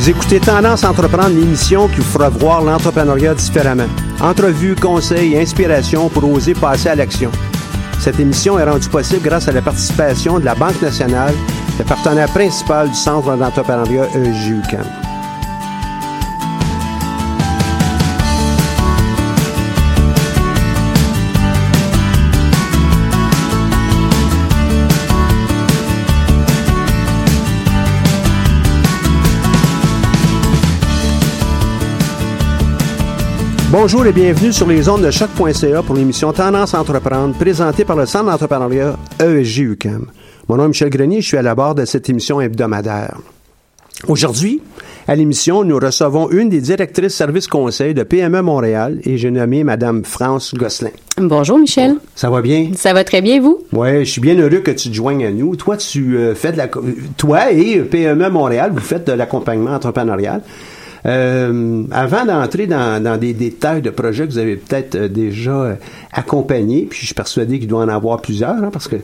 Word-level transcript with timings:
Vous 0.00 0.08
écoutez 0.08 0.40
Tendance 0.40 0.82
à 0.82 0.92
Entreprendre, 0.92 1.36
l'émission 1.36 1.86
qui 1.86 1.96
vous 1.96 2.04
fera 2.04 2.30
voir 2.30 2.62
l'entrepreneuriat 2.62 3.34
différemment. 3.34 3.84
Entrevues, 4.18 4.74
conseils, 4.74 5.36
inspiration 5.36 6.08
pour 6.08 6.24
oser 6.32 6.54
passer 6.54 6.88
à 6.88 6.94
l'action. 6.94 7.30
Cette 7.98 8.18
émission 8.18 8.58
est 8.58 8.64
rendue 8.64 8.88
possible 8.88 9.20
grâce 9.20 9.46
à 9.48 9.52
la 9.52 9.60
participation 9.60 10.38
de 10.38 10.46
la 10.46 10.54
Banque 10.54 10.80
nationale, 10.80 11.34
le 11.78 11.84
partenaire 11.84 12.32
principal 12.32 12.88
du 12.88 12.94
Centre 12.94 13.36
d'entrepreneuriat 13.36 14.06
EJUCAM. 14.14 15.09
Bonjour 33.72 34.04
et 34.04 34.12
bienvenue 34.12 34.52
sur 34.52 34.66
les 34.66 34.88
ondes 34.88 35.02
de 35.02 35.12
choc.ca 35.12 35.82
pour 35.84 35.94
l'émission 35.94 36.32
Tendance 36.32 36.74
à 36.74 36.80
entreprendre 36.80 37.36
présentée 37.36 37.84
par 37.84 37.94
le 37.94 38.04
Centre 38.04 38.24
d'entrepreneuriat 38.24 38.96
ESG 39.20 39.58
UQAM. 39.58 40.06
Mon 40.48 40.56
nom 40.56 40.64
est 40.64 40.68
Michel 40.68 40.90
Grenier, 40.90 41.20
je 41.20 41.28
suis 41.28 41.36
à 41.36 41.42
la 41.42 41.54
barre 41.54 41.76
de 41.76 41.84
cette 41.84 42.10
émission 42.10 42.40
hebdomadaire. 42.40 43.16
Aujourd'hui, 44.08 44.60
à 45.06 45.14
l'émission, 45.14 45.62
nous 45.62 45.78
recevons 45.78 46.30
une 46.30 46.48
des 46.48 46.60
directrices 46.60 47.14
service 47.14 47.46
conseil 47.46 47.94
de 47.94 48.02
PME 48.02 48.42
Montréal 48.42 48.98
et 49.04 49.18
j'ai 49.18 49.30
nommé 49.30 49.62
Madame 49.62 50.04
France 50.04 50.52
Gosselin. 50.52 50.90
Bonjour 51.16 51.56
Michel. 51.56 51.94
Ça 52.16 52.28
va 52.28 52.42
bien? 52.42 52.72
Ça 52.74 52.92
va 52.92 53.04
très 53.04 53.22
bien, 53.22 53.40
vous? 53.40 53.60
Oui, 53.72 54.04
je 54.04 54.10
suis 54.10 54.20
bien 54.20 54.36
heureux 54.36 54.62
que 54.62 54.72
tu 54.72 54.88
te 54.88 54.94
joignes 54.94 55.24
à 55.24 55.30
nous. 55.30 55.54
Toi, 55.54 55.76
tu 55.76 56.16
euh, 56.16 56.34
fais 56.34 56.50
de 56.50 56.56
la... 56.56 56.68
Toi 57.16 57.52
et 57.52 57.78
PME 57.82 58.30
Montréal, 58.30 58.72
vous 58.74 58.80
faites 58.80 59.06
de 59.06 59.12
l'accompagnement 59.12 59.74
entrepreneurial. 59.74 60.42
Euh, 61.06 61.84
avant 61.90 62.24
d'entrer 62.24 62.66
dans, 62.66 63.02
dans, 63.02 63.16
des 63.16 63.32
détails 63.32 63.82
de 63.82 63.90
projets 63.90 64.26
que 64.26 64.32
vous 64.32 64.38
avez 64.38 64.56
peut-être 64.56 64.94
euh, 64.96 65.08
déjà 65.08 65.50
euh, 65.50 65.74
accompagnés, 66.12 66.86
puis 66.88 67.00
je 67.00 67.06
suis 67.06 67.14
persuadé 67.14 67.58
qu'il 67.58 67.68
doit 67.68 67.82
en 67.82 67.88
avoir 67.88 68.20
plusieurs, 68.20 68.50
hein, 68.50 68.70
parce 68.72 68.86
que 68.86 68.96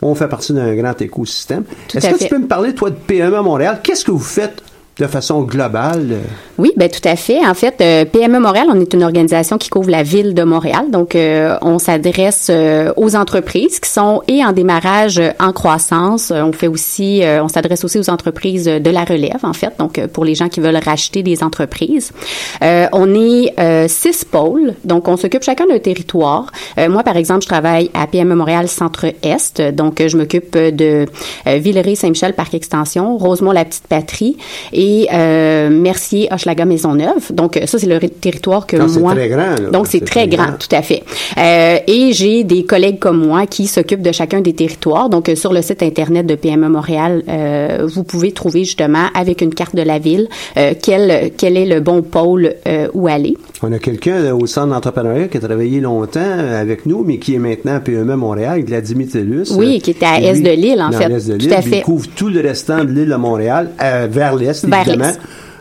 on 0.00 0.14
fait 0.14 0.28
partie 0.28 0.54
d'un 0.54 0.74
grand 0.74 1.00
écosystème. 1.00 1.64
Est-ce 1.94 2.08
que 2.08 2.16
fait. 2.16 2.24
tu 2.24 2.30
peux 2.30 2.40
me 2.40 2.46
parler, 2.46 2.74
toi, 2.74 2.90
de 2.90 2.96
PME 2.96 3.42
Montréal? 3.42 3.80
Qu'est-ce 3.82 4.04
que 4.04 4.10
vous 4.10 4.18
faites 4.18 4.62
de 4.98 5.06
façon 5.06 5.42
globale? 5.42 6.18
Oui, 6.62 6.70
ben 6.76 6.88
tout 6.88 7.00
à 7.08 7.16
fait. 7.16 7.44
En 7.44 7.54
fait, 7.54 7.80
euh, 7.80 8.04
PME 8.04 8.38
Montréal, 8.38 8.68
on 8.72 8.80
est 8.80 8.94
une 8.94 9.02
organisation 9.02 9.58
qui 9.58 9.68
couvre 9.68 9.90
la 9.90 10.04
ville 10.04 10.32
de 10.32 10.44
Montréal. 10.44 10.92
Donc, 10.92 11.16
euh, 11.16 11.56
on 11.60 11.80
s'adresse 11.80 12.46
euh, 12.50 12.92
aux 12.96 13.16
entreprises 13.16 13.80
qui 13.80 13.90
sont 13.90 14.22
et 14.28 14.44
en 14.44 14.52
démarrage 14.52 15.18
euh, 15.18 15.32
en 15.40 15.52
croissance. 15.52 16.30
Euh, 16.30 16.40
On 16.44 16.52
fait 16.52 16.68
aussi, 16.68 17.24
euh, 17.24 17.42
on 17.42 17.48
s'adresse 17.48 17.84
aussi 17.84 17.98
aux 17.98 18.08
entreprises 18.10 18.66
de 18.66 18.90
la 18.90 19.02
relève, 19.02 19.40
en 19.42 19.54
fait. 19.54 19.72
Donc, 19.80 20.06
pour 20.12 20.24
les 20.24 20.36
gens 20.36 20.48
qui 20.48 20.60
veulent 20.60 20.76
racheter 20.76 21.24
des 21.24 21.42
entreprises. 21.42 22.12
On 22.60 23.12
est 23.12 23.88
six 23.88 24.24
pôles. 24.24 24.74
Donc, 24.84 25.08
on 25.08 25.16
s'occupe 25.16 25.42
chacun 25.42 25.66
d'un 25.66 25.80
territoire. 25.80 26.52
Moi, 26.76 27.02
par 27.02 27.16
exemple, 27.16 27.42
je 27.42 27.48
travaille 27.48 27.90
à 27.92 28.06
PME 28.06 28.36
Montréal 28.36 28.68
Centre-Est. 28.68 29.60
Donc, 29.72 30.00
je 30.06 30.16
m'occupe 30.16 30.56
de 30.56 31.06
euh, 31.46 31.58
Villeray-Saint-Michel 31.58 32.34
Parc 32.34 32.54
Extension, 32.54 33.16
Rosemont-la-Petite-Patrie 33.16 34.36
et 34.72 35.08
euh, 35.12 35.70
Mercier, 35.70 36.28
Hochelaga, 36.30 36.51
Maisonneuve. 36.60 37.32
Donc, 37.32 37.56
euh, 37.56 37.66
ça, 37.66 37.78
c'est 37.78 37.86
le 37.86 37.98
territoire 37.98 38.66
que 38.66 38.76
Non, 38.76 38.88
c'est 38.88 39.00
moi... 39.00 39.12
très 39.14 39.28
grand, 39.28 39.60
là. 39.60 39.70
Donc, 39.72 39.86
c'est 39.86 40.04
très, 40.04 40.28
grand, 40.28 40.52
tout 40.58 40.74
à 40.74 40.82
fait. 40.82 41.02
Euh, 41.38 41.78
et 41.86 42.12
j'ai 42.12 42.44
des 42.44 42.64
collègues 42.64 42.98
comme 42.98 43.26
moi 43.26 43.46
qui 43.46 43.66
s'occupent 43.66 44.02
de 44.02 44.12
chacun 44.12 44.40
des 44.40 44.52
territoires. 44.52 45.08
Donc, 45.08 45.28
euh, 45.28 45.34
sur 45.34 45.52
le 45.52 45.62
site 45.62 45.82
Internet 45.82 46.26
de 46.26 46.34
PME 46.34 46.68
Montréal, 46.68 47.22
euh, 47.28 47.86
vous 47.92 48.04
pouvez 48.04 48.32
trouver 48.32 48.64
justement, 48.64 49.06
avec 49.14 49.40
une 49.40 49.54
carte 49.54 49.74
de 49.74 49.82
la 49.82 49.98
ville, 49.98 50.28
euh, 50.56 50.74
quel, 50.80 51.32
quel 51.36 51.56
est 51.56 51.66
le 51.66 51.80
bon 51.80 52.02
pôle 52.02 52.54
où 52.94 53.06
aller. 53.06 53.36
On 53.62 53.72
a 53.72 53.78
quelqu'un 53.78 54.34
au 54.34 54.46
centre 54.46 54.68
d'entrepreneuriat 54.68 55.28
qui 55.28 55.36
a 55.36 55.40
travaillé 55.40 55.80
longtemps 55.80 56.20
avec 56.20 56.86
nous, 56.86 57.04
mais 57.04 57.18
qui 57.18 57.34
est 57.34 57.38
maintenant 57.38 57.76
à 57.76 57.80
PME 57.80 58.16
Montréal, 58.16 58.62
Vladimir 58.64 59.08
Tellus. 59.10 59.52
Oui, 59.52 59.80
qui 59.80 59.90
était 59.90 60.06
à 60.06 60.20
est 60.20 60.34
lui, 60.34 60.42
de 60.42 60.50
l'île, 60.50 60.82
en 60.82 60.90
fait. 60.92 61.08
l'est 61.08 61.28
de 61.28 61.36
Tout 61.36 61.54
à 61.54 61.62
fait. 61.62 61.78
Il 61.78 61.82
couvre 61.82 62.06
tout 62.14 62.28
le 62.28 62.40
restant 62.40 62.84
de 62.84 62.90
l'île 62.90 63.08
de 63.08 63.16
Montréal, 63.16 63.70
vers 64.10 64.34
l'est, 64.34 64.64
évidemment. 64.64 65.12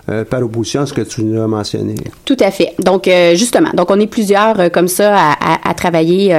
Euh, 0.09 0.23
par 0.25 0.41
opposition 0.44 0.81
à 0.81 0.85
ce 0.85 0.94
que 0.94 1.01
tu 1.01 1.23
nous 1.23 1.41
as 1.41 1.47
mentionné. 1.47 1.95
Tout 2.25 2.38
à 2.39 2.51
fait. 2.51 2.73
Donc, 2.79 3.07
euh, 3.07 3.35
justement, 3.35 3.69
donc 3.73 3.89
on 3.91 4.00
est 4.00 4.07
plusieurs 4.07 4.59
euh, 4.59 4.69
comme 4.69 4.88
ça 4.88 5.16
à, 5.16 5.53
à- 5.53 5.69
à 5.69 5.73
travailler 5.73 6.34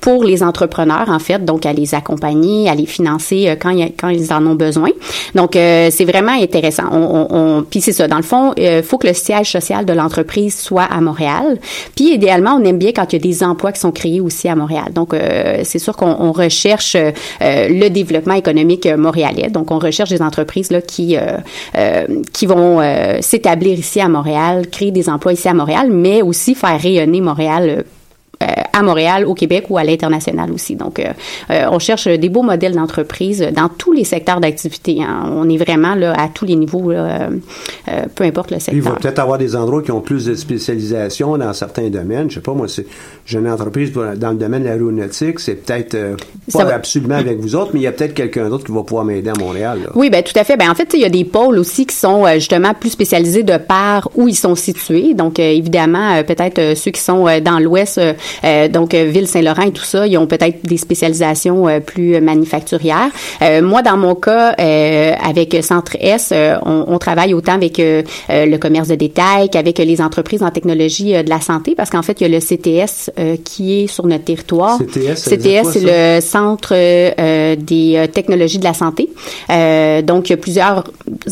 pour 0.00 0.24
les 0.24 0.42
entrepreneurs, 0.42 1.08
en 1.08 1.18
fait, 1.18 1.44
donc 1.44 1.66
à 1.66 1.72
les 1.72 1.94
accompagner, 1.94 2.68
à 2.68 2.74
les 2.74 2.86
financer 2.86 3.48
euh, 3.48 3.56
quand, 3.60 4.08
ils 4.08 4.32
en 4.32 4.46
ont 4.46 4.54
besoin. 4.54 4.90
Donc, 5.34 5.56
euh, 5.56 5.88
c'est 5.90 6.04
vraiment 6.04 6.32
intéressant. 6.40 6.84
On, 6.92 6.96
on, 7.30 7.36
on- 7.58 7.62
puis 7.62 7.80
c'est 7.80 7.92
ça, 7.92 8.06
dans 8.08 8.16
le 8.16 8.22
fond, 8.22 8.52
il 8.56 8.82
faut 8.82 8.98
que 8.98 9.06
le 9.06 9.14
siège 9.14 9.50
social 9.50 9.84
de 9.84 9.92
l'entreprise 9.92 10.56
soit 10.58 10.84
à 10.84 11.00
Montréal. 11.00 11.58
Puis, 11.96 12.14
idéalement, 12.14 12.58
on 12.60 12.64
aime 12.64 12.78
bien 12.78 12.92
quand 12.94 13.12
il 13.12 13.16
y 13.16 13.18
a 13.18 13.22
des 13.22 13.42
emplois 13.42 13.72
qui 13.72 13.80
sont 13.80 13.92
créés 13.92 14.20
aussi 14.20 14.48
à 14.48 14.54
Montréal. 14.56 14.92
Donc, 14.94 15.14
euh, 15.14 15.60
c'est 15.64 15.78
sûr 15.78 15.96
qu'on 15.96 16.16
on 16.20 16.32
recherche 16.32 16.94
euh, 16.94 17.10
euh, 17.42 17.68
le 17.68 17.88
développement 17.88 18.34
économique 18.34 18.86
euh, 18.86 18.96
montréalais. 18.96 19.48
Donc, 19.50 19.70
on 19.70 19.78
recherche 19.78 20.10
des 20.10 20.22
entreprises 20.22 20.70
là, 20.70 20.80
qui, 20.80 21.16
euh, 21.16 21.38
euh, 21.76 22.06
qui 22.32 22.46
vont 22.46 22.80
euh, 22.80 23.18
s'établir 23.20 23.78
ici 23.78 24.00
à 24.00 24.08
Montréal, 24.08 24.68
créer 24.70 24.90
des 24.90 25.08
emplois 25.08 25.32
ici 25.32 25.48
à 25.48 25.54
Montréal, 25.54 25.88
mais 25.90 26.22
aussi 26.22 26.54
faire 26.54 26.80
rayonner 26.80 27.20
Montréal 27.20 27.64
euh, 27.68 27.82
euh, 27.82 27.82
à 28.40 28.82
Montréal, 28.82 29.24
au 29.26 29.34
Québec 29.34 29.64
ou 29.68 29.78
à 29.78 29.84
l'international 29.84 30.52
aussi. 30.52 30.76
Donc, 30.76 31.00
euh, 31.00 31.06
euh, 31.50 31.66
on 31.70 31.78
cherche 31.78 32.06
des 32.06 32.28
beaux 32.28 32.42
modèles 32.42 32.74
d'entreprise 32.74 33.40
dans 33.54 33.68
tous 33.68 33.92
les 33.92 34.04
secteurs 34.04 34.40
d'activité. 34.40 34.98
hein. 35.02 35.24
On 35.34 35.48
est 35.48 35.56
vraiment 35.56 35.94
là 35.96 36.12
à 36.16 36.28
tous 36.28 36.44
les 36.44 36.54
niveaux, 36.54 36.92
là, 36.92 36.98
euh, 36.98 37.28
euh, 37.88 38.02
peu 38.14 38.24
importe 38.24 38.50
le 38.52 38.58
Puis 38.58 38.66
il 38.72 38.80
va 38.82 38.90
secteur. 38.90 39.00
peut-être 39.02 39.18
avoir 39.18 39.38
des 39.38 39.56
endroits 39.56 39.82
qui 39.82 39.90
ont 39.90 40.00
plus 40.00 40.24
de 40.26 40.34
spécialisation 40.34 41.36
dans 41.38 41.52
certains 41.52 41.88
domaines. 41.88 42.30
Je 42.30 42.36
sais 42.36 42.40
pas, 42.40 42.52
moi, 42.52 42.68
c'est 42.68 42.86
j'ai 43.26 43.38
une 43.38 43.48
entreprise 43.50 43.92
dans 43.92 44.30
le 44.30 44.36
domaine 44.36 44.62
de 44.62 44.68
l'aéronautique, 44.68 45.40
c'est 45.40 45.54
peut-être 45.56 45.94
euh, 45.94 46.16
pas 46.52 46.64
va- 46.64 46.74
absolument 46.76 47.16
avec 47.16 47.38
vous 47.40 47.56
autres, 47.56 47.70
mais 47.74 47.80
il 47.80 47.84
y 47.84 47.86
a 47.86 47.92
peut-être 47.92 48.14
quelqu'un 48.14 48.48
d'autre 48.48 48.64
qui 48.64 48.72
va 48.72 48.82
pouvoir 48.82 49.04
m'aider 49.04 49.30
à 49.30 49.38
Montréal. 49.38 49.80
là. 49.84 49.90
Oui, 49.94 50.10
ben 50.10 50.22
tout 50.22 50.38
à 50.38 50.44
fait. 50.44 50.56
Ben 50.56 50.70
en 50.70 50.74
fait, 50.74 50.88
il 50.94 51.00
y 51.00 51.04
a 51.04 51.08
des 51.10 51.24
pôles 51.24 51.58
aussi 51.58 51.86
qui 51.86 51.94
sont 51.96 52.24
euh, 52.26 52.34
justement 52.34 52.72
plus 52.74 52.90
spécialisés 52.90 53.42
de 53.42 53.56
par 53.56 54.08
où 54.14 54.28
ils 54.28 54.34
sont 54.36 54.54
situés. 54.54 55.14
Donc 55.14 55.38
euh, 55.40 55.42
évidemment, 55.50 56.14
euh, 56.16 56.22
peut-être 56.22 56.58
euh, 56.58 56.74
ceux 56.74 56.90
qui 56.90 57.00
sont 57.00 57.26
euh, 57.26 57.40
dans 57.40 57.58
l'ouest 57.58 57.98
euh, 57.98 58.08
euh, 58.08 58.12
donc 58.70 58.94
Ville 58.94 59.26
Saint-Laurent 59.26 59.62
et 59.62 59.72
tout 59.72 59.84
ça, 59.84 60.06
ils 60.06 60.16
ont 60.18 60.26
peut-être 60.26 60.64
des 60.64 60.76
spécialisations 60.76 61.66
plus 61.84 62.20
manufacturières. 62.20 63.10
moi, 63.62 63.82
dans 63.82 63.96
mon 63.96 64.14
cas, 64.14 64.50
avec 64.50 65.56
Centre 65.62 65.96
S, 66.00 66.32
on, 66.64 66.84
on, 66.88 66.98
travaille 66.98 67.34
autant 67.34 67.54
avec 67.54 67.78
le 67.78 68.56
commerce 68.56 68.88
de 68.88 68.94
détail 68.94 69.48
qu'avec 69.50 69.78
les 69.78 70.00
entreprises 70.00 70.42
en 70.42 70.50
technologie 70.50 71.12
de 71.12 71.28
la 71.28 71.40
santé, 71.40 71.74
parce 71.76 71.90
qu'en 71.90 72.02
fait, 72.02 72.20
il 72.20 72.30
y 72.30 72.34
a 72.34 72.38
le 72.38 72.40
CTS 72.40 73.10
qui 73.44 73.82
est 73.82 73.86
sur 73.86 74.06
notre 74.06 74.24
territoire. 74.24 74.78
CTS, 74.78 75.24
CTS, 75.24 75.70
c'est 75.72 76.16
le 76.16 76.20
Centre 76.20 76.74
des 77.56 78.08
technologies 78.12 78.58
de 78.58 78.64
la 78.64 78.74
santé. 78.74 79.08
donc, 80.02 80.28
il 80.28 80.32
y 80.32 80.34
a 80.34 80.38
plusieurs 80.38 80.84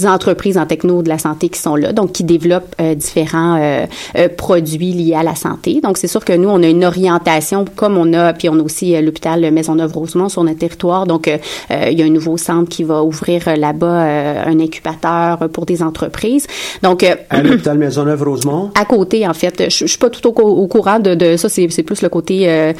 entreprises 0.05 0.59
en 0.59 0.67
techno 0.67 1.03
de 1.03 1.09
la 1.09 1.19
santé 1.19 1.49
qui 1.49 1.61
sont 1.61 1.77
là, 1.77 1.93
donc 1.93 2.13
qui 2.13 2.25
développent 2.25 2.75
euh, 2.81 2.95
différents 2.95 3.59
euh, 3.61 3.87
euh, 4.17 4.29
produits 4.29 4.93
liés 4.93 5.15
à 5.15 5.23
la 5.23 5.35
santé. 5.35 5.81
Donc 5.81 5.99
c'est 5.99 6.07
sûr 6.09 6.25
que 6.25 6.33
nous 6.33 6.49
on 6.49 6.63
a 6.63 6.67
une 6.67 6.86
orientation 6.87 7.65
comme 7.75 7.97
on 7.99 8.13
a, 8.13 8.33
puis 8.33 8.49
on 8.49 8.59
a 8.59 8.63
aussi 8.63 9.01
l'hôpital 9.01 9.51
Maisonneuve-Rosemont 9.51 10.29
sur 10.29 10.45
notre 10.45 10.59
territoire. 10.59 11.07
Donc 11.07 11.31
il 11.71 11.99
y 11.99 12.03
a 12.03 12.05
un 12.05 12.11
nouveau 12.11 12.37
centre 12.37 12.69
qui 12.69 12.85
va 12.85 13.03
ouvrir 13.03 13.43
là-bas 13.57 14.47
un 14.47 14.61
incubateur 14.61 15.49
pour 15.53 15.67
des 15.67 15.83
entreprises. 15.83 16.47
Donc 16.83 17.03
à 17.03 17.43
l'hôpital 17.43 17.79
Maisonneuve-Rosemont? 17.79 18.71
À 18.81 18.85
côté 18.85 19.27
en 19.27 19.35
fait, 19.35 19.65
je, 19.71 19.79
je 19.79 19.87
suis 19.87 19.99
pas 19.99 20.11
tout 20.11 20.27
au, 20.29 20.67
courant 20.67 20.99
de, 20.99 21.15
de 21.15 21.37
ça. 21.37 21.49
C'est 21.49 21.83
plus 21.83 22.03
le 22.03 22.09
côté 22.09 22.73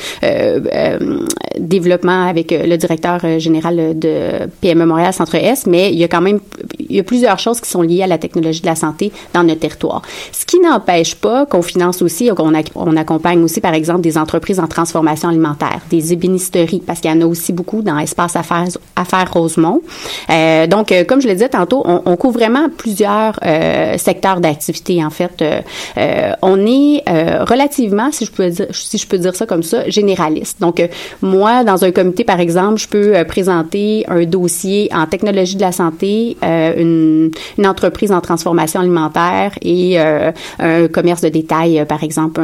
développement 1.59 2.29
avec 2.29 2.51
le 2.51 2.77
directeur 2.77 3.21
général 3.39 3.99
de 3.99 4.47
PME 4.61 4.87
Montréal 4.87 5.13
Centre 5.13 5.35
S, 5.35 5.67
mais 5.67 5.93
il 5.93 5.99
y 5.99 6.05
a 6.05 6.09
quand 6.09 6.21
même 6.21 6.41
il 6.79 6.97
y 6.97 7.01
a 7.01 7.03
plusieurs 7.03 7.39
choses 7.39 7.61
qui 7.61 7.69
sont 7.69 7.83
liées 7.83 8.03
à 8.03 8.07
la 8.07 8.19
technologie 8.19 8.61
de 8.61 8.67
la 8.67 8.77
santé 8.77 9.13
dans 9.35 9.43
notre 9.43 9.61
territoire. 9.61 10.03
Ce 10.33 10.45
qui 10.45 10.61
n'empêche 10.61 11.15
pas 11.15 11.47
qu'on 11.47 11.63
finance 11.63 12.03
aussi, 12.03 12.29
qu'on 12.29 12.53
on 12.75 12.97
accompagne 12.97 13.43
aussi, 13.43 13.61
par 13.61 13.75
exemple, 13.75 13.96
des 14.03 14.19
entreprises 14.19 14.61
en 14.61 14.67
transformation 14.67 15.29
alimentaire, 15.29 15.81
des 15.91 16.13
ébénisteries, 16.13 16.83
parce 16.87 17.01
qu'il 17.01 17.11
y 17.11 17.15
en 17.15 17.21
a 17.21 17.27
aussi 17.27 17.53
beaucoup 17.53 17.83
dans 17.83 17.99
Espace 17.99 18.37
Affaires, 18.37 19.33
Rosemont. 19.33 19.83
Euh, 20.31 20.67
donc, 20.67 20.93
euh, 20.93 21.05
comme 21.05 21.21
je 21.21 21.29
le 21.29 21.35
disais 21.35 21.49
tantôt, 21.49 21.83
on, 21.85 22.03
on 22.05 22.17
couvre 22.17 22.39
vraiment 22.39 22.69
plusieurs 22.77 23.39
euh, 23.45 23.97
secteurs 23.99 24.41
d'activité. 24.41 25.05
En 25.05 25.11
fait, 25.11 25.43
euh, 25.43 25.61
euh, 25.97 26.33
on 26.43 26.67
est 26.67 27.03
relativement, 27.49 28.11
si 28.13 28.25
je 28.25 28.33
peux 28.33 28.51
dire, 28.51 28.67
si 28.73 28.99
je 28.99 29.07
peux 29.07 29.19
dire 29.19 29.35
ça 29.35 29.47
comme 29.47 29.63
ça, 29.63 29.89
généraliste. 29.89 30.61
Donc, 30.61 30.83
moi, 31.23 31.65
dans 31.65 31.85
un 31.85 31.91
comité, 31.91 32.25
par 32.25 32.41
exemple, 32.41 32.79
je 32.79 32.89
peux 32.89 33.25
présenter 33.27 34.05
un 34.09 34.25
dossier 34.25 34.89
en 34.93 35.07
technologie 35.07 35.57
de 35.57 35.61
la 35.61 35.73
santé, 35.73 36.37
une, 36.43 37.31
une 37.59 37.67
entreprise 37.67 38.13
en 38.13 38.21
transformation 38.21 38.81
alimentaire 38.81 39.53
et 39.63 39.99
euh, 40.01 40.33
un 40.59 40.89
commerce 40.89 41.21
de 41.23 41.29
détail, 41.29 41.81
euh, 41.81 41.85
par 41.85 42.03
exemple, 42.03 42.41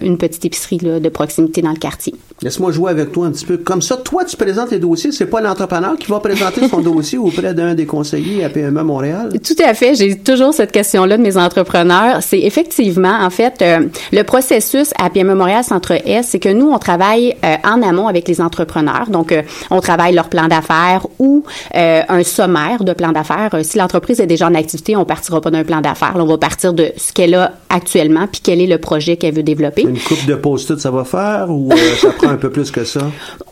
une 0.00 0.18
petite 0.18 0.44
épicerie 0.44 0.78
de 0.84 1.08
proximité 1.08 1.62
dans 1.62 1.70
le 1.70 1.76
quartier. 1.76 2.14
Laisse-moi 2.42 2.72
jouer 2.72 2.90
avec 2.90 3.12
toi 3.12 3.26
un 3.26 3.30
petit 3.30 3.46
peu. 3.46 3.56
Comme 3.56 3.80
ça, 3.80 3.96
toi, 3.96 4.24
tu 4.24 4.36
présentes 4.36 4.70
les 4.70 4.78
dossiers. 4.78 5.12
C'est 5.12 5.26
pas 5.26 5.40
l'entrepreneur 5.40 5.96
qui 5.96 6.10
va 6.10 6.20
présenter 6.20 6.68
son 6.68 6.80
dossier 6.82 7.16
auprès 7.16 7.54
d'un 7.54 7.74
des 7.74 7.86
conseillers 7.86 8.44
à 8.44 8.48
PME 8.48 8.82
Montréal? 8.82 9.30
Tout 9.42 9.62
à 9.64 9.72
fait. 9.74 9.94
J'ai 9.94 10.18
toujours 10.18 10.52
cette 10.52 10.72
question-là 10.72 11.16
de 11.16 11.22
mes 11.22 11.36
entrepreneurs. 11.36 12.22
C'est 12.22 12.40
effectivement, 12.40 13.18
en 13.20 13.30
fait, 13.30 13.62
euh, 13.62 13.86
le 14.12 14.22
processus 14.22 14.92
à 14.98 15.10
PME 15.10 15.34
Montréal 15.34 15.64
Centre 15.64 15.92
S, 16.04 16.28
c'est 16.30 16.38
que 16.38 16.48
nous, 16.48 16.70
on 16.70 16.78
travaille 16.78 17.36
en 17.64 17.82
amont 17.82 18.08
avec 18.08 18.28
les 18.28 18.40
entrepreneurs. 18.40 19.08
Donc, 19.08 19.34
on 19.70 19.80
travaille 19.80 20.14
leur 20.14 20.28
plan 20.28 20.48
d'affaires 20.48 21.06
ou 21.18 21.44
un 21.72 22.22
sommaire 22.22 22.84
de 22.84 22.92
plan 22.92 23.12
d'affaires. 23.12 23.50
si 23.62 23.78
l'entreprise 23.78 24.20
est 24.20 24.26
déjà 24.26 24.46
en 24.46 24.54
activité, 24.54 24.96
on 24.96 25.04
partira 25.04 25.40
pas 25.40 25.50
d'un 25.50 25.64
plan 25.64 25.80
d'affaires. 25.80 26.12
On 26.16 26.24
va 26.24 26.38
partir 26.38 26.72
de 26.72 26.90
ce 26.96 27.12
qu'elle 27.12 27.34
a 27.34 27.52
actuellement, 27.68 28.26
puis 28.30 28.40
quel 28.42 28.60
est 28.60 28.66
le 28.66 28.78
projet 28.78 29.16
qu'elle 29.16 29.34
veut 29.34 29.42
développer. 29.42 29.82
Une 29.82 29.98
coupe 29.98 30.26
de 30.26 30.34
ça 30.80 30.90
va 30.90 31.04
faire 31.04 31.46
ou 31.50 31.70
euh, 31.72 31.76
ça 32.00 32.10
prend 32.10 32.28
un 32.28 32.36
peu 32.36 32.50
plus 32.50 32.70
que 32.70 32.84
ça? 32.84 33.00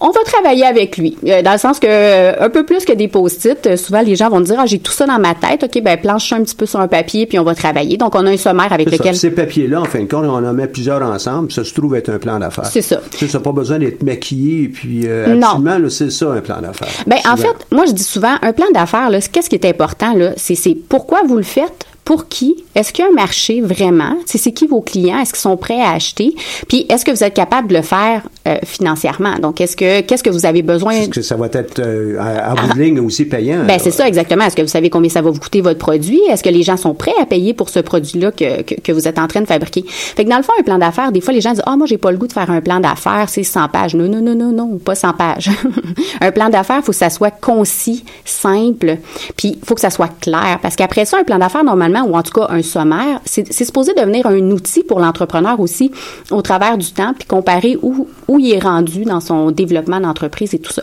On 0.00 0.10
va 0.10 0.20
travailler 0.24 0.64
avec 0.64 0.96
lui, 0.96 1.16
euh, 1.26 1.42
dans 1.42 1.52
le 1.52 1.58
sens 1.58 1.78
que 1.78 1.86
euh, 1.88 2.34
un 2.40 2.50
peu 2.50 2.64
plus 2.64 2.84
que 2.84 2.92
des 2.92 3.08
post-it, 3.08 3.76
souvent 3.76 4.02
les 4.02 4.16
gens 4.16 4.30
vont 4.30 4.40
dire 4.40 4.56
ah 4.58 4.66
j'ai 4.66 4.78
tout 4.78 4.92
ça 4.92 5.06
dans 5.06 5.18
ma 5.18 5.34
tête, 5.34 5.64
ok 5.64 5.82
ben 5.82 5.98
planche 5.98 6.32
un 6.32 6.42
petit 6.42 6.54
peu 6.54 6.66
sur 6.66 6.80
un 6.80 6.88
papier 6.88 7.26
puis 7.26 7.38
on 7.38 7.44
va 7.44 7.54
travailler. 7.54 7.96
Donc 7.96 8.14
on 8.14 8.26
a 8.26 8.30
un 8.30 8.36
sommaire 8.36 8.72
avec 8.72 8.90
lequel 8.90 9.14
ces 9.14 9.30
papiers-là, 9.30 9.80
en 9.80 9.84
fin 9.84 10.00
de 10.00 10.08
compte, 10.08 10.24
on 10.24 10.44
en 10.44 10.52
met 10.52 10.66
plusieurs 10.66 11.02
ensemble, 11.02 11.52
ça 11.52 11.64
se 11.64 11.74
trouve 11.74 11.94
être 11.96 12.08
un 12.08 12.18
plan 12.18 12.38
d'affaires. 12.38 12.66
C'est 12.66 12.82
ça. 12.82 13.00
Ça 13.16 13.26
n'a 13.26 13.40
pas 13.40 13.52
besoin 13.52 13.78
d'être 13.78 14.02
maquillé 14.02 14.68
puis 14.68 15.06
non. 15.28 15.62
c'est 15.88 16.10
ça 16.10 16.32
un 16.32 16.40
plan 16.40 16.60
d'affaires. 16.60 16.88
Ben 17.06 17.18
en 17.30 17.36
fait, 17.36 17.54
moi 17.70 17.84
je 17.86 17.92
dis 17.92 18.04
souvent 18.04 18.34
un 18.42 18.52
plan 18.52 18.66
d'affaires 18.72 19.10
qu'est-ce 19.32 19.48
qui 19.48 19.56
est 19.56 19.66
important 19.66 20.14
là, 20.14 20.32
c'est 20.36 20.76
pourquoi 20.88 21.22
vous 21.26 21.36
le 21.36 21.42
faites? 21.42 21.86
Pour 22.04 22.28
qui? 22.28 22.64
Est-ce 22.74 22.92
qu'il 22.92 23.04
y 23.04 23.08
a 23.08 23.10
un 23.10 23.14
marché 23.14 23.60
vraiment? 23.60 24.16
C'est 24.26 24.52
qui 24.52 24.66
vos 24.66 24.80
clients? 24.80 25.18
Est-ce 25.20 25.32
qu'ils 25.32 25.40
sont 25.40 25.56
prêts 25.56 25.80
à 25.80 25.90
acheter? 25.92 26.34
Puis 26.68 26.84
est-ce 26.88 27.04
que 27.04 27.10
vous 27.10 27.22
êtes 27.22 27.34
capable 27.34 27.68
de 27.68 27.74
le 27.74 27.82
faire 27.82 28.22
euh, 28.48 28.56
financièrement? 28.64 29.38
Donc, 29.40 29.60
est-ce 29.60 29.76
que 29.76 30.00
qu'est-ce 30.00 30.22
que 30.22 30.30
vous 30.30 30.44
avez 30.44 30.62
besoin? 30.62 30.92
Est-ce 30.92 31.10
que 31.10 31.22
ça 31.22 31.36
va 31.36 31.46
être 31.52 31.78
euh, 31.78 32.18
à, 32.18 32.54
bout 32.54 32.74
de 32.74 32.82
ligne 32.82 33.00
aussi 33.00 33.24
payant? 33.24 33.64
Ben 33.66 33.78
c'est 33.78 33.92
ça 33.92 34.08
exactement. 34.08 34.44
Est-ce 34.44 34.56
que 34.56 34.62
vous 34.62 34.68
savez 34.68 34.90
combien 34.90 35.10
ça 35.10 35.22
va 35.22 35.30
vous 35.30 35.38
coûter 35.38 35.60
votre 35.60 35.78
produit? 35.78 36.20
Est-ce 36.28 36.42
que 36.42 36.48
les 36.48 36.62
gens 36.62 36.76
sont 36.76 36.94
prêts 36.94 37.14
à 37.20 37.26
payer 37.26 37.54
pour 37.54 37.68
ce 37.68 37.78
produit-là 37.78 38.32
que, 38.32 38.62
que, 38.62 38.92
vous 38.92 39.06
êtes 39.06 39.18
en 39.18 39.28
train 39.28 39.40
de 39.40 39.46
fabriquer? 39.46 39.84
Fait 39.88 40.24
que 40.24 40.30
dans 40.30 40.38
le 40.38 40.42
fond, 40.42 40.52
un 40.58 40.62
plan 40.62 40.78
d'affaires, 40.78 41.12
des 41.12 41.20
fois 41.20 41.32
les 41.32 41.40
gens 41.40 41.52
disent 41.52 41.62
ah 41.66 41.76
moi 41.76 41.86
j'ai 41.86 41.98
pas 41.98 42.10
le 42.10 42.16
goût 42.16 42.26
de 42.26 42.32
faire 42.32 42.50
un 42.50 42.60
plan 42.60 42.80
d'affaires, 42.80 43.28
c'est 43.28 43.44
100 43.44 43.68
pages. 43.68 43.94
Non 43.94 44.08
non 44.08 44.20
non 44.20 44.34
non 44.34 44.50
non, 44.52 44.78
pas 44.78 44.96
100 44.96 45.12
pages. 45.12 45.50
un 46.20 46.32
plan 46.32 46.48
d'affaires, 46.48 46.78
il 46.80 46.84
faut 46.84 46.92
que 46.92 46.98
ça 46.98 47.10
soit 47.10 47.30
concis, 47.30 48.04
simple, 48.24 48.98
puis 49.36 49.58
il 49.60 49.64
faut 49.64 49.74
que 49.74 49.80
ça 49.80 49.90
soit 49.90 50.10
clair 50.20 50.58
parce 50.60 50.74
qu'après 50.74 51.04
ça 51.04 51.18
un 51.18 51.24
plan 51.24 51.38
d'affaires 51.38 51.64
normalement 51.64 51.92
ou 52.04 52.16
en 52.16 52.22
tout 52.22 52.32
cas 52.32 52.46
un 52.50 52.62
sommaire, 52.62 53.20
c'est 53.24 53.52
supposé 53.52 53.94
devenir 53.94 54.26
un 54.26 54.50
outil 54.50 54.82
pour 54.82 55.00
l'entrepreneur 55.00 55.60
aussi 55.60 55.90
au 56.30 56.42
travers 56.42 56.78
du 56.78 56.92
temps, 56.92 57.14
puis 57.18 57.26
comparer 57.26 57.78
où, 57.82 58.08
où 58.28 58.38
il 58.38 58.52
est 58.52 58.58
rendu 58.58 59.04
dans 59.04 59.20
son 59.20 59.50
développement 59.50 60.00
d'entreprise 60.00 60.54
et 60.54 60.58
tout 60.58 60.72
ça. 60.72 60.82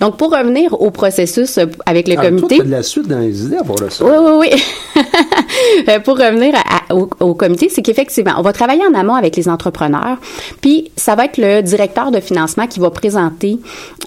Donc, 0.00 0.16
pour 0.16 0.32
revenir 0.32 0.80
au 0.80 0.90
processus 0.90 1.58
euh, 1.58 1.66
avec 1.86 2.08
le 2.08 2.14
ah, 2.18 2.22
comité... 2.22 2.56
Toi, 2.56 2.64
de 2.64 2.70
la 2.70 2.82
suite 2.82 3.08
dans 3.08 3.18
les 3.18 3.44
idées 3.44 3.58
pour 3.66 3.78
ça. 3.90 4.04
Oui, 4.04 4.12
oui, 4.20 4.48
oui. 4.50 4.62
Euh, 5.88 5.98
pour 6.00 6.18
revenir 6.18 6.54
au, 6.90 7.34
comité, 7.34 7.68
c'est 7.68 7.82
qu'effectivement, 7.82 8.32
on 8.38 8.42
va 8.42 8.52
travailler 8.52 8.82
en 8.84 8.98
amont 8.98 9.14
avec 9.14 9.36
les 9.36 9.48
entrepreneurs, 9.48 10.18
puis 10.60 10.90
ça 10.96 11.14
va 11.14 11.26
être 11.26 11.38
le 11.38 11.62
directeur 11.62 12.10
de 12.10 12.20
financement 12.20 12.66
qui 12.66 12.80
va 12.80 12.90
présenter 12.90 13.58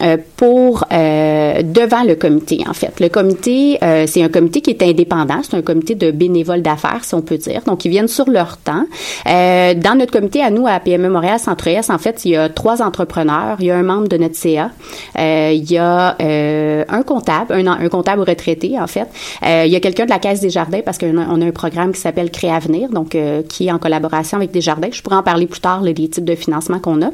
euh, 0.01 0.17
pour 0.37 0.85
devant 0.89 2.03
le 2.03 2.15
comité, 2.15 2.63
en 2.67 2.73
fait. 2.73 2.99
Le 2.99 3.09
comité, 3.09 3.77
c'est 4.07 4.23
un 4.23 4.29
comité 4.29 4.61
qui 4.61 4.71
est 4.71 4.83
indépendant, 4.83 5.41
c'est 5.43 5.55
un 5.55 5.61
comité 5.61 5.95
de 5.95 6.11
bénévoles 6.11 6.42
d'affaires, 6.61 7.03
si 7.03 7.15
on 7.15 7.21
peut 7.21 7.37
dire. 7.37 7.61
Donc, 7.65 7.85
ils 7.85 7.89
viennent 7.89 8.07
sur 8.07 8.29
leur 8.29 8.57
temps. 8.57 8.85
Euh, 9.27 9.73
dans 9.73 9.97
notre 9.97 10.11
comité, 10.11 10.41
à 10.41 10.49
nous, 10.49 10.67
à 10.67 10.79
PME 10.79 11.09
Montréal 11.09 11.39
Centre-Est, 11.39 11.89
en 11.89 11.97
fait, 11.97 12.25
il 12.25 12.31
y 12.31 12.35
a 12.35 12.49
trois 12.49 12.81
entrepreneurs. 12.81 13.57
Il 13.59 13.65
y 13.65 13.71
a 13.71 13.77
un 13.77 13.83
membre 13.83 14.07
de 14.07 14.17
notre 14.17 14.35
CA. 14.35 14.71
Euh, 15.19 15.51
il 15.53 15.71
y 15.71 15.77
a 15.77 16.15
euh, 16.21 16.83
un 16.89 17.03
comptable, 17.03 17.53
un, 17.53 17.89
comptable 17.89 18.21
retraité, 18.21 18.79
en 18.79 18.87
fait. 18.87 19.07
il 19.43 19.71
y 19.71 19.75
a 19.75 19.79
quelqu'un 19.79 20.05
de 20.05 20.09
la 20.09 20.19
Caisse 20.19 20.39
des 20.39 20.49
Jardins 20.49 20.81
parce 20.83 20.97
qu'on 20.97 21.17
a, 21.17 21.23
un 21.23 21.51
programme 21.51 21.91
qui 21.91 21.99
s'appelle 21.99 22.31
Créavenir, 22.31 22.89
donc 22.89 23.17
qui 23.49 23.67
est 23.67 23.71
en 23.71 23.79
collaboration 23.79 24.37
avec 24.37 24.51
des 24.51 24.61
jardins. 24.61 24.89
Je 24.91 25.01
pourrais 25.01 25.17
en 25.17 25.23
parler 25.23 25.47
plus 25.47 25.59
tard, 25.59 25.81
les 25.81 25.93
types 25.93 26.25
de 26.25 26.35
financement 26.35 26.79
qu'on 26.79 27.01
a. 27.01 27.09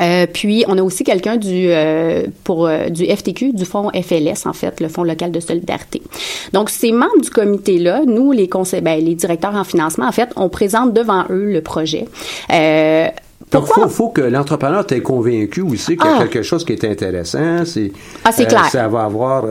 Euh, 0.00 0.26
puis 0.32 0.64
on 0.68 0.76
a 0.78 0.82
aussi 0.82 1.04
quelqu'un 1.04 1.36
du 1.36 1.68
euh, 1.70 2.24
pour 2.44 2.66
euh, 2.66 2.88
du 2.88 3.06
FTQ, 3.06 3.52
du 3.52 3.64
fonds 3.64 3.90
FLS 3.90 4.46
en 4.46 4.52
fait, 4.52 4.80
le 4.80 4.88
fonds 4.88 5.04
local 5.04 5.32
de 5.32 5.40
solidarité. 5.40 6.02
Donc 6.52 6.70
ces 6.70 6.92
membres 6.92 7.20
du 7.22 7.30
comité 7.30 7.78
là, 7.78 8.02
nous 8.06 8.32
les 8.32 8.48
conseils, 8.48 8.82
ben, 8.82 9.02
les 9.02 9.14
directeurs 9.14 9.54
en 9.54 9.64
financement 9.64 10.06
en 10.06 10.12
fait, 10.12 10.30
on 10.36 10.48
présente 10.48 10.92
devant 10.92 11.24
eux 11.30 11.52
le 11.52 11.60
projet. 11.60 12.06
Pourquoi? 13.48 13.84
Donc, 13.84 13.84
faut, 13.84 13.88
faut 13.88 14.08
que 14.08 14.22
l'entrepreneur 14.22 14.84
t'ait 14.84 15.00
convaincu 15.00 15.60
aussi 15.60 15.96
qu'il 15.96 16.04
y 16.04 16.08
a 16.08 16.16
ah. 16.16 16.26
quelque 16.26 16.42
chose 16.42 16.64
qui 16.64 16.72
est 16.72 16.84
intéressant. 16.84 17.64
C'est, 17.64 17.92
ah, 18.24 18.32
c'est 18.32 18.46
clair. 18.46 18.66
Ça 18.66 18.88
va 18.88 19.04
avoir 19.04 19.44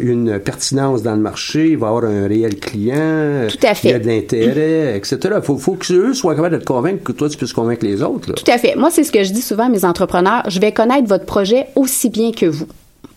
une 0.00 0.38
pertinence 0.38 1.02
dans 1.02 1.14
le 1.14 1.20
marché, 1.20 1.70
il 1.70 1.78
va 1.78 1.88
avoir 1.88 2.04
un 2.04 2.26
réel 2.26 2.58
client. 2.58 3.48
Tout 3.48 3.66
à 3.66 3.74
fait. 3.74 3.88
Il 3.88 3.90
y 3.92 3.94
a 3.94 3.98
de 3.98 4.06
l'intérêt, 4.06 4.96
etc. 4.96 5.18
Il 5.36 5.42
faut, 5.42 5.58
faut 5.58 5.74
que 5.74 5.92
eux 5.92 6.14
soient 6.14 6.34
capables 6.34 6.56
de 6.56 6.60
te 6.60 6.66
convaincre 6.66 7.02
que 7.02 7.12
toi, 7.12 7.28
tu 7.28 7.36
puisses 7.36 7.52
convaincre 7.52 7.84
les 7.84 8.02
autres. 8.02 8.30
Là. 8.30 8.34
Tout 8.34 8.50
à 8.50 8.58
fait. 8.58 8.74
Moi, 8.76 8.90
c'est 8.90 9.04
ce 9.04 9.12
que 9.12 9.24
je 9.24 9.32
dis 9.32 9.42
souvent 9.42 9.66
à 9.66 9.68
mes 9.68 9.84
entrepreneurs. 9.84 10.42
Je 10.48 10.60
vais 10.60 10.72
connaître 10.72 11.08
votre 11.08 11.26
projet 11.26 11.66
aussi 11.76 12.10
bien 12.10 12.32
que 12.32 12.46
vous. 12.46 12.66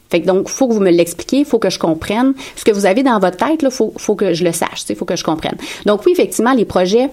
Fait 0.09 0.21
que 0.21 0.27
donc, 0.27 0.49
faut 0.49 0.67
que 0.67 0.73
vous 0.73 0.79
me 0.79 0.91
l'expliquiez, 0.91 1.45
faut 1.45 1.59
que 1.59 1.69
je 1.69 1.79
comprenne. 1.79 2.33
Ce 2.55 2.63
que 2.63 2.71
vous 2.71 2.85
avez 2.85 3.03
dans 3.03 3.19
votre 3.19 3.37
tête, 3.37 3.61
là, 3.61 3.69
faut, 3.69 3.93
faut 3.97 4.15
que 4.15 4.33
je 4.33 4.43
le 4.43 4.51
sache, 4.51 4.83
il 4.89 4.95
faut 4.95 5.05
que 5.05 5.15
je 5.15 5.23
comprenne. 5.23 5.55
Donc 5.85 6.05
oui, 6.05 6.11
effectivement, 6.11 6.53
les 6.53 6.65
projets, 6.65 7.09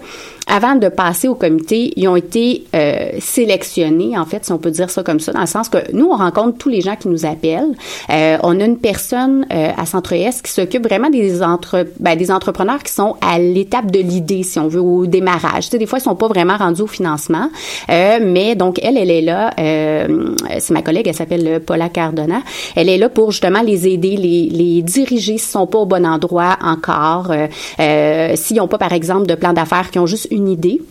avant 0.47 0.75
de 0.75 0.89
passer 0.89 1.27
au 1.27 1.35
comité, 1.35 1.93
ils 1.95 2.07
ont 2.07 2.15
été 2.15 2.65
euh, 2.75 3.11
sélectionnés, 3.19 4.17
en 4.17 4.25
fait, 4.25 4.45
si 4.45 4.51
on 4.51 4.57
peut 4.57 4.71
dire 4.71 4.89
ça 4.89 5.03
comme 5.03 5.19
ça, 5.19 5.31
dans 5.31 5.41
le 5.41 5.47
sens 5.47 5.69
que 5.69 5.77
nous, 5.93 6.07
on 6.11 6.17
rencontre 6.17 6.57
tous 6.57 6.69
les 6.69 6.81
gens 6.81 6.95
qui 6.95 7.07
nous 7.07 7.25
appellent. 7.25 7.73
Euh, 8.09 8.37
on 8.43 8.59
a 8.59 8.65
une 8.65 8.77
personne 8.77 9.45
euh, 9.51 9.69
à 9.75 9.85
Centre-Est 9.85 10.43
qui 10.43 10.51
s'occupe 10.51 10.85
vraiment 10.85 11.09
des 11.09 11.41
entre, 11.41 11.87
ben, 11.99 12.15
des 12.15 12.29
entrepreneurs 12.31 12.83
qui 12.83 12.91
sont 12.91 13.15
à 13.21 13.39
l'étape 13.39 13.89
de 13.89 13.99
l'idée, 13.99 14.43
si 14.43 14.59
on 14.59 14.67
veut, 14.67 14.81
au 14.81 15.05
démarrage. 15.05 15.65
Tu 15.65 15.71
sais, 15.71 15.77
des 15.77 15.85
fois, 15.85 15.99
ils 15.99 16.03
sont 16.03 16.15
pas 16.15 16.27
vraiment 16.27 16.57
rendus 16.57 16.81
au 16.81 16.87
financement, 16.87 17.49
mais 17.89 18.55
donc 18.55 18.79
elle, 18.83 18.97
elle 18.97 19.11
est 19.11 19.21
là. 19.21 19.53
c'est 19.57 20.71
ma 20.71 20.81
collègue, 20.81 21.07
elle 21.07 21.15
s'appelle 21.15 21.61
Paula 21.65 21.89
Cardona. 21.89 22.41
Est 22.89 22.97
là 22.97 23.09
pour 23.09 23.31
justement 23.31 23.61
les 23.61 23.87
aider, 23.87 24.15
les, 24.15 24.49
les 24.49 24.81
diriger 24.81 25.37
s'ils 25.37 25.51
sont 25.51 25.67
pas 25.67 25.79
au 25.79 25.85
bon 25.85 26.05
endroit 26.05 26.57
encore, 26.61 27.31
euh, 27.31 27.47
euh, 27.79 28.35
s'ils 28.35 28.57
n'ont 28.57 28.67
pas 28.67 28.77
par 28.77 28.93
exemple 28.93 29.25
de 29.27 29.35
plan 29.35 29.53
d'affaires, 29.53 29.91
qui 29.91 29.99
ont 29.99 30.05
juste 30.05 30.27
une 30.31 30.47
idée 30.47 30.81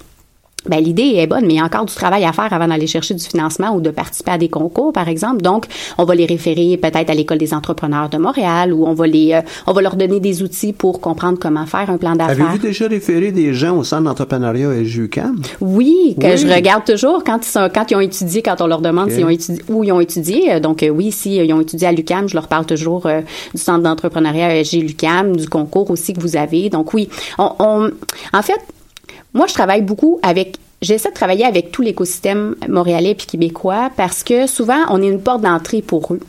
ben, 0.69 0.83
l'idée 0.83 1.15
est 1.17 1.27
bonne, 1.27 1.45
mais 1.47 1.55
il 1.55 1.57
y 1.57 1.61
a 1.61 1.65
encore 1.65 1.85
du 1.85 1.95
travail 1.95 2.25
à 2.25 2.33
faire 2.33 2.53
avant 2.53 2.69
d'aller 2.69 2.87
chercher 2.87 3.15
du 3.15 3.25
financement 3.25 3.75
ou 3.75 3.81
de 3.81 3.91
participer 3.91 4.33
à 4.33 4.39
des 4.39 4.49
concours, 4.49 4.93
par 4.93 5.09
exemple. 5.09 5.43
Donc, 5.43 5.67
on 5.99 6.05
va 6.05 6.15
les 6.15 6.27
référer 6.27 6.77
peut-être 6.77 7.11
à 7.11 7.15
l'école 7.15 7.39
des 7.39 7.53
entrepreneurs 7.53 8.09
de 8.09 8.19
Montréal 8.19 8.73
ou 8.73 8.87
on 8.87 8.95
va 8.95 9.07
les, 9.07 9.33
euh, 9.33 9.41
on 9.67 9.73
va 9.73 9.83
leur 9.83 9.97
donner 9.97 10.21
des 10.21 10.43
outils 10.43 10.73
pour 10.73 11.01
comprendre 11.01 11.39
comment 11.41 11.67
faire 11.67 11.91
un 11.91 11.97
plan 11.97 12.15
d'affaires. 12.15 12.47
Avez-vous 12.47 12.59
déjà 12.59 12.87
référé 12.87 13.33
des 13.33 13.55
gens 13.55 13.77
au 13.77 13.85
centre 13.85 14.05
d'entrepreneuriat 14.05 14.73
et 14.75 14.85
JUCAM? 14.85 15.41
Oui, 15.61 16.17
que 16.21 16.37
je 16.37 16.47
regarde 16.47 16.85
toujours 16.85 17.25
quand 17.25 17.45
ils 17.45 17.51
sont, 17.51 17.69
quand 17.75 17.91
ils 17.91 17.97
ont 17.97 18.01
étudié, 18.01 18.43
quand 18.43 18.61
on 18.61 18.67
leur 18.67 18.81
demande 18.81 19.11
s'ils 19.11 19.25
ont 19.25 19.29
étudié, 19.29 19.63
où 19.69 19.83
ils 19.83 19.93
ont 19.93 20.01
étudié. 20.01 20.61
Donc, 20.61 20.83
euh, 20.83 20.89
oui, 20.91 21.11
si 21.11 21.37
ils 21.37 21.53
ont 21.53 21.61
étudié 21.61 21.89
à 21.89 21.93
l'UCAM, 21.93 22.29
je 22.29 22.35
leur 22.35 22.49
parle 22.49 22.67
toujours 22.67 23.07
euh, 23.07 23.21
du 23.55 23.61
centre 23.61 23.83
d'entrepreneuriat 23.83 24.61
ESG 24.61 24.83
l'UCAM, 24.83 25.37
du 25.37 25.49
concours 25.49 25.91
aussi 25.91 26.13
que 26.13 26.21
vous 26.21 26.37
avez. 26.37 26.71
Donc, 26.71 26.95
oui, 26.95 27.09
on, 27.39 27.51
on 27.59 27.91
en 28.33 28.43
fait, 28.43 28.61
moi, 29.35 29.47
je 29.47 29.55
travaille 29.55 29.83
beaucoup 29.83 30.19
avec 30.23 30.57
j'essaie 30.83 31.11
de 31.11 31.15
travailler 31.15 31.45
avec 31.45 31.71
tout 31.71 31.83
l'écosystème 31.83 32.57
montréalais 32.69 33.13
et 33.13 33.15
québécois 33.15 33.91
parce 33.97 34.25
que 34.25 34.47
souvent, 34.47 34.81
on 34.91 35.01
est 35.01 35.09
une 35.09 35.23
porte 35.23 35.43
d'entrée 35.43 35.81
pour 35.81 36.13
eux. 36.13 36.21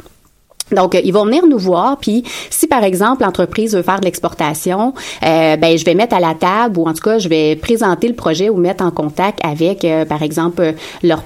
Donc, 0.72 1.00
ils 1.04 1.12
vont 1.12 1.26
venir 1.26 1.46
nous 1.46 1.58
voir, 1.58 1.98
puis 1.98 2.24
si 2.50 2.68
par 2.68 2.84
exemple 2.84 3.24
l'entreprise 3.24 3.76
veut 3.76 3.84
faire 3.84 4.00
de 4.00 4.06
l'exportation, 4.06 4.94
euh, 5.24 5.56
ben 5.58 5.78
je 5.78 5.86
vais 5.86 5.94
mettre 5.94 6.16
à 6.16 6.20
la 6.20 6.34
table 6.34 6.80
ou 6.80 6.88
en 6.88 6.94
tout 6.94 7.04
cas 7.04 7.20
je 7.20 7.28
vais 7.28 7.56
présenter 7.56 8.08
le 8.08 8.16
projet 8.16 8.50
ou 8.50 8.58
mettre 8.58 8.84
en 8.84 8.90
contact 8.90 9.40
avec 9.44 9.86
euh, 9.86 10.06
par 10.06 10.24
exemple 10.24 10.74
leur 11.04 11.24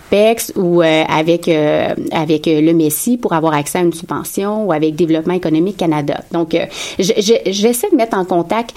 ou 0.55 0.81
euh, 0.81 1.03
avec 1.07 1.47
avec 1.47 2.45
le 2.47 2.73
Messi 2.73 3.17
pour 3.17 3.33
avoir 3.33 3.53
accès 3.53 3.77
à 3.77 3.81
une 3.81 3.93
subvention 3.93 4.65
ou 4.65 4.71
avec 4.71 4.95
Développement 4.95 5.35
économique 5.35 5.77
Canada. 5.77 6.21
Donc, 6.31 6.57
j'essaie 6.97 7.89
de 7.91 7.95
mettre 7.95 8.17
en 8.17 8.25
contact 8.25 8.73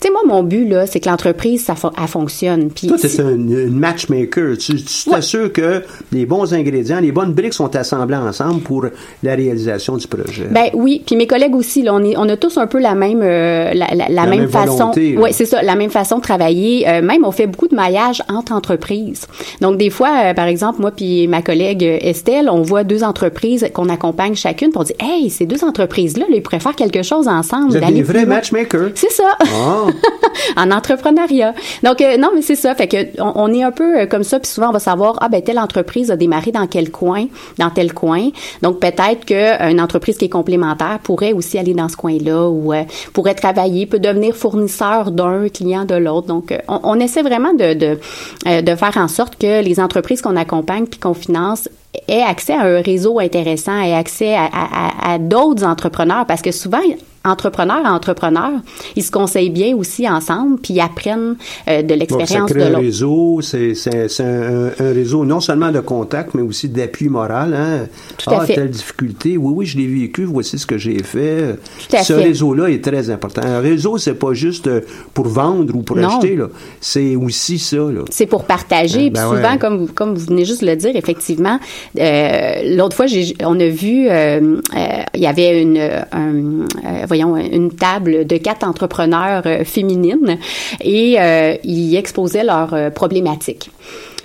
tu 0.00 0.08
sais, 0.08 0.10
moi, 0.10 0.22
mon 0.26 0.42
but, 0.42 0.68
là, 0.68 0.86
c'est 0.86 1.00
que 1.00 1.08
l'entreprise, 1.08 1.64
ça 1.64 1.74
elle 2.00 2.08
fonctionne. 2.08 2.70
Puis 2.70 2.86
Toi, 2.86 2.98
c'est 2.98 3.20
un, 3.20 3.36
matchmaker. 3.36 4.56
Tu, 4.58 4.76
tu 4.76 5.10
t'assures 5.10 5.52
que 5.52 5.82
les 6.12 6.26
bons 6.26 6.52
ingrédients, 6.54 7.00
les 7.00 7.12
bonnes 7.12 7.32
briques 7.32 7.54
sont 7.54 7.74
assemblées 7.76 8.16
ensemble 8.16 8.60
pour 8.60 8.86
la 9.22 9.34
réalisation 9.34 9.96
du 9.96 10.06
projet. 10.06 10.46
Ben 10.50 10.70
oui. 10.74 11.02
Puis 11.04 11.16
mes 11.16 11.26
collègues 11.26 11.54
aussi, 11.54 11.82
là, 11.82 11.94
on, 11.94 12.02
est, 12.02 12.16
on 12.16 12.28
a 12.28 12.36
tous 12.36 12.58
un 12.58 12.66
peu 12.66 12.78
la 12.78 12.94
même, 12.94 13.20
euh, 13.22 13.72
la, 13.74 13.88
la, 14.08 14.26
même, 14.26 14.48
façon. 14.48 14.92
Oui, 14.96 15.30
c'est 15.32 15.46
ça, 15.46 15.62
la 15.62 15.74
même 15.74 15.90
façon 15.90 16.18
de 16.18 16.22
travailler. 16.22 16.88
Euh, 16.88 17.02
même, 17.02 17.24
on 17.24 17.32
fait 17.32 17.46
beaucoup 17.46 17.68
de 17.68 17.74
maillage 17.74 18.22
entre 18.28 18.52
entreprises. 18.52 19.26
Donc, 19.60 19.76
des 19.76 19.90
fois, 19.90 20.10
euh, 20.24 20.34
par 20.34 20.46
exemple, 20.46 20.80
moi 20.80 20.90
puis 20.90 21.26
ma 21.26 21.42
collègue 21.42 21.82
Estelle, 21.82 22.48
on 22.50 22.62
voit 22.62 22.84
deux 22.84 23.04
entreprises 23.04 23.66
qu'on 23.72 23.88
accompagne 23.88 24.34
chacune 24.34 24.70
pour 24.70 24.84
dire, 24.84 24.96
hey, 25.00 25.30
ces 25.30 25.46
deux 25.46 25.64
entreprises-là, 25.64 26.26
ils 26.32 26.42
pourraient 26.42 26.60
faire 26.60 26.76
quelque 26.76 27.02
chose 27.02 27.28
ensemble. 27.28 27.70
Vous 27.70 27.76
êtes 27.76 27.94
des 27.94 28.02
vrais 28.02 28.26
matchmakers. 28.26 28.90
C'est 28.94 29.12
ça. 29.12 29.36
En 30.56 30.70
entrepreneuriat. 30.70 31.54
Donc 31.82 32.00
euh, 32.00 32.16
non, 32.16 32.30
mais 32.34 32.42
c'est 32.42 32.56
ça. 32.56 32.74
Fait 32.74 32.88
que 32.88 33.20
on, 33.20 33.52
est 33.52 33.62
un 33.62 33.70
peu 33.70 34.00
euh, 34.00 34.06
comme 34.06 34.24
ça, 34.24 34.40
puis 34.40 34.50
souvent 34.50 34.70
on 34.70 34.72
va 34.72 34.78
savoir 34.78 35.16
ah 35.20 35.28
ben 35.28 35.42
telle 35.42 35.58
entreprise 35.58 36.10
a 36.10 36.16
démarré 36.16 36.50
dans 36.50 36.66
quel 36.66 36.90
coin, 36.90 37.26
dans 37.58 37.70
tel 37.70 37.92
coin. 37.92 38.30
Donc 38.62 38.80
peut-être 38.80 39.24
qu'une 39.26 39.80
entreprise 39.80 40.16
qui 40.16 40.26
est 40.26 40.30
complémentaire 40.30 40.98
pourrait 41.02 41.32
aussi 41.32 41.58
aller 41.58 41.74
dans 41.74 41.88
ce 41.88 41.96
coin-là 41.96 42.48
ou 42.48 42.72
euh, 42.72 42.82
pourrait 43.12 43.34
travailler, 43.34 43.86
peut 43.86 43.98
devenir 43.98 44.34
fournisseur 44.34 45.10
d'un 45.10 45.48
client 45.48 45.84
de 45.84 45.94
l'autre. 45.94 46.26
Donc 46.26 46.56
on, 46.68 46.98
essaie 47.00 47.22
vraiment 47.22 47.54
de, 47.54 47.98
faire 48.44 48.96
en 48.96 49.08
sorte 49.08 49.36
que 49.36 49.62
les 49.62 49.80
entreprises 49.80 50.22
qu'on 50.22 50.36
accompagne 50.36 50.86
puis 50.86 50.98
qu'on 50.98 51.14
finance 51.14 51.68
aient 52.08 52.22
accès 52.22 52.54
à 52.54 52.62
un 52.62 52.80
réseau 52.80 53.20
intéressant, 53.20 53.80
aient 53.80 53.94
accès 53.94 54.36
à 54.36 55.18
d'autres 55.18 55.64
entrepreneurs 55.64 56.26
parce 56.26 56.42
que 56.42 56.50
souvent 56.50 56.80
entrepreneur 57.24 57.84
à 57.84 57.92
entrepreneur, 57.92 58.50
ils 58.96 59.02
se 59.02 59.10
conseillent 59.10 59.50
bien 59.50 59.76
aussi 59.76 60.08
ensemble, 60.08 60.58
puis 60.58 60.74
ils 60.74 60.80
apprennent 60.80 61.36
euh, 61.68 61.82
de 61.82 61.94
l'expérience 61.94 62.50
de 62.50 62.58
l'autre. 62.58 62.76
un 62.76 62.78
réseau, 62.78 63.40
c'est 63.42 63.74
un, 64.20 64.70
un, 64.78 64.92
réseau 64.92 65.24
non 65.26 65.40
seulement 65.40 65.70
de 65.70 65.80
contact, 65.80 66.34
mais 66.34 66.42
aussi 66.42 66.68
d'appui 66.68 67.08
moral. 67.08 67.54
Hein? 67.54 67.86
Tout 68.16 68.30
à 68.30 68.38
ah, 68.40 68.46
fait. 68.46 68.54
telle 68.54 68.70
difficulté, 68.70 69.36
oui, 69.36 69.52
oui, 69.54 69.66
je 69.66 69.76
l'ai 69.76 69.86
vécu, 69.86 70.24
voici 70.24 70.58
ce 70.58 70.66
que 70.66 70.78
j'ai 70.78 71.02
fait. 71.02 71.56
Tout 71.88 71.96
à 71.96 72.02
ce 72.02 72.14
réseau-là 72.14 72.68
est 72.68 72.82
très 72.82 73.10
important. 73.10 73.42
Un 73.44 73.60
réseau, 73.60 73.98
c'est 73.98 74.14
pas 74.14 74.32
juste 74.32 74.66
euh, 74.66 74.80
pour 75.12 75.28
vendre 75.28 75.74
ou 75.74 75.82
pour 75.82 75.98
acheter, 75.98 76.36
là. 76.36 76.48
C'est 76.80 77.16
aussi 77.16 77.58
ça. 77.58 77.78
C'est 78.10 78.26
pour 78.26 78.44
partager, 78.44 79.10
ben 79.10 79.20
puis 79.20 79.36
souvent, 79.36 79.58
comme, 79.58 79.88
comme 79.88 80.14
vous 80.14 80.26
venez 80.26 80.44
juste 80.44 80.62
de 80.62 80.66
le 80.66 80.76
dire, 80.76 80.96
effectivement, 80.96 81.58
euh, 81.98 82.76
l'autre 82.76 82.96
fois, 82.96 83.06
on 83.44 83.60
a 83.60 83.68
vu, 83.68 84.08
il 84.08 85.20
y 85.20 85.26
avait 85.26 85.62
une, 85.62 85.78
un, 86.12 87.06
voyons, 87.10 87.36
une 87.36 87.72
table 87.72 88.24
de 88.24 88.36
quatre 88.36 88.64
entrepreneurs 88.64 89.42
euh, 89.46 89.64
féminines 89.64 90.38
et 90.80 91.20
euh, 91.20 91.56
ils 91.64 91.96
exposaient 91.96 92.44
leurs 92.44 92.72
euh, 92.72 92.90
problématiques. 92.90 93.70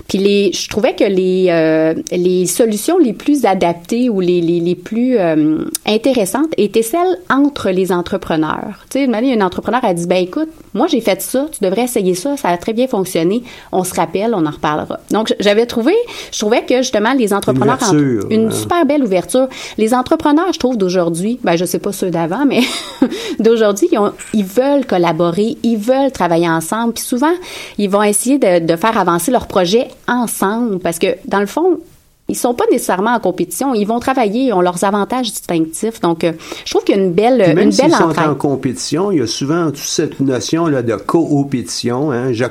Puis 0.08 0.20
les, 0.20 0.52
je 0.54 0.70
trouvais 0.70 0.94
que 0.94 1.04
les, 1.04 1.48
euh, 1.50 1.96
les 2.12 2.46
solutions 2.46 2.98
les 2.98 3.14
plus 3.14 3.46
adaptées 3.46 4.10
ou 4.10 4.20
les, 4.20 4.40
les, 4.40 4.60
les 4.60 4.76
plus 4.76 5.18
euh, 5.18 5.66
intéressantes 5.86 6.54
étaient 6.58 6.84
celles 6.84 7.18
entre 7.30 7.72
les 7.72 7.92
entrepreneurs. 7.92 8.86
Tu 8.90 9.00
sais, 9.00 9.06
une 9.06 9.16
une 9.16 9.42
entrepreneur 9.42 9.84
a 9.84 9.94
dit, 9.94 10.06
ben 10.06 10.18
écoute, 10.18 10.50
moi 10.74 10.88
j'ai 10.88 11.02
fait 11.02 11.22
ça, 11.22 11.48
tu 11.52 11.64
devrais 11.64 11.84
essayer 11.84 12.14
ça, 12.14 12.38
ça 12.38 12.50
a 12.50 12.58
très 12.58 12.74
bien 12.74 12.88
fonctionné, 12.88 13.44
on 13.72 13.84
se 13.84 13.94
rappelle, 13.96 14.34
on 14.36 14.46
en 14.46 14.52
reparlera. 14.52 15.00
Donc 15.10 15.34
j'avais 15.40 15.66
trouvé, 15.66 15.94
je 16.32 16.38
trouvais 16.38 16.64
que 16.64 16.78
justement 16.78 17.14
les 17.14 17.34
entrepreneurs, 17.34 17.80
une, 17.92 18.22
une 18.30 18.52
super 18.52 18.86
belle 18.86 19.04
ouverture. 19.04 19.48
Les 19.78 19.94
entrepreneurs, 19.94 20.54
je 20.54 20.60
trouve 20.60 20.78
d'aujourd'hui, 20.78 21.40
ben 21.44 21.56
je 21.56 21.66
sais 21.66 21.80
pas 21.80 21.92
ceux 21.92 22.12
d'avant, 22.12 22.46
mais 22.46 22.62
d'aujourd'hui, 23.40 23.88
ils, 23.92 24.00
ils 24.34 24.46
veulent 24.46 24.86
collaborer, 24.86 25.58
ils 25.64 25.78
veulent 25.78 26.12
travailler 26.12 26.50
ensemble, 26.50 26.94
puis 26.94 27.04
souvent 27.04 27.34
ils 27.78 27.90
vont 27.90 28.04
essayer 28.04 28.38
de, 28.38 28.60
de 28.60 28.76
faire 28.76 28.98
avancer 28.98 29.32
leur 29.32 29.48
projet 29.48 29.88
ensemble 30.08 30.80
parce 30.80 31.00
que 31.00 31.18
dans 31.26 31.40
le 31.40 31.46
fond, 31.46 31.80
ils 32.28 32.36
sont 32.36 32.56
pas 32.56 32.66
nécessairement 32.72 33.14
en 33.14 33.20
compétition, 33.20 33.76
ils 33.76 33.86
vont 33.86 34.00
travailler, 34.00 34.46
ils 34.46 34.54
ont 34.54 34.62
leurs 34.62 34.84
avantages 34.84 35.32
distinctifs. 35.32 36.02
Donc, 36.02 36.24
euh, 36.24 36.32
je 36.66 36.72
trouve 36.72 36.84
qu'il 36.84 36.96
y 36.96 37.00
a 37.00 37.02
une 37.02 37.14
belle, 37.14 37.38
même 37.38 37.70
une 37.70 37.76
belle 37.76 37.92
sont 37.92 38.20
en 38.20 38.34
compétition, 38.34 39.12
il 39.12 39.20
y 39.20 39.22
a 39.22 39.28
souvent 39.28 39.68
toute 39.68 39.78
cette 39.78 40.20
notion 40.20 40.66
là 40.66 40.82
de 40.82 40.96
coopétition. 40.96 42.12
Hein. 42.12 42.34
Je, 42.34 42.46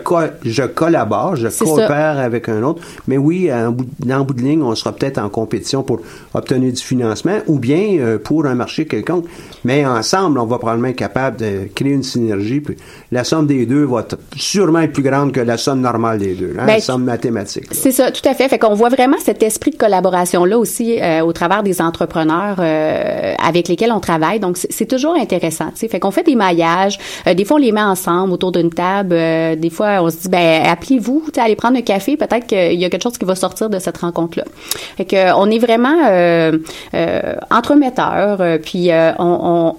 je 0.44 0.62
collabore, 0.62 1.34
je 1.34 1.48
coopère 1.48 2.18
avec 2.18 2.48
un 2.48 2.62
autre. 2.62 2.82
Mais 3.08 3.18
oui, 3.18 3.52
en 3.52 3.72
bout, 3.72 3.86
en 4.08 4.20
bout 4.20 4.34
de 4.34 4.42
ligne, 4.42 4.62
on 4.62 4.74
sera 4.76 4.92
peut-être 4.92 5.18
en 5.18 5.28
compétition 5.28 5.82
pour 5.82 6.00
obtenir 6.34 6.72
du 6.72 6.82
financement 6.82 7.38
ou 7.48 7.58
bien 7.58 7.98
euh, 7.98 8.18
pour 8.18 8.46
un 8.46 8.54
marché 8.54 8.86
quelconque. 8.86 9.26
Mais 9.64 9.84
ensemble, 9.84 10.38
on 10.38 10.46
va 10.46 10.58
probablement 10.58 10.88
être 10.88 10.96
capable 10.96 11.38
de 11.38 11.68
créer 11.74 11.92
une 11.92 12.02
synergie. 12.04 12.60
Puis 12.60 12.76
la 13.10 13.24
somme 13.24 13.48
des 13.48 13.66
deux 13.66 13.84
va 13.84 14.06
sûrement 14.36 14.80
être 14.80 14.92
plus 14.92 15.02
grande 15.02 15.32
que 15.32 15.40
la 15.40 15.56
somme 15.56 15.80
normale 15.80 16.18
des 16.18 16.34
deux, 16.34 16.54
hein, 16.58 16.64
ben, 16.64 16.74
la 16.74 16.80
somme 16.80 17.04
mathématique. 17.04 17.66
C'est 17.72 17.92
ça, 17.92 18.12
tout 18.12 18.26
à 18.28 18.34
fait. 18.34 18.48
Fait 18.48 18.58
qu'on 18.58 18.74
voit 18.74 18.88
vraiment 18.88 19.16
cet 19.18 19.42
esprit 19.42 19.63
de 19.70 19.76
collaboration-là 19.76 20.58
aussi 20.58 21.00
euh, 21.00 21.20
au 21.22 21.32
travers 21.32 21.62
des 21.62 21.80
entrepreneurs 21.80 22.56
euh, 22.58 23.34
avec 23.42 23.68
lesquels 23.68 23.92
on 23.92 24.00
travaille. 24.00 24.40
Donc, 24.40 24.56
c'est 24.56 24.86
toujours 24.86 25.14
intéressant. 25.14 25.70
sais. 25.74 25.88
Fait 25.88 26.00
qu'on 26.00 26.10
fait 26.10 26.22
des 26.22 26.34
maillages. 26.34 26.98
Euh, 27.26 27.34
des 27.34 27.44
fois, 27.44 27.56
on 27.56 27.60
les 27.60 27.72
met 27.72 27.82
ensemble 27.82 28.32
autour 28.32 28.52
d'une 28.52 28.70
table. 28.70 29.14
des 29.58 29.70
fois, 29.70 30.02
on 30.02 30.10
se 30.10 30.16
dit, 30.16 30.28
ben, 30.28 30.64
appelez-vous, 30.66 31.24
allez 31.36 31.56
prendre 31.56 31.76
un 31.76 31.82
café. 31.82 32.16
Peut-être 32.16 32.46
qu'il 32.46 32.78
y 32.78 32.84
a 32.84 32.90
quelque 32.90 33.02
chose 33.02 33.18
qui 33.18 33.24
va 33.24 33.34
sortir 33.34 33.70
de 33.70 33.78
cette 33.78 33.98
rencontre-là. 33.98 34.44
Fait 34.96 35.04
que, 35.04 35.34
on 35.34 35.50
est 35.50 35.58
vraiment 35.58 35.94
entremetteurs. 37.50 38.58
puis, 38.62 38.90
on, 39.18 39.74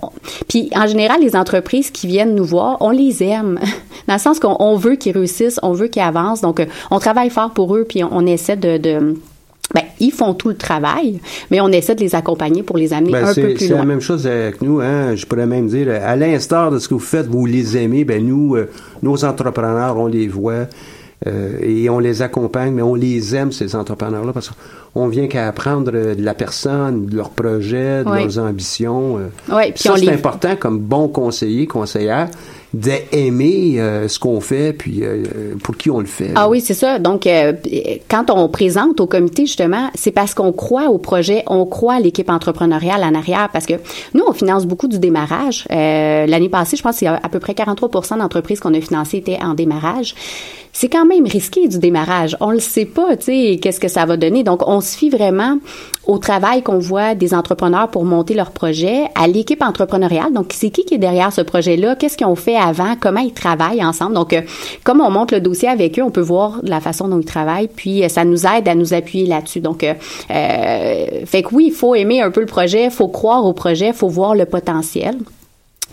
puis, 0.47 0.69
en 0.75 0.87
général, 0.87 1.21
les 1.21 1.35
entreprises 1.35 1.91
qui 1.91 2.07
viennent 2.07 2.35
nous 2.35 2.45
voir, 2.45 2.77
on 2.81 2.91
les 2.91 3.23
aime. 3.23 3.59
Dans 4.07 4.13
le 4.13 4.19
sens 4.19 4.39
qu'on 4.39 4.75
veut 4.75 4.95
qu'ils 4.95 5.13
réussissent, 5.13 5.59
on 5.63 5.73
veut 5.73 5.87
qu'ils 5.87 6.01
avancent. 6.01 6.41
Donc, 6.41 6.65
on 6.91 6.99
travaille 6.99 7.29
fort 7.29 7.51
pour 7.51 7.75
eux, 7.75 7.85
puis 7.87 8.03
on, 8.03 8.25
essaie 8.25 8.55
de, 8.55 8.77
de 8.77 9.15
ben, 9.73 9.83
ils 9.99 10.11
font 10.11 10.33
tout 10.33 10.49
le 10.49 10.55
travail, 10.55 11.19
mais 11.49 11.59
on 11.59 11.69
essaie 11.69 11.95
de 11.95 12.01
les 12.01 12.15
accompagner 12.15 12.63
pour 12.63 12.77
les 12.77 12.93
amener 12.93 13.11
ben, 13.11 13.25
un 13.25 13.33
peu 13.33 13.41
plus 13.41 13.51
loin. 13.51 13.57
C'est 13.57 13.73
la 13.73 13.85
même 13.85 14.01
chose 14.01 14.27
avec 14.27 14.61
nous. 14.61 14.79
Hein? 14.79 15.15
Je 15.15 15.25
pourrais 15.25 15.47
même 15.47 15.67
dire, 15.67 15.89
à 15.89 16.15
l'instar 16.15 16.71
de 16.71 16.79
ce 16.79 16.87
que 16.87 16.93
vous 16.93 16.99
faites, 16.99 17.27
vous 17.27 17.45
les 17.45 17.77
aimez, 17.77 18.05
ben 18.05 18.25
nous, 18.25 18.55
euh, 18.55 18.69
nos 19.01 19.25
entrepreneurs, 19.25 19.97
on 19.97 20.07
les 20.07 20.27
voit 20.27 20.67
euh, 21.27 21.57
et 21.61 21.89
on 21.89 21.99
les 21.99 22.21
accompagne, 22.21 22.73
mais 22.73 22.81
on 22.81 22.95
les 22.95 23.35
aime, 23.35 23.51
ces 23.51 23.75
entrepreneurs-là, 23.75 24.33
parce 24.33 24.51
qu'on 24.93 25.07
vient 25.07 25.27
qu'à 25.27 25.47
apprendre 25.47 25.91
de 25.91 26.15
la 26.19 26.33
personne, 26.33 27.07
de 27.07 27.15
leurs 27.15 27.31
projets, 27.31 28.03
de 28.03 28.09
leurs 28.09 28.37
ambitions. 28.39 29.17
Euh. 29.17 29.27
Oui, 29.49 29.71
puis 29.71 29.83
ça, 29.83 29.95
c'est 29.97 30.09
important 30.09 30.55
comme 30.55 30.79
bon 30.79 31.07
conseiller, 31.07 31.67
conseillère 31.67 32.29
d'aimer 32.75 33.79
euh, 33.79 34.07
ce 34.09 34.19
qu'on 34.19 34.41
fait, 34.41 34.73
puis 34.73 34.99
euh, 35.01 35.55
pour 35.63 35.77
qui 35.77 35.89
on 35.89 35.99
le 35.99 36.05
fait. 36.05 36.31
Ah 36.35 36.49
oui, 36.49 36.59
c'est 36.59 36.73
ça. 36.73 36.99
Donc, 36.99 37.25
euh, 37.25 37.53
quand 38.09 38.29
on 38.29 38.49
présente 38.49 38.99
au 38.99 39.07
comité, 39.07 39.45
justement, 39.45 39.89
c'est 39.95 40.11
parce 40.11 40.33
qu'on 40.33 40.51
croit 40.51 40.89
au 40.89 40.97
projet, 40.97 41.43
on 41.47 41.65
croit 41.65 41.95
à 41.95 41.99
l'équipe 41.99 42.29
entrepreneuriale 42.29 43.03
en 43.03 43.15
arrière, 43.15 43.49
parce 43.53 43.65
que 43.65 43.75
nous, 44.13 44.23
on 44.27 44.33
finance 44.33 44.65
beaucoup 44.65 44.87
du 44.87 44.99
démarrage. 44.99 45.65
L'année 45.69 46.49
passée, 46.49 46.75
je 46.75 46.83
pense 46.83 46.97
qu'il 46.97 47.05
y 47.05 47.09
a 47.09 47.19
à 47.21 47.29
peu 47.29 47.39
près 47.39 47.53
43% 47.53 48.17
d'entreprises 48.17 48.59
qu'on 48.59 48.73
a 48.73 48.81
financées 48.81 49.17
étaient 49.17 49.39
en 49.41 49.53
démarrage 49.53 50.15
c'est 50.75 50.89
quand 50.89 51.05
même 51.05 51.25
risqué 51.25 51.69
du 51.69 51.79
démarrage. 51.79 52.35
On 52.41 52.51
le 52.51 52.59
sait 52.59 52.83
pas, 52.83 53.15
tu 53.15 53.23
sais, 53.27 53.59
qu'est-ce 53.61 53.79
que 53.79 53.87
ça 53.87 54.05
va 54.05 54.17
donner. 54.17 54.43
Donc, 54.43 54.67
on 54.67 54.81
se 54.81 54.97
fie 54.97 55.09
vraiment 55.09 55.57
au 56.05 56.17
travail 56.17 56.63
qu'on 56.63 56.79
voit 56.79 57.15
des 57.15 57.33
entrepreneurs 57.33 57.87
pour 57.87 58.03
monter 58.03 58.33
leur 58.33 58.51
projet, 58.51 59.05
à 59.15 59.29
l'équipe 59.29 59.63
entrepreneuriale. 59.63 60.33
Donc, 60.33 60.47
c'est 60.51 60.71
qui 60.71 60.83
qui 60.83 60.95
est 60.95 60.97
derrière 60.97 61.31
ce 61.31 61.39
projet-là? 61.39 61.95
Qu'est-ce 61.95 62.17
qu'ils 62.17 62.27
ont 62.27 62.35
fait 62.35 62.55
l'avant 62.55 62.97
comment 62.99 63.21
ils 63.21 63.31
travaillent 63.31 63.85
ensemble? 63.85 64.15
Donc, 64.15 64.33
euh, 64.33 64.41
comme 64.83 64.99
on 64.99 65.09
monte 65.09 65.31
le 65.31 65.39
dossier 65.39 65.69
avec 65.69 65.97
eux, 65.97 66.03
on 66.03 66.11
peut 66.11 66.19
voir 66.19 66.59
la 66.61 66.81
façon 66.81 67.07
dont 67.07 67.21
ils 67.21 67.25
travaillent, 67.25 67.69
puis 67.73 68.03
euh, 68.03 68.09
ça 68.09 68.25
nous 68.25 68.45
aide 68.45 68.67
à 68.67 68.75
nous 68.75 68.93
appuyer 68.93 69.27
là-dessus. 69.27 69.61
Donc, 69.61 69.81
euh, 69.81 69.93
fait 71.25 71.41
que 71.41 71.55
oui, 71.55 71.67
il 71.67 71.73
faut 71.73 71.95
aimer 71.95 72.19
un 72.19 72.31
peu 72.31 72.41
le 72.41 72.47
projet, 72.47 72.83
il 72.83 72.91
faut 72.91 73.07
croire 73.07 73.45
au 73.45 73.53
projet, 73.53 73.87
il 73.87 73.93
faut 73.93 74.09
voir 74.09 74.35
le 74.35 74.45
potentiel. 74.45 75.15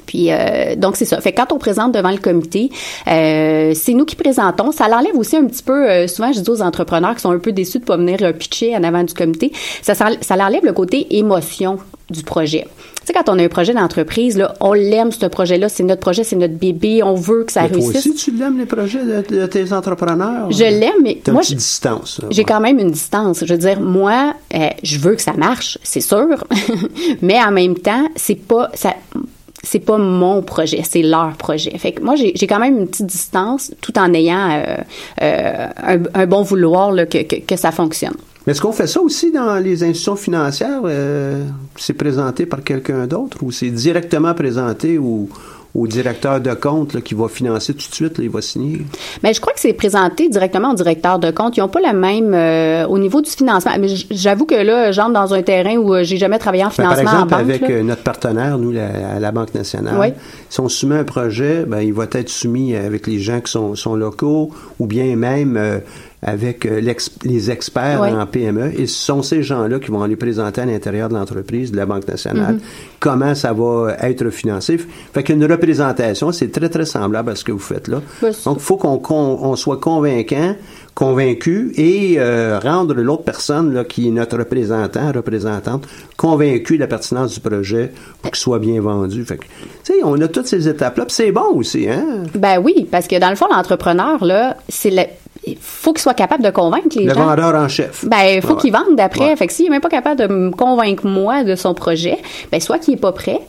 Puis 0.07 0.29
donc 0.77 0.97
c'est 0.97 1.05
ça. 1.05 1.21
Fait 1.21 1.33
que 1.33 1.41
quand 1.41 1.53
on 1.53 1.59
présente 1.59 1.93
devant 1.93 2.11
le 2.11 2.19
comité, 2.19 2.71
c'est 3.07 3.95
nous 3.95 4.05
qui 4.05 4.17
présentons. 4.17 4.73
Ça 4.73 4.89
l'enlève 4.89 5.17
aussi 5.17 5.37
un 5.37 5.47
petit 5.47 5.63
peu. 5.63 6.07
souvent, 6.07 6.33
je 6.33 6.41
dis 6.41 6.51
aux 6.51 6.61
entrepreneurs 6.61 7.15
qui 7.15 7.23
sont 7.23 7.31
un 7.31 7.39
peu 7.39 7.53
déçus 7.53 7.79
de 7.79 7.85
pas 7.85 7.97
venir 7.97 8.19
pitcher 8.39 8.77
en 8.77 8.83
avant 8.85 9.05
du 9.05 9.15
comité. 9.15 9.53
Ça, 9.81 9.95
ça, 9.95 10.11
ça 10.21 10.35
enlève 10.35 10.65
le 10.65 10.73
côté 10.73 11.17
émotion 11.17 11.79
du 12.13 12.23
projet. 12.23 12.67
Tu 13.01 13.07
sais, 13.07 13.13
quand 13.13 13.29
on 13.29 13.39
a 13.39 13.43
un 13.43 13.49
projet 13.49 13.75
d'entreprise, 13.75 14.37
là, 14.37 14.55
on 14.61 14.75
l'aime, 14.75 15.11
ce 15.11 15.27
projet-là, 15.27 15.69
c'est 15.69 15.83
notre 15.83 16.01
projet, 16.01 16.23
c'est 16.23 16.37
notre 16.37 16.55
bébé, 16.55 17.03
on 17.03 17.15
veut 17.15 17.45
que 17.45 17.51
ça 17.51 17.63
mais 17.63 17.69
réussisse. 17.69 17.91
Toi 17.91 18.13
aussi, 18.13 18.15
tu 18.15 18.31
l'aimes, 18.37 18.59
les 18.59 18.67
projets 18.67 19.03
de, 19.05 19.47
tes 19.47 19.73
entrepreneurs? 19.73 20.51
Je 20.53 20.63
l'aime, 20.63 21.03
mais 21.03 21.19
T'as 21.23 21.33
moi... 21.33 21.43
une 21.43 21.57
distance. 21.57 22.21
J'ai 22.31 22.45
quand 22.45 22.61
même 22.61 22.79
une 22.79 22.93
distance. 22.93 23.45
Je 23.45 23.53
veux 23.53 23.59
dire, 23.59 23.81
moi, 23.81 24.35
euh, 24.55 24.69
je 24.85 24.99
veux 24.99 25.17
que 25.17 25.23
ça 25.23 25.33
marche, 25.33 25.79
c'est 25.83 26.01
sûr, 26.01 26.45
mais 27.23 27.43
en 27.43 27.51
même 27.51 27.77
temps, 27.77 28.09
c'est 28.15 28.37
pas... 28.37 28.71
ça 28.75 28.95
c'est 29.63 29.79
pas 29.79 29.99
mon 29.99 30.43
projet, 30.43 30.83
c'est 30.89 31.03
leur 31.03 31.37
projet. 31.37 31.77
Fait 31.79 31.93
que 31.93 32.03
moi, 32.03 32.15
j'ai 32.17 32.47
quand 32.47 32.59
même 32.59 32.79
une 32.79 32.89
petite 32.89 33.07
distance 33.07 33.73
tout 33.81 33.97
en 33.99 34.13
ayant 34.13 34.51
euh, 34.51 34.77
euh, 35.23 35.99
un, 36.15 36.27
bon 36.27 36.43
vouloir 36.43 36.91
là, 36.93 37.07
que, 37.07 37.23
que, 37.23 37.37
que 37.37 37.57
ça 37.57 37.71
fonctionne. 37.71 38.15
Mais 38.47 38.53
est-ce 38.53 38.61
qu'on 38.61 38.73
fait 38.73 38.89
ça 38.89 39.01
aussi 39.01 39.31
dans 39.31 39.57
les 39.63 39.85
institutions 39.85 40.17
financières? 40.17 40.81
Euh, 40.85 41.45
c'est 41.77 41.93
présenté 41.93 42.45
par 42.45 42.65
quelqu'un 42.65 43.07
d'autre 43.07 43.39
ou 43.43 43.53
c'est 43.53 43.71
directement 43.71 44.35
présenté 44.35 44.99
ou 44.99 45.29
au 45.75 45.87
directeur 45.87 46.41
de 46.41 46.53
compte 46.55 47.01
qui 47.03 47.15
va 47.15 47.29
financer 47.29 47.73
tout 47.73 47.89
de 47.89 47.95
suite, 47.95 48.17
il 48.19 48.29
va 48.29 48.43
signer? 48.43 48.79
Mais 49.23 49.31
ben, 49.31 49.35
je 49.35 49.41
crois 49.41 49.53
que 49.53 49.61
c'est 49.61 49.73
présenté 49.73 50.29
directement 50.29 50.73
au 50.73 50.75
directeur 50.75 51.19
de 51.19 51.31
compte. 51.31 51.57
Ils 51.57 51.61
n'ont 51.61 51.69
pas 51.69 51.81
le 51.81 51.99
même 51.99 52.35
euh, 52.35 52.87
au 52.87 52.99
niveau 52.99 53.23
du 53.23 53.31
financement. 53.31 53.73
Mais 53.81 53.89
j'avoue 54.11 54.45
que 54.45 54.55
là, 54.55 54.93
j'entre 54.93 55.13
dans 55.13 55.33
un 55.33 55.43
terrain 55.43 55.77
où 55.77 55.95
euh, 55.95 56.03
j'ai 56.03 56.19
jamais 56.19 56.39
travaillé 56.39 56.65
en 56.65 56.69
ben, 56.69 56.73
financement 56.73 57.05
par 57.05 57.15
exemple, 57.15 57.35
en 57.35 57.39
banque, 57.39 57.63
avec 57.63 57.85
notre 57.85 58.03
partenaire, 58.03 58.59
nous, 58.59 58.73
la, 58.73 59.19
la 59.19 59.33
Banque 59.33 59.55
nationale, 59.55 60.15
si 60.51 60.61
on 60.61 60.69
soumet 60.69 60.99
un 60.99 61.05
projet, 61.05 61.65
ben, 61.67 61.81
il 61.81 61.95
va 61.95 62.05
être 62.13 62.29
soumis 62.29 62.77
avec 62.77 63.07
les 63.07 63.19
gens 63.19 63.41
qui 63.41 63.51
sont, 63.51 63.75
sont 63.75 63.95
locaux 63.95 64.51
ou 64.79 64.87
bien 64.87 65.17
même 65.17 65.81
avec 66.25 66.67
euh, 66.67 66.81
les 67.25 67.51
experts 67.51 68.01
en 68.01 68.27
PME 68.27 68.81
et 68.81 68.87
ce 68.87 69.07
sont 69.07 69.23
ces 69.23 69.43
gens-là 69.43 69.81
qui 69.81 69.91
vont 69.91 70.03
aller 70.03 70.15
présenter 70.15 70.61
à 70.61 70.67
l'intérieur 70.67 71.09
de 71.09 71.15
l'entreprise, 71.15 71.73
de 71.73 71.77
la 71.77 71.85
Banque 71.85 72.07
nationale, 72.07 72.57
mm-hmm. 72.57 72.99
comment 73.01 73.35
ça 73.35 73.53
va 73.53 73.97
être 74.01 74.31
financé. 74.31 74.79
Fait 75.13 75.25
qu'une 75.25 75.45
représentation, 75.45 76.31
c'est 76.31 76.53
très, 76.53 76.69
très 76.69 76.87
semblable 76.87 77.31
à 77.31 77.35
ce 77.35 77.43
que 77.43 77.51
vous 77.51 77.59
faites 77.59 77.89
là. 77.89 78.01
Donc, 78.45 78.59
il 78.59 78.63
faut 78.63 78.77
qu'on 78.77 79.57
soit 79.57 79.79
convaincant, 79.79 80.55
convaincu 80.95 81.73
et 81.77 82.17
euh, 82.19 82.61
rendre 82.63 82.95
l'autre 82.95 83.25
personne 83.25 83.73
là, 83.73 83.83
qui 83.85 84.07
est 84.07 84.11
notre 84.13 84.39
représentant, 84.39 85.11
représentante, 85.11 85.89
convaincu 86.17 86.77
de 86.77 86.81
la 86.83 86.87
pertinence 86.87 87.35
du 87.35 87.41
projet 87.41 87.93
pour 88.21 88.31
qu'il 88.31 88.41
soit 88.41 88.61
bien 88.61 88.81
vendu. 88.81 89.25
Fait 89.25 89.39
que, 89.39 89.45
tu 89.85 89.95
sais, 89.95 89.95
on 90.05 90.21
a 90.21 90.29
toutes 90.29 90.47
ces 90.47 90.69
étapes-là, 90.69 91.07
c'est 91.09 91.33
bon 91.33 91.55
aussi, 91.55 91.89
hein? 91.89 92.25
Ben 92.35 92.61
oui, 92.63 92.87
parce 92.91 93.09
que 93.09 93.19
dans 93.19 93.31
le 93.31 93.37
fond, 93.37 93.47
l'entrepreneur, 93.51 94.25
là, 94.25 94.57
c'est 94.69 94.91
le 94.91 95.03
il 95.45 95.57
faut 95.61 95.93
qu'il 95.93 96.03
soit 96.03 96.15
capable 96.15 96.45
de 96.45 96.51
convaincre 96.51 96.89
les 96.97 97.09
gens. 97.09 97.15
Le 97.15 97.27
vendeur 97.27 97.55
en 97.55 97.69
chef. 97.69 98.05
Ben, 98.05 98.23
il 98.37 98.43
faut 98.43 98.57
qu'il 98.57 98.73
vende 98.73 98.97
d'après. 98.97 99.35
Fait 99.37 99.47
que 99.47 99.53
s'il 99.53 99.67
n'est 99.67 99.71
même 99.71 99.81
pas 99.81 99.89
capable 99.89 100.21
de 100.21 100.27
me 100.27 100.51
convaincre 100.51 101.07
moi 101.07 101.45
de 101.45 101.57
son 101.57 101.75
projet, 101.75 102.19
ben, 102.51 102.61
soit 102.61 102.79
qu'il 102.79 102.95
n'est 102.95 103.01
pas 103.01 103.13
prêt, 103.13 103.41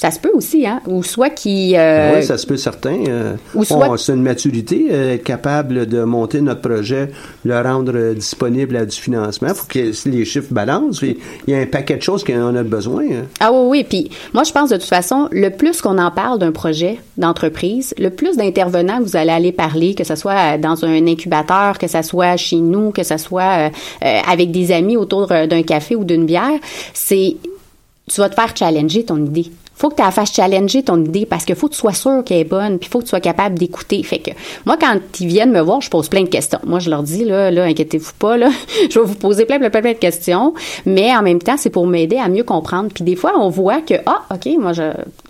ça 0.00 0.12
se 0.12 0.20
peut 0.20 0.30
aussi, 0.32 0.64
hein? 0.64 0.80
Ou 0.86 1.02
soit 1.02 1.30
qui. 1.30 1.74
Euh, 1.76 2.14
oui, 2.16 2.24
ça 2.24 2.38
se 2.38 2.46
peut 2.46 2.56
certain. 2.56 2.96
Euh, 3.08 3.34
ou 3.52 3.64
soit. 3.64 3.98
c'est 3.98 4.12
une 4.12 4.22
maturité, 4.22 4.86
euh, 4.92 5.14
être 5.14 5.24
capable 5.24 5.86
de 5.86 6.04
monter 6.04 6.40
notre 6.40 6.60
projet, 6.60 7.10
le 7.44 7.60
rendre 7.60 8.14
disponible 8.14 8.76
à 8.76 8.86
du 8.86 8.96
financement. 8.96 9.48
Il 9.48 9.54
faut 9.54 9.66
que 9.66 10.08
les 10.08 10.24
chiffres 10.24 10.52
balancent. 10.52 11.02
Il 11.02 11.16
y 11.48 11.54
a 11.54 11.58
un 11.58 11.66
paquet 11.66 11.96
de 11.96 12.02
choses 12.02 12.22
qu'on 12.22 12.54
a 12.54 12.62
besoin. 12.62 13.02
Hein. 13.02 13.24
Ah 13.40 13.50
oui, 13.50 13.58
oui. 13.68 13.84
Puis 13.84 14.10
moi, 14.32 14.44
je 14.44 14.52
pense 14.52 14.70
de 14.70 14.76
toute 14.76 14.84
façon, 14.84 15.28
le 15.32 15.50
plus 15.50 15.80
qu'on 15.80 15.98
en 15.98 16.12
parle 16.12 16.38
d'un 16.38 16.52
projet 16.52 17.00
d'entreprise, 17.16 17.92
le 17.98 18.10
plus 18.10 18.36
d'intervenants 18.36 18.98
que 18.98 19.04
vous 19.04 19.16
allez 19.16 19.32
aller 19.32 19.52
parler, 19.52 19.96
que 19.96 20.04
ce 20.04 20.14
soit 20.14 20.58
dans 20.58 20.84
un 20.84 21.06
incubateur, 21.08 21.76
que 21.76 21.88
ce 21.88 22.02
soit 22.02 22.36
chez 22.36 22.58
nous, 22.58 22.92
que 22.92 23.02
ce 23.02 23.16
soit 23.16 23.72
avec 24.00 24.52
des 24.52 24.70
amis 24.70 24.96
autour 24.96 25.26
d'un 25.26 25.62
café 25.62 25.96
ou 25.96 26.04
d'une 26.04 26.24
bière, 26.24 26.60
c'est 26.94 27.34
tu 28.08 28.20
vas 28.20 28.28
te 28.28 28.36
faire 28.36 28.56
challenger 28.56 29.04
ton 29.04 29.18
idée 29.24 29.50
faut 29.78 29.90
que 29.90 29.94
tu 29.94 30.02
la 30.02 30.10
fasses 30.10 30.34
challenger 30.34 30.82
ton 30.82 31.02
idée 31.04 31.24
parce 31.24 31.44
qu'il 31.44 31.54
faut 31.54 31.68
que 31.68 31.74
tu 31.74 31.78
sois 31.78 31.92
sûr 31.92 32.24
qu'elle 32.24 32.38
est 32.38 32.44
bonne, 32.44 32.80
puis 32.80 32.90
faut 32.90 32.98
que 32.98 33.04
tu 33.04 33.10
sois 33.10 33.20
capable 33.20 33.56
d'écouter. 33.56 34.02
Fait 34.02 34.18
que 34.18 34.32
moi, 34.66 34.76
quand 34.78 34.98
ils 35.20 35.28
viennent 35.28 35.52
me 35.52 35.60
voir, 35.60 35.80
je 35.80 35.88
pose 35.88 36.08
plein 36.08 36.22
de 36.22 36.28
questions. 36.28 36.58
Moi, 36.66 36.80
je 36.80 36.90
leur 36.90 37.04
dis, 37.04 37.24
là, 37.24 37.52
là, 37.52 37.62
inquiétez-vous 37.64 38.12
pas, 38.18 38.36
là, 38.36 38.50
je 38.90 38.98
vais 38.98 39.06
vous 39.06 39.14
poser 39.14 39.44
plein, 39.44 39.58
plein, 39.58 39.70
plein, 39.70 39.80
de 39.80 39.98
questions, 39.98 40.52
mais 40.84 41.16
en 41.16 41.22
même 41.22 41.38
temps, 41.38 41.56
c'est 41.56 41.70
pour 41.70 41.86
m'aider 41.86 42.16
à 42.16 42.28
mieux 42.28 42.42
comprendre. 42.42 42.88
Puis 42.92 43.04
des 43.04 43.14
fois, 43.14 43.34
on 43.38 43.50
voit 43.50 43.80
que, 43.80 43.94
ah, 44.06 44.22
OK, 44.34 44.48
moi, 44.58 44.72
je, 44.72 44.82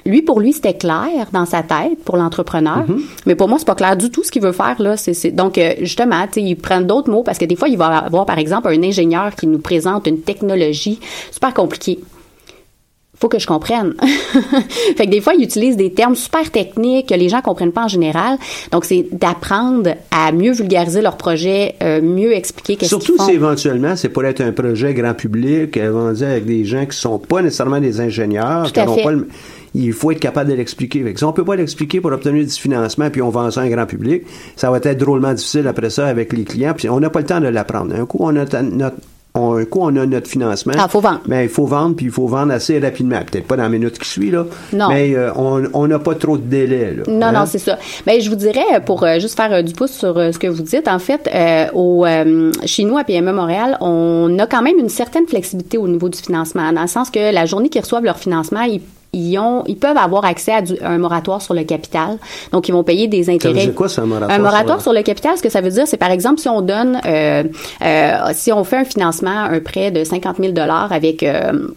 lui, 0.07 0.23
pour 0.23 0.41
lui, 0.41 0.55
c'était 0.55 0.75
clair 0.75 1.29
dans 1.33 1.45
sa 1.45 1.63
tête, 1.63 2.03
pour 2.05 2.17
l'entrepreneur, 2.17 2.87
mm-hmm. 2.89 3.01
mais 3.27 3.35
pour 3.35 3.49
moi, 3.49 3.59
c'est 3.59 3.67
pas 3.67 3.75
clair 3.75 3.99
du 3.99 4.11
tout 4.11 4.25
ce 4.25 4.31
qu'il 4.31 4.43
veut 4.43 4.53
faire, 4.53 4.77
là. 4.81 4.97
C'est, 4.97 5.31
donc, 5.31 5.59
euh, 5.59 5.75
justement, 5.81 6.27
tu 6.27 6.35
sais, 6.35 6.43
ils 6.43 6.57
prennent 6.57 6.87
d'autres 6.87 7.11
mots 7.11 7.23
parce 7.23 7.37
que 7.37 7.45
des 7.45 7.57
fois, 7.57 7.69
il 7.69 7.77
va 7.77 7.99
avoir, 7.99 8.25
par 8.25 8.39
exemple, 8.39 8.69
un 8.69 8.83
ingénieur 8.83 9.37
qui 9.37 9.47
nous 9.47 9.59
présente 9.59 10.07
une 10.07 10.23
technologie 10.23 11.01
super 11.31 11.53
compliquée 11.53 11.99
faut 13.21 13.29
que 13.29 13.39
je 13.39 13.47
comprenne. 13.47 13.95
fait 14.97 15.07
que 15.07 15.11
des 15.11 15.21
fois, 15.21 15.35
ils 15.35 15.43
utilisent 15.43 15.77
des 15.77 15.93
termes 15.93 16.15
super 16.15 16.51
techniques 16.51 17.09
que 17.09 17.15
les 17.15 17.29
gens 17.29 17.41
comprennent 17.41 17.73
pas 17.73 17.85
en 17.85 17.89
général. 17.89 18.39
Donc, 18.71 18.85
c'est 18.85 19.07
d'apprendre 19.13 19.95
à 20.11 20.33
mieux 20.33 20.53
vulgariser 20.53 21.03
leur 21.03 21.17
projet, 21.17 21.75
euh, 21.83 22.01
mieux 22.01 22.33
expliquer 22.33 22.77
qu'est-ce 22.77 22.95
qu'ils 22.95 23.01
font. 23.01 23.17
Surtout 23.17 23.31
si 23.31 23.37
éventuellement, 23.37 23.97
c'est 23.97 24.09
pour 24.09 24.25
être 24.25 24.41
un 24.41 24.53
projet 24.53 24.95
grand 24.95 25.15
public, 25.15 25.77
euh, 25.77 25.91
vendu 25.91 26.25
avec 26.25 26.45
des 26.47 26.65
gens 26.65 26.87
qui 26.87 26.97
sont 26.97 27.19
pas 27.19 27.43
nécessairement 27.43 27.81
des 27.81 28.01
ingénieurs, 28.01 28.73
qui 28.73 28.81
n'ont 28.81 28.97
pas 28.97 29.13
le 29.13 29.29
il 29.75 29.93
faut 29.93 30.11
être 30.11 30.21
capable 30.21 30.51
de 30.51 30.55
l'expliquer. 30.55 31.05
Si 31.15 31.25
on 31.25 31.33
peut 31.33 31.45
pas 31.45 31.57
l'expliquer 31.57 32.01
pour 32.01 32.11
obtenir 32.13 32.45
du 32.45 32.51
financement, 32.51 33.11
puis 33.11 33.23
on 33.23 33.31
vend 33.31 33.51
ça 33.51 33.61
à 33.61 33.65
un 33.65 33.69
grand 33.69 33.87
public, 33.87 34.25
ça 34.57 34.71
va 34.71 34.79
être 34.79 34.99
drôlement 34.99 35.33
difficile 35.35 35.67
après 35.67 35.91
ça 35.91 36.07
avec 36.07 36.33
les 36.33 36.45
clients, 36.45 36.73
puis 36.77 36.89
on 36.89 37.01
n'a 37.01 37.11
pas 37.11 37.21
le 37.21 37.27
temps 37.27 37.41
de 37.41 37.49
l'apprendre. 37.49 37.95
Un 37.95 38.07
coup, 38.07 38.19
on 38.21 38.35
a 38.37 38.63
notre 38.63 38.97
un 39.39 39.65
coup, 39.65 39.81
on 39.83 39.97
a 39.97 40.07
notre 40.07 40.29
financement. 40.29 40.75
Ah, 40.79 40.89
faut 40.89 41.01
vendre. 41.01 41.21
Mais 41.27 41.45
il 41.45 41.49
faut 41.49 41.67
vendre, 41.67 41.97
puis 41.97 42.07
il 42.07 42.13
faut 42.13 42.27
vendre 42.27 42.53
assez 42.53 42.79
rapidement. 42.79 43.21
Peut-être 43.21 43.47
pas 43.47 43.57
dans 43.57 43.65
la 43.65 43.69
minute 43.69 43.99
qui 43.99 44.09
suit, 44.09 44.31
là. 44.31 44.45
Non. 44.73 44.89
Mais 44.89 45.15
euh, 45.15 45.33
on 45.35 45.87
n'a 45.87 45.99
pas 45.99 46.15
trop 46.15 46.37
de 46.37 46.43
délai, 46.43 46.95
là. 46.95 47.03
Non, 47.09 47.33
non, 47.33 47.41
hein? 47.41 47.47
c'est 47.47 47.59
ça. 47.59 47.79
Mais 48.07 48.21
je 48.21 48.31
vous 48.31 48.37
dirais, 48.37 48.83
pour 48.85 49.03
euh, 49.05 49.19
juste 49.19 49.37
faire 49.37 49.53
euh, 49.53 49.63
du 49.63 49.73
pouce 49.73 49.93
sur 49.93 50.15
ce 50.15 50.39
que 50.39 50.47
vous 50.47 50.63
dites, 50.63 50.89
en 50.89 50.99
fait, 50.99 51.29
au, 51.75 52.05
chez 52.65 52.85
nous, 52.85 52.99
à 52.99 53.05
PME 53.05 53.33
Montréal, 53.33 53.77
on 53.81 54.39
a 54.39 54.47
quand 54.47 54.63
même 54.63 54.79
une 54.79 54.89
certaine 54.89 55.27
flexibilité 55.27 55.79
au 55.79 55.89
niveau 55.89 56.09
du 56.09 56.19
financement, 56.19 56.73
dans 56.73 56.83
le 56.83 56.89
sens 56.89 57.11
que 57.11 57.33
la 57.33 57.47
journée 57.47 57.69
qu'ils 57.69 57.83
reçoivent 57.83 58.05
leur 58.05 58.19
financement, 58.19 58.63
ils 58.63 58.81
ils, 59.13 59.39
ont, 59.39 59.65
ils 59.67 59.77
peuvent 59.77 59.97
avoir 59.97 60.25
accès 60.25 60.53
à, 60.53 60.63
un 60.83 60.99
moratoire 60.99 61.41
sur 61.41 61.55
le 61.55 61.65
capital. 61.65 62.19
Donc, 62.53 62.69
ils 62.69 62.73
vont 62.73 62.85
payer 62.85 63.09
des 63.09 63.31
intérêts. 63.31 63.67
C'est 63.67 63.75
quoi, 63.75 63.89
ça, 63.89 64.03
un 64.03 64.07
moratoire? 64.07 64.39
Un 64.39 64.43
moratoire 64.43 64.81
sur, 64.81 64.93
le 64.93 65.03
capital, 65.03 65.37
ce 65.37 65.43
que 65.43 65.49
ça 65.49 65.61
veut 65.61 65.71
dire, 65.71 65.87
c'est 65.87 65.97
par 65.97 66.11
exemple, 66.11 66.41
si 66.41 66.49
on 66.49 66.61
donne, 66.61 67.01
euh, 67.07 67.45
euh, 67.83 68.13
si 68.33 68.53
on 68.53 68.65
fait 68.65 68.79
un 68.79 68.85
financement, 68.85 69.45
un 69.45 69.61
prêt 69.61 69.91
de 69.91 70.05
50 70.05 70.37
000 70.39 70.53
avec 70.91 71.23
euh, 71.23 71.69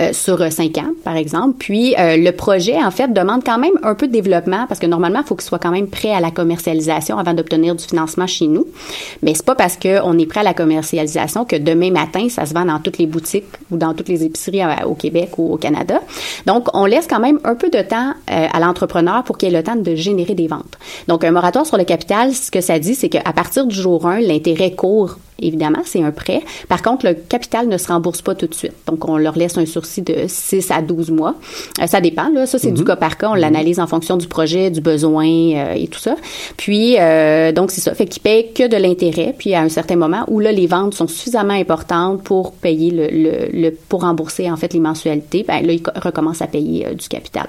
euh, 0.00 0.14
sur 0.14 0.40
euh, 0.40 0.48
cinq 0.48 0.78
ans, 0.78 0.92
par 1.04 1.16
exemple. 1.16 1.56
Puis 1.58 1.94
euh, 1.98 2.16
le 2.16 2.32
projet, 2.32 2.82
en 2.82 2.90
fait, 2.90 3.12
demande 3.12 3.44
quand 3.44 3.58
même 3.58 3.74
un 3.82 3.94
peu 3.94 4.06
de 4.06 4.12
développement 4.12 4.64
parce 4.66 4.80
que 4.80 4.86
normalement, 4.86 5.20
il 5.20 5.26
faut 5.26 5.34
qu'il 5.34 5.44
soit 5.44 5.58
quand 5.58 5.70
même 5.70 5.86
prêt 5.86 6.12
à 6.12 6.20
la 6.20 6.30
commercialisation 6.30 7.18
avant 7.18 7.34
d'obtenir 7.34 7.74
du 7.74 7.84
financement 7.84 8.26
chez 8.26 8.46
nous. 8.46 8.66
Mais 9.22 9.34
c'est 9.34 9.44
pas 9.44 9.54
parce 9.54 9.76
qu'on 9.76 10.18
est 10.18 10.24
prêt 10.24 10.40
à 10.40 10.44
la 10.44 10.54
commercialisation 10.54 11.44
que 11.44 11.56
demain 11.56 11.90
matin, 11.90 12.28
ça 12.30 12.46
se 12.46 12.54
vend 12.54 12.64
dans 12.64 12.78
toutes 12.78 12.96
les 12.96 13.06
boutiques 13.06 13.44
ou 13.70 13.76
dans 13.76 13.92
toutes 13.92 14.08
les 14.08 14.24
épiceries 14.24 14.62
au 14.86 14.94
Québec 14.94 15.36
ou 15.36 15.52
au 15.52 15.56
Canada. 15.58 16.00
Donc, 16.46 16.68
on 16.72 16.86
laisse 16.86 17.06
quand 17.06 17.20
même 17.20 17.38
un 17.44 17.54
peu 17.54 17.68
de 17.68 17.82
temps 17.82 18.14
à 18.28 18.60
l'entrepreneur 18.60 19.24
pour 19.24 19.36
qu'il 19.36 19.54
ait 19.54 19.58
le 19.58 19.62
temps 19.62 19.76
de 19.76 19.94
générer 19.94 20.34
des 20.34 20.46
ventes. 20.46 20.78
Donc, 21.08 21.22
un 21.22 21.32
moratoire 21.32 21.66
sur 21.66 21.76
le 21.76 21.84
capital, 21.84 22.32
ce 22.32 22.50
que 22.50 22.62
ça 22.62 22.78
dit, 22.78 22.94
c'est 22.94 23.10
qu'à 23.10 23.32
partir 23.32 23.66
du 23.66 23.74
jour 23.74 24.06
1, 24.06 24.20
l'intérêt 24.20 24.72
court 24.72 25.18
évidemment, 25.42 25.80
c'est 25.84 26.02
un 26.02 26.10
prêt. 26.10 26.42
Par 26.68 26.82
contre, 26.82 27.06
le 27.06 27.14
capital 27.14 27.68
ne 27.68 27.76
se 27.76 27.88
rembourse 27.88 28.22
pas 28.22 28.34
tout 28.34 28.46
de 28.46 28.54
suite. 28.54 28.74
Donc, 28.86 29.08
on 29.08 29.16
leur 29.16 29.36
laisse 29.36 29.58
un 29.58 29.66
sursis 29.66 30.02
de 30.02 30.24
6 30.26 30.70
à 30.70 30.82
12 30.82 31.10
mois. 31.10 31.34
Euh, 31.80 31.86
ça 31.86 32.00
dépend, 32.00 32.28
là. 32.28 32.46
Ça, 32.46 32.58
c'est 32.58 32.72
du 32.72 32.82
mhm. 32.82 32.86
cas 32.86 32.96
par 32.96 33.16
cas. 33.18 33.30
On 33.30 33.34
l'analyse 33.34 33.80
en 33.80 33.86
fonction 33.86 34.16
du 34.16 34.26
projet, 34.26 34.70
du 34.70 34.80
besoin 34.80 35.26
euh, 35.26 35.74
et 35.74 35.88
tout 35.88 35.98
ça. 35.98 36.16
Puis, 36.56 36.96
euh, 36.98 37.52
donc, 37.52 37.70
c'est 37.70 37.80
ça. 37.80 37.94
Fait 37.94 38.06
qu'ils 38.06 38.22
payent 38.22 38.52
que 38.52 38.68
de 38.68 38.76
l'intérêt. 38.76 39.34
Puis, 39.36 39.54
à 39.54 39.60
un 39.60 39.68
certain 39.68 39.96
moment 39.96 40.24
où, 40.28 40.40
là, 40.40 40.52
les 40.52 40.66
ventes 40.66 40.94
sont 40.94 41.08
suffisamment 41.08 41.54
importantes 41.54 42.22
pour 42.22 42.52
payer 42.52 42.90
le, 42.90 43.48
le, 43.52 43.70
pour 43.88 44.02
rembourser, 44.02 44.50
en 44.50 44.56
fait, 44.56 44.72
les 44.72 44.80
mensualités, 44.80 45.44
ben 45.46 45.64
là, 45.64 45.72
ils 45.72 45.82
recommencent 45.96 46.42
à 46.42 46.46
payer 46.46 46.94
du 46.94 47.08
capital. 47.08 47.48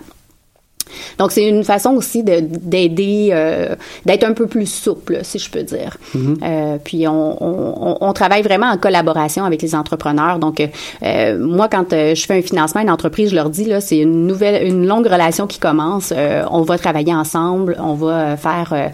Donc, 1.18 1.32
c'est 1.32 1.48
une 1.48 1.64
façon 1.64 1.92
aussi 1.92 2.24
d'aider, 2.24 3.30
euh, 3.32 3.76
d'être 4.06 4.24
un 4.24 4.34
peu 4.34 4.48
plus 4.48 4.66
souple, 4.66 5.20
si 5.24 5.40
je 5.40 5.50
peux 5.50 5.64
dire. 5.64 5.98
Mm-hmm. 6.16 6.38
Euh, 6.44 6.78
puis, 6.84 7.08
on, 7.08 7.44
on, 7.44 7.98
on, 8.02 8.14
travaille 8.14 8.42
vraiment 8.42 8.68
en 8.68 8.78
collaboration 8.78 9.46
avec 9.46 9.62
les 9.62 9.76
entrepreneurs. 9.76 10.40
Donc, 10.40 10.62
euh, 11.04 11.40
moi, 11.40 11.68
quand 11.70 11.92
je 11.92 12.26
fais 12.26 12.38
un 12.38 12.42
financement 12.42 12.82
à 12.82 12.84
une 12.84 12.92
entreprise, 12.92 13.32
je 13.32 13.36
leur 13.36 13.50
dis, 13.50 13.66
là, 13.66 13.82
c'est 13.82 13.98
une 13.98 14.28
nouvelle, 14.28 14.66
une 14.68 14.88
longue 14.88 15.08
relation 15.08 15.48
qui 15.48 15.60
commence. 15.60 16.14
on 16.52 16.62
va 16.62 16.78
travailler 16.78 17.14
ensemble. 17.14 17.78
On 17.80 17.94
va 17.94 18.38
faire, 18.38 18.92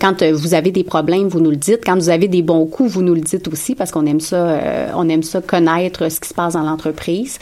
quand 0.00 0.22
vous 0.32 0.54
avez 0.54 0.70
des 0.70 0.84
problèmes, 0.84 1.28
vous 1.28 1.40
nous 1.40 1.50
le 1.50 1.56
dites. 1.56 1.80
Quand 1.84 1.94
vous 1.94 2.08
avez 2.08 2.28
des 2.28 2.42
bons 2.42 2.66
coups, 2.66 2.92
vous 2.92 3.02
nous 3.02 3.14
le 3.14 3.20
dites 3.20 3.48
aussi 3.48 3.74
parce 3.74 3.90
qu'on 3.90 4.06
aime 4.06 4.20
ça, 4.20 4.58
on 4.94 5.08
aime 5.08 5.22
ça 5.22 5.40
connaître 5.40 6.10
ce 6.10 6.20
qui 6.20 6.28
se 6.28 6.34
passe 6.34 6.54
dans 6.54 6.62
l'entreprise 6.62 7.38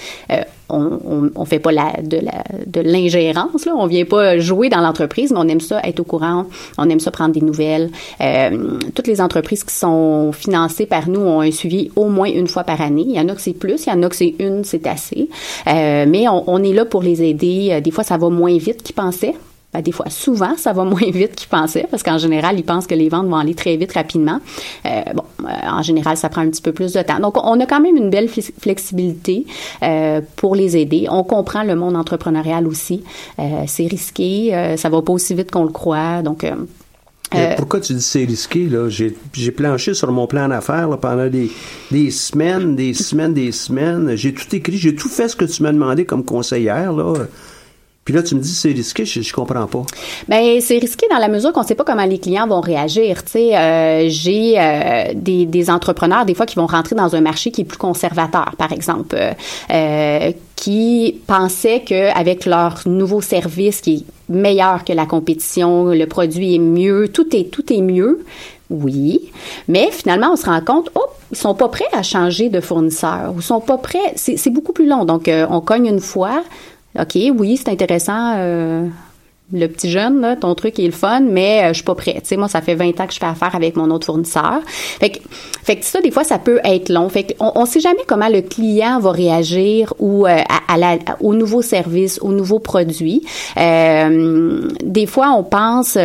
on, 0.72 1.30
on, 1.34 1.44
fait 1.44 1.58
pas 1.58 1.72
la, 1.72 1.92
de 2.02 2.18
la, 2.18 2.44
de 2.66 2.80
l'ingérence, 2.80 3.66
là. 3.66 3.72
On 3.76 3.86
vient 3.86 4.04
pas 4.04 4.38
jouer 4.38 4.68
dans 4.68 4.80
l'entreprise, 4.80 5.32
mais 5.32 5.38
on 5.38 5.48
aime 5.48 5.60
ça 5.60 5.80
être 5.84 6.00
au 6.00 6.04
courant. 6.04 6.46
On 6.78 6.88
aime 6.88 7.00
ça 7.00 7.10
prendre 7.10 7.32
des 7.32 7.40
nouvelles. 7.40 7.90
Euh, 8.20 8.78
toutes 8.94 9.06
les 9.06 9.20
entreprises 9.20 9.64
qui 9.64 9.74
sont 9.74 10.32
financées 10.32 10.86
par 10.86 11.08
nous 11.08 11.20
ont 11.20 11.40
un 11.40 11.50
suivi 11.50 11.90
au 11.96 12.08
moins 12.08 12.28
une 12.28 12.46
fois 12.46 12.64
par 12.64 12.80
année. 12.80 13.04
Il 13.06 13.14
y 13.14 13.20
en 13.20 13.28
a 13.28 13.34
que 13.34 13.40
c'est 13.40 13.52
plus, 13.52 13.86
il 13.86 13.90
y 13.90 13.92
en 13.92 14.02
a 14.02 14.08
que 14.08 14.16
c'est 14.16 14.34
une, 14.38 14.64
c'est 14.64 14.86
assez. 14.86 15.28
Euh, 15.66 16.06
mais 16.08 16.28
on, 16.28 16.48
on, 16.48 16.62
est 16.62 16.72
là 16.72 16.84
pour 16.84 17.02
les 17.02 17.22
aider. 17.22 17.68
Euh, 17.72 17.80
des 17.80 17.90
fois, 17.90 18.04
ça 18.04 18.16
va 18.16 18.28
moins 18.28 18.56
vite 18.56 18.82
qu'ils 18.82 18.94
pensaient. 18.94 19.34
Ben, 19.72 19.82
des 19.82 19.92
fois, 19.92 20.10
souvent, 20.10 20.56
ça 20.56 20.72
va 20.72 20.84
moins 20.84 21.10
vite 21.10 21.36
qu'ils 21.36 21.48
pensaient, 21.48 21.86
parce 21.90 22.02
qu'en 22.02 22.18
général, 22.18 22.58
ils 22.58 22.64
pensent 22.64 22.86
que 22.86 22.94
les 22.94 23.08
ventes 23.08 23.28
vont 23.28 23.36
aller 23.36 23.54
très 23.54 23.76
vite, 23.76 23.92
rapidement. 23.92 24.40
Euh, 24.86 25.02
bon, 25.14 25.22
euh, 25.44 25.68
en 25.70 25.82
général, 25.82 26.16
ça 26.16 26.28
prend 26.28 26.40
un 26.42 26.50
petit 26.50 26.62
peu 26.62 26.72
plus 26.72 26.92
de 26.92 27.02
temps. 27.02 27.20
Donc, 27.20 27.36
on 27.42 27.58
a 27.60 27.66
quand 27.66 27.80
même 27.80 27.96
une 27.96 28.10
belle 28.10 28.28
flexibilité 28.28 29.46
euh, 29.82 30.20
pour 30.36 30.56
les 30.56 30.76
aider. 30.76 31.06
On 31.08 31.22
comprend 31.22 31.62
le 31.62 31.76
monde 31.76 31.96
entrepreneurial 31.96 32.66
aussi. 32.66 33.04
Euh, 33.38 33.64
c'est 33.66 33.86
risqué, 33.86 34.54
euh, 34.54 34.76
ça 34.76 34.88
va 34.88 35.02
pas 35.02 35.12
aussi 35.12 35.34
vite 35.34 35.50
qu'on 35.50 35.64
le 35.64 35.72
croit. 35.72 36.22
Donc, 36.22 36.44
euh, 36.44 37.54
pourquoi 37.56 37.80
tu 37.80 37.94
dis 37.94 38.02
c'est 38.02 38.24
risqué? 38.24 38.68
là? 38.68 38.88
J'ai 38.88 39.50
planché 39.52 39.94
sur 39.94 40.10
mon 40.10 40.26
plan 40.26 40.48
d'affaires 40.48 40.98
pendant 40.98 41.28
des, 41.28 41.50
des 41.92 42.10
semaines, 42.10 42.74
des 42.74 42.92
semaines, 42.92 43.34
des 43.34 43.52
semaines. 43.52 44.16
J'ai 44.16 44.34
tout 44.34 44.52
écrit, 44.54 44.76
j'ai 44.76 44.94
tout 44.96 45.08
fait 45.08 45.28
ce 45.28 45.36
que 45.36 45.44
tu 45.44 45.62
m'as 45.62 45.72
demandé 45.72 46.04
comme 46.04 46.24
conseillère. 46.24 46.92
Là. 46.92 47.14
Puis 48.04 48.14
là, 48.14 48.22
tu 48.22 48.34
me 48.34 48.40
dis 48.40 48.48
c'est 48.48 48.70
risqué, 48.70 49.04
je, 49.04 49.20
je 49.20 49.32
comprends 49.32 49.66
pas. 49.66 49.82
Ben 50.26 50.58
c'est 50.60 50.78
risqué 50.78 51.06
dans 51.10 51.18
la 51.18 51.28
mesure 51.28 51.52
qu'on 51.52 51.60
ne 51.60 51.66
sait 51.66 51.74
pas 51.74 51.84
comment 51.84 52.06
les 52.06 52.18
clients 52.18 52.46
vont 52.46 52.62
réagir. 52.62 53.22
Tu 53.24 53.32
sais, 53.32 53.56
euh, 53.56 54.08
j'ai 54.08 54.58
euh, 54.58 55.12
des, 55.14 55.44
des, 55.44 55.68
entrepreneurs 55.68 56.24
des 56.24 56.34
fois 56.34 56.46
qui 56.46 56.56
vont 56.56 56.66
rentrer 56.66 56.96
dans 56.96 57.14
un 57.14 57.20
marché 57.20 57.50
qui 57.50 57.60
est 57.60 57.64
plus 57.64 57.76
conservateur, 57.76 58.54
par 58.56 58.72
exemple, 58.72 59.16
euh, 59.70 60.32
qui 60.56 61.20
pensaient 61.26 61.82
qu'avec 61.84 62.46
leur 62.46 62.80
nouveau 62.86 63.20
service 63.20 63.82
qui 63.82 63.94
est 63.96 64.32
meilleur 64.32 64.84
que 64.84 64.94
la 64.94 65.04
compétition, 65.04 65.86
le 65.86 66.06
produit 66.06 66.54
est 66.54 66.58
mieux, 66.58 67.08
tout 67.08 67.36
est 67.36 67.50
tout 67.50 67.70
est 67.70 67.82
mieux. 67.82 68.24
Oui, 68.70 69.30
mais 69.66 69.90
finalement, 69.90 70.32
on 70.32 70.36
se 70.36 70.46
rend 70.46 70.60
compte, 70.60 70.90
oh, 70.94 71.06
ils 71.32 71.36
sont 71.36 71.54
pas 71.54 71.68
prêts 71.68 71.88
à 71.92 72.04
changer 72.04 72.48
de 72.50 72.60
fournisseur, 72.60 73.34
ou 73.36 73.40
sont 73.40 73.60
pas 73.60 73.78
prêts. 73.78 74.14
C'est 74.14 74.50
beaucoup 74.50 74.72
plus 74.72 74.86
long. 74.86 75.04
Donc, 75.04 75.28
on 75.28 75.60
cogne 75.60 75.86
une 75.86 75.98
fois, 75.98 76.44
OK, 76.98 77.16
oui, 77.38 77.56
c'est 77.56 77.70
intéressant. 77.70 78.34
Euh, 78.36 78.86
le 79.52 79.66
petit 79.66 79.90
jeune, 79.90 80.20
là, 80.20 80.36
ton 80.36 80.54
truc 80.54 80.78
est 80.78 80.86
le 80.86 80.92
fun, 80.92 81.20
mais 81.20 81.62
euh, 81.62 81.68
je 81.68 81.74
suis 81.74 81.84
pas 81.84 81.94
prête. 81.94 82.22
Tu 82.22 82.28
sais, 82.28 82.36
moi, 82.36 82.48
ça 82.48 82.60
fait 82.60 82.74
20 82.74 83.00
ans 83.00 83.06
que 83.06 83.12
je 83.12 83.18
fais 83.18 83.26
affaire 83.26 83.54
avec 83.54 83.76
mon 83.76 83.90
autre 83.90 84.06
fournisseur. 84.06 84.60
Fait 84.66 85.10
que, 85.10 85.18
fait 85.62 85.76
que 85.76 85.84
ça, 85.84 86.00
des 86.00 86.10
fois, 86.10 86.24
ça 86.24 86.38
peut 86.38 86.60
être 86.64 86.88
long. 86.88 87.08
Fait 87.08 87.24
que 87.24 87.32
on, 87.40 87.52
on 87.54 87.66
sait 87.66 87.80
jamais 87.80 88.02
comment 88.06 88.28
le 88.28 88.42
client 88.42 88.98
va 89.00 89.12
réagir 89.12 89.94
ou 89.98 90.26
euh, 90.26 90.38
à, 90.68 90.78
la, 90.78 90.98
au 91.20 91.34
nouveau 91.34 91.62
service, 91.62 92.18
au 92.22 92.32
nouveau 92.32 92.58
produit. 92.58 93.22
des 93.56 95.06
fois, 95.06 95.30
on 95.36 95.42
pense 95.44 95.96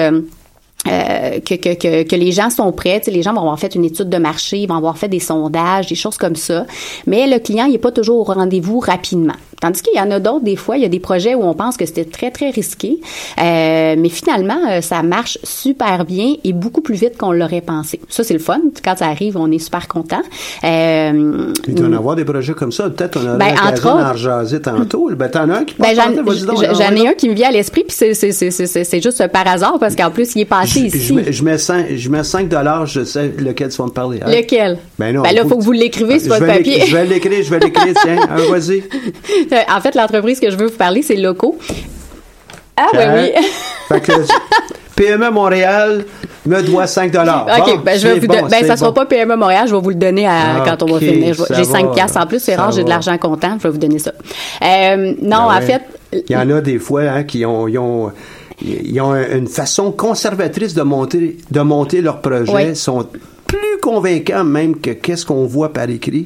euh, 0.88 1.40
que, 1.40 1.56
que, 1.56 1.74
que, 1.74 2.04
que, 2.04 2.16
les 2.16 2.32
gens 2.32 2.50
sont 2.50 2.72
prêts. 2.72 3.02
les 3.08 3.22
gens 3.22 3.34
vont 3.34 3.42
avoir 3.42 3.60
fait 3.60 3.76
une 3.76 3.86
étude 3.86 4.10
de 4.10 4.18
marché, 4.18 4.58
ils 4.58 4.68
vont 4.68 4.76
avoir 4.76 4.98
fait 4.98 5.08
des 5.08 5.20
sondages, 5.20 5.88
des 5.88 5.96
choses 5.96 6.18
comme 6.18 6.36
ça. 6.36 6.66
Mais 7.08 7.28
le 7.28 7.40
client, 7.40 7.66
il 7.66 7.74
n'est 7.74 7.78
pas 7.78 7.92
toujours 7.92 8.30
au 8.30 8.34
rendez-vous 8.34 8.80
rapidement. 8.80 9.36
Tandis 9.62 9.82
qu'il 9.82 9.98
y 9.98 10.02
en 10.02 10.12
a 10.12 10.20
d'autres, 10.20 10.44
des 10.44 10.56
fois, 10.56 10.78
il 10.78 10.84
y 10.84 10.86
a 10.86 10.90
des 10.90 11.00
projets 11.00 11.34
où 11.34 11.44
on 11.44 11.54
pense 11.54 11.78
que 11.78 11.86
c'était 11.86 12.06
très, 12.06 12.30
très 12.30 12.50
risqué. 12.50 13.00
Euh, 13.40 13.96
mais 13.98 14.10
finalement, 14.10 14.60
euh, 14.70 14.82
ça 14.82 15.02
marche 15.02 15.38
super 15.44 16.06
bien 16.06 16.36
et 16.44 16.54
beaucoup 16.54 16.82
plus 16.82 16.96
vite 16.96 17.18
qu'on 17.18 17.32
l'aurait 17.32 17.62
pensé. 17.62 18.00
Ça, 18.10 18.24
c'est 18.24 18.34
le 18.34 18.40
fun. 18.40 18.60
Quand 18.84 18.98
ça 18.98 19.08
arrive, 19.08 19.38
on 19.38 19.50
est 19.52 19.60
super 19.60 19.88
content. 19.88 20.22
Euh, 20.64 21.54
il 21.68 21.76
doit 21.76 21.88
en 21.88 21.94
avoir 21.94 22.16
des 22.16 22.26
projets 22.26 22.54
comme 22.54 22.72
ça. 22.72 22.90
Peut-être 22.90 23.20
on 23.24 23.28
a 23.28 23.38
ben, 23.38 23.56
l'occasion 23.56 23.98
d'en 23.98 24.12
rejaser 24.12 24.62
tantôt. 24.62 25.10
Ben, 25.16 25.30
t'en 25.30 25.50
as 25.50 25.60
un 25.60 25.64
qui 25.64 25.76
ben, 25.80 25.96
J'en 25.96 26.92
ai 26.92 27.08
un 27.08 27.14
qui 27.14 27.30
me 27.30 27.36
vient 27.36 27.48
à 27.48 27.52
l'esprit, 27.52 27.86
puis 27.88 27.96
c'est 27.96 29.02
juste 29.02 29.28
par 29.28 29.48
hasard, 29.48 29.78
parce 29.80 29.96
qu'en 29.96 30.12
plus, 30.12 30.36
il 30.36 30.42
est 30.42 30.46
passé 30.46 30.75
je, 30.76 31.32
je, 31.32 31.44
mets, 31.44 31.58
5, 31.58 31.86
je 31.96 32.10
mets 32.10 32.24
5 32.24 32.48
dollars, 32.48 32.86
je 32.86 33.04
sais 33.04 33.32
lequel 33.38 33.70
tu 33.70 33.78
vas 33.78 33.86
me 33.86 33.92
parler. 33.92 34.20
Hein? 34.22 34.32
Lequel? 34.32 34.78
Ben 35.00 35.14
non. 35.14 35.22
Ben 35.22 35.34
là, 35.34 35.42
il 35.44 35.50
faut 35.50 35.58
que 35.58 35.64
vous 35.64 35.72
l'écrivez 35.72 36.20
sur 36.20 36.34
votre 36.34 36.46
papier. 36.46 36.86
Je 36.86 36.96
vais 36.96 37.06
l'écrire, 37.06 37.44
je 37.44 37.50
vais 37.50 37.60
l'écrire, 37.60 37.94
tiens, 38.02 38.18
hein, 38.30 38.38
vas-y. 38.50 38.84
En 39.70 39.82
fait, 39.82 39.96
l'entreprise 39.96 40.40
que 40.40 40.50
je 40.50 40.58
veux 40.58 40.68
vous 40.68 40.78
parler, 40.78 41.02
c'est 41.02 41.16
Loco. 41.16 41.58
Ah, 42.78 42.88
ben 42.94 43.14
oui. 43.16 43.44
fait 43.88 44.02
que, 44.02 44.12
PME 44.96 45.30
Montréal 45.30 46.06
me 46.46 46.62
doit 46.62 46.88
5 46.88 47.12
dollars. 47.12 47.48
OK, 47.60 47.84
ben 47.84 48.00
je 48.00 48.08
vais 48.08 48.20
vous 48.20 48.28
bon, 48.28 48.48
ben 48.50 48.66
ça 48.66 48.78
sera 48.78 48.94
pas 48.94 49.06
PME 49.06 49.36
Montréal, 49.36 49.68
je 49.68 49.76
vais 49.76 49.82
vous 49.82 49.90
le 49.90 49.96
donner 49.96 50.28
à, 50.28 50.64
quand 50.66 50.84
on 50.84 50.94
va 50.94 51.00
finir. 51.00 51.36
J'ai 51.52 51.64
5 51.64 51.94
piastres 51.94 52.20
en 52.20 52.26
plus, 52.26 52.40
c'est 52.40 52.56
rare, 52.56 52.72
j'ai 52.72 52.84
de 52.84 52.90
l'argent 52.90 53.18
comptant, 53.18 53.58
je 53.58 53.64
vais 53.64 53.72
vous 53.72 53.78
donner 53.78 54.00
ça. 54.00 54.12
Euh, 54.64 55.14
non, 55.22 55.48
ben 55.48 55.58
en 55.58 55.62
fait, 55.62 55.82
il 56.14 56.32
y 56.32 56.38
en 56.38 56.50
a 56.50 56.62
des 56.62 56.80
fois 56.80 57.02
hein, 57.04 57.24
qui 57.24 57.46
ont, 57.46 57.68
ils 57.68 57.78
ont 57.78 58.12
ils 58.66 59.02
ont 59.02 59.16
une 59.16 59.48
façon 59.48 59.92
conservatrice 59.92 60.74
de 60.74 60.82
monter, 60.82 61.38
de 61.52 61.60
monter 61.62 62.02
leur 62.02 62.22
projet, 62.22 62.76
sont 62.76 63.06
plus 63.48 63.80
convaincants 63.82 64.44
même 64.44 64.78
que 64.78 64.92
qu'est-ce 64.92 65.26
qu'on 65.26 65.46
voit 65.46 65.72
par 65.72 65.90
écrit. 65.90 66.26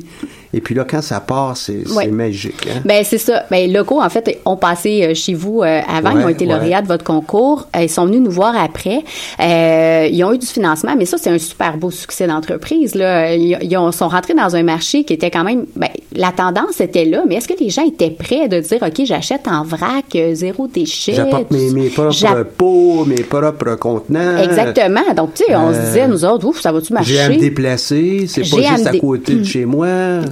Et 0.53 0.61
puis 0.61 0.73
là, 0.73 0.83
quand 0.83 1.01
ça 1.01 1.19
passe, 1.19 1.69
c'est 1.85 2.07
magique. 2.07 2.67
Hein? 2.67 2.81
Ben 2.83 3.03
c'est 3.03 3.19
ça. 3.19 3.43
Ben 3.51 3.71
locaux, 3.71 4.01
en 4.01 4.09
fait, 4.09 4.39
ont 4.45 4.57
passé 4.57 5.03
euh, 5.03 5.13
chez 5.13 5.35
vous 5.35 5.61
euh, 5.61 5.81
avant. 5.87 6.17
ils 6.17 6.25
ont 6.25 6.29
été 6.29 6.45
lauréats 6.45 6.81
de 6.81 6.87
votre 6.87 7.03
concours. 7.03 7.67
Euh, 7.75 7.83
ils 7.83 7.89
sont 7.89 8.05
venus 8.05 8.21
nous 8.21 8.31
voir 8.31 8.55
après. 8.57 9.03
ils 9.39 10.23
ont 10.23 10.33
eu 10.33 10.39
du 10.39 10.47
financement, 10.47 10.95
mais 10.97 11.05
ça, 11.05 11.17
c'est 11.19 11.29
un 11.29 11.37
super 11.37 11.77
beau 11.77 11.91
succès 11.91 12.25
d'entreprise. 12.25 12.95
Là, 12.95 13.35
ils, 13.35 13.77
ont, 13.77 13.91
sont 13.91 14.07
rentrés 14.07 14.33
dans 14.33 14.55
un 14.55 14.63
marché 14.63 15.03
qui 15.03 15.13
était 15.13 15.29
quand 15.29 15.43
même. 15.43 15.65
Ben, 15.75 15.89
la 16.15 16.31
tendance 16.31 16.81
était 16.81 17.05
là, 17.05 17.23
mais 17.27 17.35
est-ce 17.35 17.47
que 17.47 17.59
les 17.59 17.69
gens 17.69 17.85
étaient 17.85 18.09
prêts 18.09 18.47
de 18.47 18.59
dire, 18.59 18.79
ok, 18.81 19.05
j'achète 19.05 19.47
en 19.47 19.63
vrac, 19.63 20.17
zéro 20.33 20.67
déchet. 20.67 21.13
J'apporte 21.13 21.51
mes, 21.51 21.69
mes, 21.69 21.89
propres 21.89 22.43
pots, 22.57 23.05
mes 23.05 23.21
propres 23.21 23.75
contenants. 23.75 24.37
Exactement. 24.37 25.13
Donc 25.15 25.35
tu 25.35 25.43
sais, 25.45 25.55
on 25.55 25.71
se 25.71 25.79
disait 25.79 26.07
nous 26.07 26.25
autres, 26.25 26.47
ouf, 26.47 26.59
ça 26.59 26.71
va-tu 26.71 26.91
marcher? 26.93 27.13
J'ai 27.13 27.19
à 27.19 27.29
me 27.29 27.37
déplacer. 27.37 28.25
C'est 28.27 28.41
pas 28.41 28.75
juste 28.75 28.87
à 28.87 28.97
côté 28.97 29.35
de 29.35 29.43
chez 29.43 29.65
moi. 29.65 29.87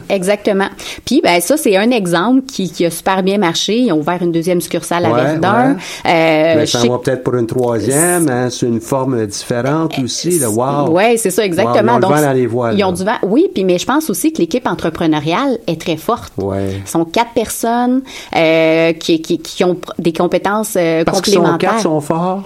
Exactement. 0.09 0.69
Puis 1.05 1.21
ben 1.23 1.39
ça 1.41 1.57
c'est 1.57 1.75
un 1.75 1.91
exemple 1.91 2.41
qui, 2.41 2.71
qui, 2.71 2.85
a 2.85 2.91
super 2.91 3.23
bien 3.23 3.37
marché. 3.37 3.77
Ils 3.77 3.91
ont 3.91 3.99
ouvert 3.99 4.21
une 4.21 4.31
deuxième 4.31 4.61
succursale 4.61 5.05
à 5.05 5.11
Verdun. 5.11 5.75
Ouais. 6.05 6.11
Euh, 6.11 6.55
ben, 6.55 6.65
ça 6.65 6.79
va 6.79 6.97
peut-être 6.97 7.23
pour 7.23 7.35
une 7.35 7.47
troisième. 7.47 8.29
Hein, 8.29 8.49
c'est 8.49 8.65
une 8.65 8.81
forme 8.81 9.25
différente 9.25 9.97
aussi. 9.99 10.39
Là. 10.39 10.49
Wow. 10.49 10.91
Ouais, 10.91 11.17
c'est 11.17 11.31
ça 11.31 11.45
exactement. 11.45 11.73
Wow, 11.73 11.99
ils 11.99 12.05
ont 12.05 12.09
Donc, 12.09 12.21
dans 12.21 12.33
les 12.33 12.47
voiles, 12.47 12.77
ils 12.77 12.83
ont 12.83 12.91
du 12.91 13.03
vent. 13.03 13.17
Oui, 13.23 13.49
puis 13.53 13.63
mais 13.63 13.77
je 13.77 13.85
pense 13.85 14.09
aussi 14.09 14.31
que 14.33 14.39
l'équipe 14.39 14.67
entrepreneuriale 14.67 15.59
est 15.67 15.79
très 15.79 15.97
forte. 15.97 16.33
Ouais. 16.37 16.81
Ils 16.85 16.89
sont 16.89 17.05
quatre 17.05 17.33
personnes 17.33 18.01
euh, 18.35 18.93
qui, 18.93 19.21
qui, 19.21 19.39
qui, 19.39 19.63
ont 19.63 19.77
des 19.99 20.13
compétences 20.13 20.75
euh, 20.77 21.03
Parce 21.03 21.21
complémentaires. 21.21 21.71
Parce 21.71 21.81
qu'ils 21.81 21.89
sont 21.89 21.97
quatre, 21.97 22.01
sont 22.01 22.01
forts? 22.01 22.43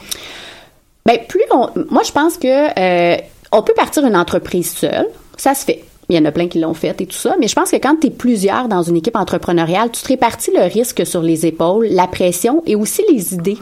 Ben 1.06 1.18
plus 1.28 1.42
on, 1.52 1.70
moi 1.90 2.04
je 2.06 2.12
pense 2.12 2.38
que 2.38 2.48
euh, 2.48 3.18
on 3.52 3.64
peut 3.64 3.74
partir 3.76 4.06
une 4.06 4.16
entreprise 4.16 4.72
seule, 4.72 5.08
ça 5.36 5.54
se 5.54 5.66
fait. 5.66 5.84
Il 6.12 6.16
y 6.16 6.20
en 6.20 6.26
a 6.26 6.32
plein 6.34 6.50
qui 6.50 6.60
l'ont 6.60 6.74
fait 6.74 7.00
et 7.00 7.06
tout 7.06 7.16
ça. 7.16 7.36
Mais 7.40 7.48
je 7.48 7.56
pense 7.56 7.72
que 7.72 7.78
quand 7.78 7.96
tu 8.02 8.08
es 8.08 8.10
plusieurs 8.10 8.68
dans 8.68 8.84
une 8.84 8.98
équipe 8.98 9.16
entrepreneuriale, 9.16 9.90
tu 9.92 10.02
te 10.02 10.10
répartis 10.10 10.52
le 10.54 10.64
risque 10.64 11.06
sur 11.06 11.22
les 11.22 11.46
épaules, 11.46 11.88
la 11.90 12.06
pression 12.06 12.62
et 12.66 12.76
aussi 12.76 13.02
les 13.10 13.34
idées. 13.34 13.58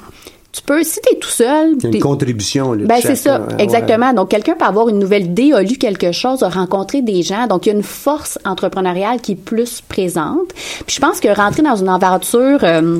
Tu 0.51 0.63
peux, 0.63 0.81
si 0.81 0.99
tu 0.99 1.13
es 1.13 1.19
tout 1.19 1.29
seul. 1.29 1.75
C'est 1.79 1.93
une 1.93 1.99
contribution. 1.99 2.73
Là, 2.73 2.87
ben, 2.87 2.99
c'est 3.03 3.15
ça, 3.15 3.47
exactement. 3.59 4.13
Donc, 4.13 4.31
quelqu'un 4.31 4.55
peut 4.55 4.65
avoir 4.65 4.89
une 4.89 4.97
nouvelle 4.97 5.25
idée, 5.25 5.53
a 5.53 5.61
lu 5.61 5.77
quelque 5.77 6.11
chose, 6.11 6.41
a 6.41 6.49
rencontré 6.49 7.03
des 7.03 7.21
gens. 7.21 7.45
Donc, 7.45 7.67
il 7.67 7.69
y 7.69 7.71
a 7.71 7.75
une 7.75 7.83
force 7.83 8.39
entrepreneuriale 8.45 9.21
qui 9.21 9.33
est 9.33 9.35
plus 9.35 9.81
présente. 9.81 10.51
Puis, 10.87 10.95
je 10.95 10.99
pense 10.99 11.19
que 11.19 11.27
rentrer 11.27 11.61
dans 11.61 11.75
une 11.75 11.89
aventure. 11.89 12.63
Euh, 12.63 12.97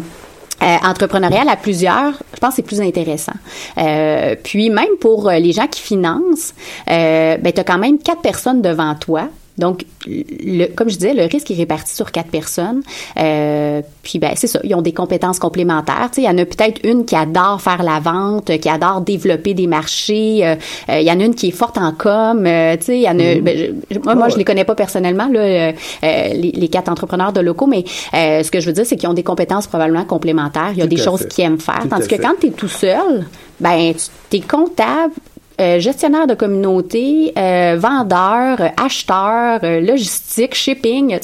euh, 0.61 0.75
entrepreneuriale 0.83 1.47
à 1.47 1.55
plusieurs, 1.55 2.11
je 2.33 2.39
pense 2.39 2.49
que 2.49 2.55
c'est 2.57 2.63
plus 2.63 2.81
intéressant. 2.81 3.31
Euh, 3.77 4.35
puis 4.43 4.69
même 4.69 4.97
pour 4.99 5.29
les 5.31 5.53
gens 5.53 5.67
qui 5.67 5.79
financent, 5.79 6.53
euh, 6.89 7.37
ben 7.37 7.53
tu 7.53 7.61
as 7.61 7.63
quand 7.63 7.77
même 7.77 7.97
quatre 7.97 8.21
personnes 8.21 8.61
devant 8.61 8.93
toi 8.95 9.29
Donc, 9.59 9.85
le, 10.07 10.65
comme 10.67 10.89
je 10.89 10.95
disais, 10.95 11.13
le 11.13 11.23
risque 11.25 11.51
est 11.51 11.55
réparti 11.55 11.93
sur 11.93 12.11
quatre 12.11 12.29
personnes. 12.31 12.81
Euh, 13.17 13.81
puis, 14.03 14.17
ben, 14.19 14.31
c'est 14.35 14.47
ça. 14.47 14.59
Ils 14.63 14.73
ont 14.75 14.81
des 14.81 14.93
compétences 14.93 15.39
complémentaires. 15.39 16.09
Tu 16.11 16.15
sais, 16.15 16.21
il 16.21 16.25
y 16.25 16.29
en 16.29 16.37
a 16.37 16.45
peut-être 16.45 16.79
une 16.83 17.05
qui 17.05 17.15
adore 17.15 17.61
faire 17.61 17.83
la 17.83 17.99
vente, 17.99 18.57
qui 18.59 18.69
adore 18.69 19.01
développer 19.01 19.53
des 19.53 19.67
marchés. 19.67 20.39
Euh, 20.43 20.55
euh, 20.89 20.99
il 20.99 21.07
y 21.07 21.11
en 21.11 21.19
a 21.19 21.23
une 21.25 21.35
qui 21.35 21.49
est 21.49 21.51
forte 21.51 21.77
en 21.77 21.91
com. 21.91 22.39
tu 22.45 22.85
sais, 22.85 22.97
il 22.97 23.01
y 23.03 23.07
en 23.09 23.19
a. 23.19 23.35
Mhm. 23.35 23.41
ben, 23.41 23.75
je- 23.91 23.99
moi, 23.99 24.15
moi, 24.15 24.29
je 24.29 24.37
les 24.37 24.43
connais 24.45 24.63
pas 24.65 24.75
personnellement 24.75 25.27
là, 25.31 25.39
euh, 25.39 25.71
euh, 26.03 26.27
les, 26.33 26.51
les 26.51 26.67
quatre 26.69 26.89
entrepreneurs 26.89 27.33
de 27.33 27.41
locaux, 27.41 27.67
mais 27.67 27.83
euh, 28.13 28.41
ce 28.43 28.49
que 28.51 28.59
je 28.59 28.65
veux 28.65 28.73
dire, 28.73 28.85
c'est 28.85 28.95
qu'ils 28.95 29.09
ont 29.09 29.13
des 29.13 29.23
compétences 29.23 29.67
probablement 29.67 30.05
complémentaires. 30.05 30.69
Il 30.71 30.77
y 30.77 30.81
a 30.81 30.85
Tout 30.85 30.89
des 30.95 30.97
choses 31.01 31.27
qu'ils 31.27 31.43
aiment 31.45 31.59
faire. 31.59 31.79
Tout 31.81 31.89
Tandis 31.89 32.07
que 32.07 32.15
quand 32.15 32.33
tu 32.39 32.47
es 32.47 32.51
tout 32.51 32.67
seul, 32.67 33.25
ben, 33.59 33.93
tu 34.29 34.37
es 34.37 34.39
comptable. 34.41 35.13
Euh, 35.59 35.79
gestionnaire 35.79 36.27
de 36.27 36.33
communauté, 36.33 37.33
euh, 37.37 37.77
vendeur, 37.77 38.71
acheteur, 38.77 39.59
euh, 39.63 39.79
logistique, 39.81 40.55
shipping, 40.55 41.19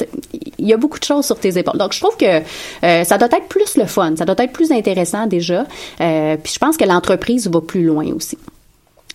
il 0.58 0.67
y 0.67 0.74
a 0.74 0.78
beaucoup 0.78 1.00
de 1.00 1.04
choses 1.04 1.26
sur 1.26 1.39
tes 1.39 1.58
épaules. 1.58 1.78
Donc, 1.78 1.93
je 1.93 2.00
trouve 2.00 2.17
que 2.17 2.26
euh, 2.26 3.04
ça 3.04 3.17
doit 3.17 3.30
être 3.32 3.48
plus 3.48 3.78
le 3.78 3.86
fun, 3.86 4.15
ça 4.15 4.26
doit 4.26 4.36
être 4.39 4.54
plus 4.54 4.71
intéressant 4.71 5.28
déjà. 5.28 5.65
Euh, 6.02 6.38
puis 6.41 6.54
je 6.54 6.60
pense 6.60 6.78
que 6.78 6.86
l'entreprise 6.86 7.48
va 7.48 7.62
plus 7.62 7.84
loin 7.84 8.12
aussi. 8.13 8.38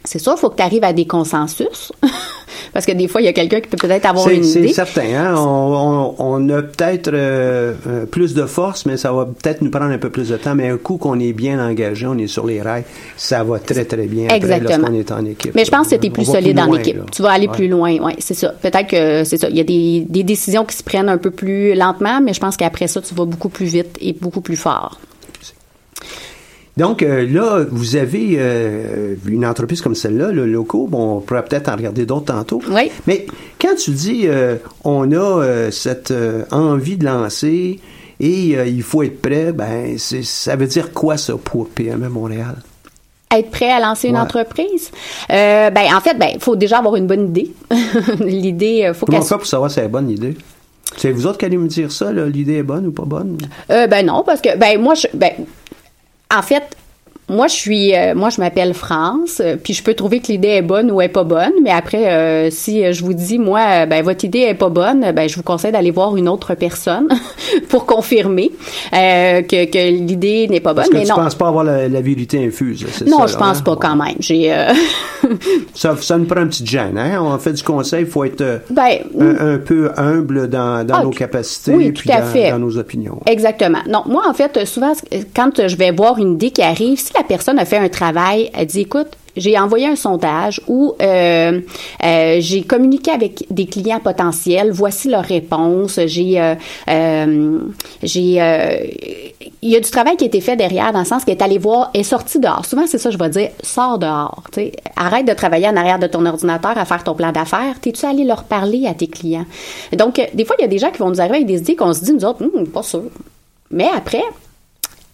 C'est 0.04 0.18
sûr, 0.18 0.32
il 0.36 0.40
faut 0.40 0.48
que 0.50 0.56
tu 0.56 0.62
arrives 0.62 0.84
à 0.84 0.92
des 0.92 1.06
consensus. 1.06 1.92
Parce 2.72 2.86
que 2.86 2.92
des 2.92 3.08
fois, 3.08 3.20
il 3.20 3.24
y 3.24 3.28
a 3.28 3.32
quelqu'un 3.32 3.60
qui 3.60 3.68
peut 3.68 3.76
peut-être 3.76 4.06
avoir 4.06 4.24
C'est 4.26 4.36
une 4.36 4.44
c'est 4.44 4.60
idée. 4.60 4.72
certain. 4.72 5.02
Hein? 5.02 5.34
On, 5.36 5.40
on- 5.40 6.14
on 6.18 6.48
a 6.50 6.62
peut-être 6.62 7.10
euh, 7.12 7.74
euh, 7.86 8.06
plus 8.06 8.32
de 8.32 8.46
force, 8.46 8.86
mais 8.86 8.96
ça 8.96 9.12
va 9.12 9.24
peut-être 9.26 9.60
nous 9.60 9.70
prendre 9.70 9.86
un 9.92 9.98
peu 9.98 10.08
plus 10.10 10.28
de 10.28 10.36
temps. 10.36 10.54
Mais 10.54 10.68
un 10.68 10.76
coup 10.76 10.96
qu'on 10.96 11.18
est 11.18 11.32
bien 11.32 11.64
engagé, 11.64 12.06
on 12.06 12.16
est 12.16 12.28
sur 12.28 12.46
les 12.46 12.62
rails, 12.62 12.84
ça 13.16 13.42
va 13.42 13.58
très, 13.58 13.84
très 13.84 14.06
bien 14.06 14.28
Exactement. 14.28 14.88
lorsqu'on 14.88 14.94
est 14.94 15.12
en 15.12 15.24
équipe. 15.24 15.54
Mais 15.54 15.64
je 15.64 15.70
pense 15.70 15.88
que 15.88 15.96
tu 15.96 16.06
es 16.06 16.10
plus 16.10 16.24
solide 16.24 16.58
en 16.60 16.66
loin, 16.66 16.78
équipe. 16.78 16.96
là. 16.98 17.02
Tu 17.12 17.22
vas 17.22 17.30
aller 17.32 17.48
Ouais. 17.48 17.54
plus 17.56 17.68
loin. 17.68 17.96
Oui, 18.00 18.12
c'est 18.20 18.34
ça. 18.34 18.50
Peut-être 18.62 18.86
que 18.88 19.24
c'est 19.24 19.36
ça. 19.38 19.48
Il 19.48 19.56
y 19.56 19.60
a 19.60 19.64
des, 19.64 20.06
des 20.08 20.22
décisions 20.22 20.64
qui 20.64 20.76
se 20.76 20.82
prennent 20.84 21.08
un 21.08 21.18
peu 21.18 21.30
plus 21.32 21.74
lentement, 21.74 22.20
mais 22.22 22.32
je 22.34 22.40
pense 22.40 22.56
qu'après 22.56 22.86
ça, 22.86 23.00
tu 23.02 23.14
vas 23.14 23.24
beaucoup 23.24 23.48
plus 23.48 23.66
vite 23.66 23.96
et 24.00 24.12
beaucoup 24.12 24.40
plus 24.42 24.56
fort. 24.56 24.98
Donc 26.80 27.02
euh, 27.02 27.26
là, 27.30 27.66
vous 27.70 27.96
avez 27.96 28.36
euh, 28.38 29.14
une 29.28 29.44
entreprise 29.44 29.82
comme 29.82 29.94
celle-là, 29.94 30.32
le 30.32 30.46
loco. 30.46 30.86
Bon, 30.86 31.18
on 31.18 31.20
pourrait 31.20 31.44
peut-être 31.44 31.68
en 31.68 31.76
regarder 31.76 32.06
d'autres 32.06 32.32
tantôt. 32.32 32.62
Oui. 32.70 32.90
Mais 33.06 33.26
quand 33.60 33.74
tu 33.74 33.90
dis 33.90 34.22
euh, 34.24 34.56
on 34.82 35.12
a 35.12 35.70
cette 35.70 36.10
envie 36.50 36.96
de 36.96 37.04
lancer 37.04 37.78
et 38.18 38.36
il 38.66 38.82
faut 38.82 39.02
être 39.02 39.20
prêt, 39.20 39.52
ben 39.52 39.98
ça 39.98 40.56
veut 40.56 40.66
dire 40.66 40.94
quoi 40.94 41.18
ça 41.18 41.34
pour 41.36 41.68
PME 41.68 42.08
Montréal? 42.08 42.56
Être 43.30 43.50
prêt 43.50 43.70
à 43.70 43.80
lancer 43.80 44.08
une 44.08 44.14
Ouais. 44.14 44.22
entreprise? 44.22 44.90
Ben, 45.28 45.72
en 45.94 46.00
fait, 46.00 46.14
ben, 46.18 46.30
il 46.34 46.40
faut 46.40 46.56
déjà 46.56 46.78
avoir 46.78 46.96
une 46.96 47.06
bonne 47.06 47.28
idée. 47.28 47.52
L'idée, 48.20 48.90
faut 48.94 49.04
Comment 49.04 49.20
fait 49.20 49.36
pour 49.36 49.46
savoir 49.46 49.70
si 49.70 49.74
c'est 49.74 49.82
la 49.82 49.88
bonne 49.88 50.08
idée? 50.08 50.34
C'est 50.96 51.12
vous 51.12 51.26
autres 51.26 51.36
qui 51.38 51.44
allez 51.44 51.58
me 51.58 51.68
dire 51.68 51.92
ça, 51.92 52.10
l'idée 52.10 52.56
est 52.56 52.62
bonne 52.62 52.86
ou 52.86 52.92
pas 52.92 53.04
bonne? 53.04 53.36
Ben 53.68 54.06
non, 54.06 54.22
parce 54.24 54.40
que 54.40 54.56
ben 54.56 54.80
moi 54.80 54.94
je 54.94 55.06
ben 55.14 55.32
en 56.30 56.42
fait 56.42 56.76
moi 57.30 57.46
je 57.46 57.54
suis 57.54 57.94
euh, 57.94 58.14
moi 58.14 58.28
je 58.30 58.40
m'appelle 58.40 58.74
France, 58.74 59.40
euh, 59.40 59.56
puis 59.62 59.72
je 59.72 59.82
peux 59.82 59.94
trouver 59.94 60.20
que 60.20 60.26
l'idée 60.28 60.48
est 60.48 60.62
bonne 60.62 60.90
ou 60.90 61.00
est 61.00 61.08
pas 61.08 61.24
bonne, 61.24 61.52
mais 61.62 61.70
après 61.70 62.12
euh, 62.12 62.50
si 62.50 62.92
je 62.92 63.04
vous 63.04 63.14
dis 63.14 63.38
moi 63.38 63.86
ben 63.86 64.02
votre 64.04 64.24
idée 64.24 64.40
est 64.40 64.54
pas 64.54 64.68
bonne, 64.68 65.12
ben 65.12 65.28
je 65.28 65.36
vous 65.36 65.42
conseille 65.42 65.72
d'aller 65.72 65.90
voir 65.90 66.16
une 66.16 66.28
autre 66.28 66.54
personne 66.54 67.08
pour 67.68 67.86
confirmer 67.86 68.50
que, 68.92 69.64
que 69.64 69.90
l'idée 69.90 70.48
n'est 70.48 70.60
pas 70.60 70.74
bonne, 70.74 70.84
Parce 70.84 70.88
que 70.90 70.96
mais 70.96 71.04
tu 71.04 71.10
non. 71.10 71.16
penses 71.16 71.34
pas 71.34 71.48
avoir 71.48 71.64
la, 71.64 71.88
la 71.88 72.00
vérité 72.00 72.44
infuse, 72.44 72.84
Non, 73.06 73.20
ça, 73.20 73.26
je 73.28 73.36
pense 73.36 73.58
hein? 73.58 73.62
pas 73.64 73.76
quand 73.76 73.96
même. 73.96 74.16
J'ai 74.18 74.50
Ça, 75.74 75.96
ça 76.00 76.18
nous 76.18 76.24
prend 76.24 76.40
un 76.40 76.46
petit 76.46 76.66
gêne, 76.66 76.98
hein? 76.98 77.20
On 77.22 77.38
fait 77.38 77.52
du 77.52 77.62
conseil, 77.62 78.02
il 78.04 78.10
faut 78.10 78.24
être 78.24 78.62
ben 78.70 78.98
un, 79.18 79.54
un 79.54 79.58
peu 79.58 79.90
humble 79.96 80.48
dans, 80.48 80.86
dans 80.86 80.94
Ah, 80.96 81.02
nos 81.02 81.10
capacités 81.10 81.74
oui, 81.74 81.92
puis 81.92 82.08
dans, 82.10 82.50
dans 82.50 82.58
nos 82.58 82.76
opinions. 82.78 83.20
Exactement. 83.26 83.78
Non, 83.88 84.02
moi, 84.06 84.22
en 84.28 84.34
fait, 84.34 84.64
souvent, 84.66 84.92
quand 85.34 85.66
je 85.68 85.76
vais 85.76 85.92
voir 85.92 86.18
une 86.18 86.32
idée 86.34 86.50
qui 86.50 86.62
arrive, 86.62 86.98
si 86.98 87.12
personne 87.24 87.58
a 87.58 87.64
fait 87.64 87.78
un 87.78 87.88
travail, 87.88 88.50
elle 88.54 88.66
dit, 88.66 88.80
écoute, 88.80 89.08
j'ai 89.36 89.58
envoyé 89.58 89.86
un 89.86 89.96
sondage 89.96 90.60
ou 90.66 90.94
euh, 91.00 91.60
euh, 92.04 92.36
j'ai 92.40 92.62
communiqué 92.62 93.10
avec 93.10 93.44
des 93.50 93.66
clients 93.66 94.00
potentiels. 94.00 94.70
Voici 94.72 95.08
leurs 95.08 95.24
réponses. 95.24 96.00
J'ai, 96.06 96.40
euh, 96.40 96.54
euh, 96.88 97.58
euh, 98.04 98.86
il 99.62 99.68
y 99.68 99.76
a 99.76 99.80
du 99.80 99.90
travail 99.90 100.16
qui 100.16 100.24
a 100.24 100.26
été 100.26 100.40
fait 100.40 100.56
derrière, 100.56 100.92
dans 100.92 101.00
le 101.00 101.04
sens 101.04 101.24
qu'elle 101.24 101.36
est 101.36 101.42
allée 101.42 101.58
voir, 101.58 101.90
est 101.94 102.02
sortie 102.02 102.40
dehors. 102.40 102.64
Souvent, 102.64 102.86
c'est 102.86 102.98
ça, 102.98 103.10
je 103.10 103.18
vais 103.18 103.28
dire, 103.28 103.50
sors 103.62 103.98
dehors. 103.98 104.42
Arrête 104.96 105.26
de 105.26 105.32
travailler 105.32 105.68
en 105.68 105.76
arrière 105.76 105.98
de 105.98 106.06
ton 106.06 106.26
ordinateur 106.26 106.76
à 106.76 106.84
faire 106.84 107.04
ton 107.04 107.14
plan 107.14 107.30
d'affaires. 107.32 107.78
T'es-tu 107.80 108.04
allé 108.06 108.24
leur 108.24 108.44
parler 108.44 108.86
à 108.86 108.94
tes 108.94 109.06
clients? 109.06 109.46
Donc, 109.96 110.20
des 110.34 110.44
fois, 110.44 110.56
il 110.58 110.62
y 110.62 110.64
a 110.64 110.68
des 110.68 110.78
gens 110.78 110.90
qui 110.90 110.98
vont 110.98 111.10
nous 111.10 111.20
arriver 111.20 111.36
avec 111.36 111.46
des 111.46 111.58
idées 111.58 111.76
qu'on 111.76 111.92
se 111.92 112.04
dit, 112.04 112.12
nous 112.12 112.24
autres, 112.24 112.42
Hum, 112.42 112.66
pas 112.66 112.82
sûr. 112.82 113.04
Mais 113.70 113.88
après, 113.94 114.22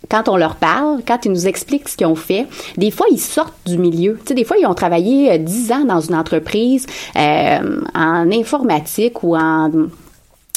quand 0.08 0.28
on 0.28 0.36
leur 0.36 0.56
parle, 0.56 1.02
quand 1.06 1.24
ils 1.24 1.32
nous 1.32 1.46
expliquent 1.46 1.88
ce 1.88 1.96
qu'ils 1.96 2.06
ont 2.06 2.14
fait, 2.14 2.46
des 2.76 2.90
fois, 2.90 3.06
ils 3.10 3.20
sortent 3.20 3.54
du 3.66 3.78
milieu. 3.78 4.18
Tu 4.20 4.28
sais, 4.28 4.34
des 4.34 4.44
fois, 4.44 4.56
ils 4.60 4.66
ont 4.66 4.74
travaillé 4.74 5.32
euh, 5.32 5.38
10 5.38 5.72
ans 5.72 5.84
dans 5.84 6.00
une 6.00 6.14
entreprise 6.14 6.86
euh, 7.16 7.80
en 7.94 8.30
informatique 8.30 9.22
ou 9.22 9.36
en 9.36 9.70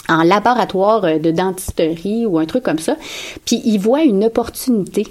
en 0.08 0.24
laboratoire 0.24 1.06
euh, 1.06 1.20
de 1.20 1.32
dentisterie 1.32 2.26
ou 2.26 2.40
un 2.40 2.46
truc 2.46 2.64
comme 2.64 2.80
ça, 2.80 2.96
puis 3.46 3.62
ils 3.64 3.78
voient 3.78 4.04
une 4.04 4.26
opportunité. 4.26 5.08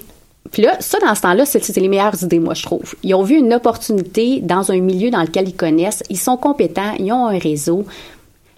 Puis 0.51 0.63
là, 0.63 0.75
ça, 0.79 0.97
dans 0.99 1.13
ce 1.15 1.21
temps-là, 1.21 1.45
c'est 1.45 1.75
les 1.77 1.87
meilleures 1.87 2.21
idées, 2.23 2.39
moi, 2.39 2.53
je 2.53 2.63
trouve. 2.63 2.95
Ils 3.03 3.13
ont 3.13 3.23
vu 3.23 3.35
une 3.35 3.53
opportunité 3.53 4.41
dans 4.41 4.71
un 4.71 4.79
milieu 4.79 5.09
dans 5.09 5.21
lequel 5.21 5.47
ils 5.47 5.55
connaissent, 5.55 6.03
ils 6.09 6.17
sont 6.17 6.37
compétents, 6.37 6.93
ils 6.97 7.11
ont 7.11 7.27
un 7.27 7.37
réseau. 7.37 7.85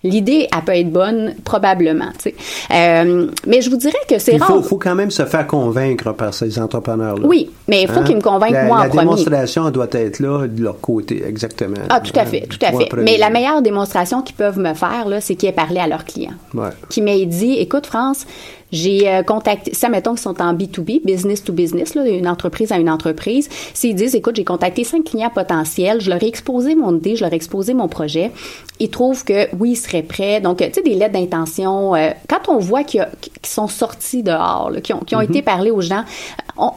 L'idée, 0.04 0.48
elle 0.52 0.64
peut 0.66 0.72
être 0.76 0.92
bonne, 0.92 1.36
probablement. 1.44 2.10
tu 2.18 2.32
sais. 2.32 2.36
Euh, 2.74 3.28
mais 3.46 3.62
je 3.62 3.70
vous 3.70 3.76
dirais 3.78 3.94
que 4.10 4.18
c'est 4.18 4.34
Il 4.34 4.40
rare. 4.42 4.48
faut, 4.50 4.62
faut 4.64 4.78
quand 4.78 4.96
même 4.96 5.12
se 5.12 5.26
faire 5.26 5.46
convaincre 5.46 6.12
par 6.14 6.34
ces 6.34 6.58
entrepreneurs-là. 6.58 7.26
Oui, 7.28 7.52
mais 7.68 7.84
il 7.84 7.88
faut 7.88 8.00
Hein? 8.00 8.04
qu'ils 8.04 8.16
me 8.16 8.22
convainquent, 8.22 8.52
la, 8.52 8.64
moi, 8.64 8.78
en 8.78 8.84
la 8.84 8.90
premier. 8.90 9.02
démonstration 9.04 9.68
elle 9.68 9.74
doit 9.74 9.88
être 9.92 10.20
là 10.20 10.48
de 10.48 10.64
leur 10.64 10.80
côté, 10.82 11.24
exactement. 11.28 11.78
Ah, 11.90 12.00
tout 12.00 12.14
à 12.20 12.26
fait, 12.26 12.44
Hein, 12.44 12.48
tout 12.50 12.66
à 12.66 12.72
fait. 12.72 12.86
premier. 12.88 13.04
Mais 13.12 13.18
la 13.18 13.30
meilleure 13.30 13.62
démonstration 13.62 14.24
qu'ils 14.24 14.36
peuvent 14.36 14.58
me 14.60 14.74
faire, 14.74 15.06
c'est 15.20 15.36
qu'ils 15.36 15.50
aient 15.50 15.54
parlé 15.54 15.80
à 15.80 15.88
leurs 15.88 16.06
clients. 16.06 16.34
Ouais. 16.56 16.70
Qui 16.90 17.02
m'aient 17.02 17.26
dit, 17.28 17.54
écoute, 17.60 17.86
France, 17.86 18.26
j'ai 18.72 19.10
euh, 19.10 19.24
contacté, 19.24 19.74
ça, 19.74 19.90
mettons 19.90 20.12
qu'ils 20.12 20.22
sont 20.22 20.42
en 20.42 20.54
B2B, 20.54 21.04
business 21.06 21.44
to 21.44 21.54
business, 21.54 21.96
là, 21.96 22.08
une 22.08 22.28
entreprise 22.28 22.72
à 22.72 22.78
une 22.78 22.90
entreprise. 22.90 23.50
S'ils 23.74 23.96
disent, 23.96 24.16
écoute, 24.16 24.36
j'ai 24.36 24.44
contacté 24.44 24.84
cinq 24.84 25.06
clients 25.06 25.32
potentiels, 25.34 26.02
je 26.02 26.10
leur 26.10 26.22
ai 26.24 26.28
exposé 26.28 26.76
mon 26.76 26.96
idée, 26.96 27.16
je 27.16 27.24
leur 27.24 27.34
ai 27.34 27.36
exposé 27.36 27.74
mon 27.74 27.88
projet, 27.88 28.32
ils 28.80 28.90
trouvent 28.90 29.24
que 29.24 29.54
oui, 29.58 29.72
ils 29.72 29.76
seraient 29.76 30.04
prêts. 30.04 30.42
Donc, 30.42 30.58
tu 30.58 30.66
sais, 30.74 30.82
des 30.82 30.96
lettres 30.96 31.14
d'intention, 31.14 31.96
euh, 31.96 32.10
quand 32.28 32.50
on 32.50 32.58
voit 32.58 32.84
qu'ils 32.84 33.06
sont 33.44 33.68
sortis 33.68 34.24
dehors, 34.24 34.72
là, 34.72 34.82
qui 34.82 34.94
ont, 34.94 35.00
qui 35.00 35.16
ont 35.16 35.22
été 35.22 35.42
parlés 35.42 35.72
aux 35.72 35.82
gens, 35.82 36.04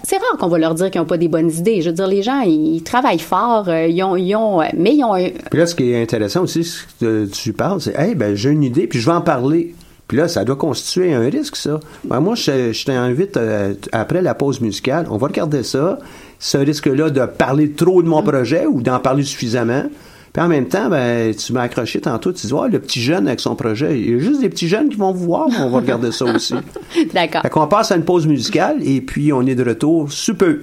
c'est 0.03 0.17
rare 0.17 0.37
qu'on 0.39 0.49
va 0.49 0.59
leur 0.59 0.75
dire 0.75 0.91
qu'ils 0.91 1.01
n'ont 1.01 1.07
pas 1.07 1.17
des 1.17 1.29
bonnes 1.29 1.51
idées. 1.51 1.83
Je 1.83 1.91
veux 1.91 1.95
dire, 1.95 2.07
les 2.07 2.23
gens, 2.23 2.41
ils, 2.41 2.83
travaillent 2.83 3.19
fort, 3.19 3.69
euh, 3.69 3.87
ils 3.87 4.03
ont, 4.03 4.17
ils 4.17 4.35
ont, 4.35 4.61
euh, 4.61 4.67
mais 4.77 4.95
ils 4.95 5.05
ont 5.05 5.15
un, 5.15 5.29
Puis 5.51 5.59
là, 5.59 5.67
ce 5.67 5.75
qui 5.75 5.91
est 5.91 6.03
intéressant 6.03 6.43
aussi, 6.43 6.65
ce 6.65 6.85
que 7.01 7.27
tu 7.27 7.53
parles, 7.53 7.81
c'est, 7.81 7.99
hey, 7.99 8.15
ben, 8.15 8.35
j'ai 8.35 8.51
une 8.51 8.63
idée, 8.63 8.87
puis 8.87 9.01
je 9.01 9.07
vais 9.07 9.17
en 9.17 9.21
parler. 9.21 9.75
Puis 10.09 10.19
là, 10.19 10.29
ça 10.29 10.45
doit 10.45 10.57
constituer 10.57 11.15
un 11.15 11.29
risque, 11.29 11.57
ça. 11.57 11.81
Ben, 12.05 12.21
moi, 12.21 12.35
je, 12.35 12.73
je 12.73 12.85
t'invite, 12.85 13.37
euh, 13.37 13.75
après 13.93 14.23
la 14.23 14.35
pause 14.35 14.61
musicale, 14.61 15.07
on 15.11 15.17
va 15.17 15.29
regarder 15.29 15.63
ça. 15.63 15.99
Ce 16.39 16.59
risque-là 16.59 17.11
de 17.11 17.25
parler 17.25 17.73
trop 17.73 18.03
de 18.03 18.09
mon 18.09 18.23
projet 18.23 18.67
ou 18.67 18.83
d'en 18.83 19.01
parler 19.01 19.23
suffisamment. 19.23 19.85
Puis 20.35 20.43
en 20.43 20.49
même 20.49 20.67
temps, 20.67 20.89
ben, 20.89 21.33
tu 21.33 21.53
m'as 21.53 21.63
accroché 21.63 22.01
tantôt, 22.01 22.33
tu 22.33 22.49
dis, 22.49 22.53
oh, 22.53 22.67
le 22.67 22.81
petit 22.81 23.01
jeune 23.01 23.29
avec 23.29 23.39
son 23.39 23.55
projet, 23.55 24.01
il 24.01 24.11
y 24.11 24.15
a 24.17 24.19
juste 24.19 24.41
des 24.41 24.49
petits 24.49 24.67
jeunes 24.67 24.89
qui 24.89 24.97
vont 24.97 25.13
vous 25.13 25.27
voir, 25.27 25.47
on 25.61 25.71
va 25.71 25.79
regarder 25.79 26.11
ça 26.11 26.25
aussi. 26.25 26.55
d'accord. 27.15 27.43
Fait 27.43 27.51
qu'on 27.51 27.69
passe 27.69 27.93
à 27.93 27.97
une 27.97 28.05
pause 28.05 28.27
musicale 28.27 28.79
et 28.83 29.01
puis 29.01 29.33
on 29.33 29.43
est 29.43 29.55
de 29.55 29.65
retour 29.65 30.11
sous 30.11 30.35
peu. 30.35 30.63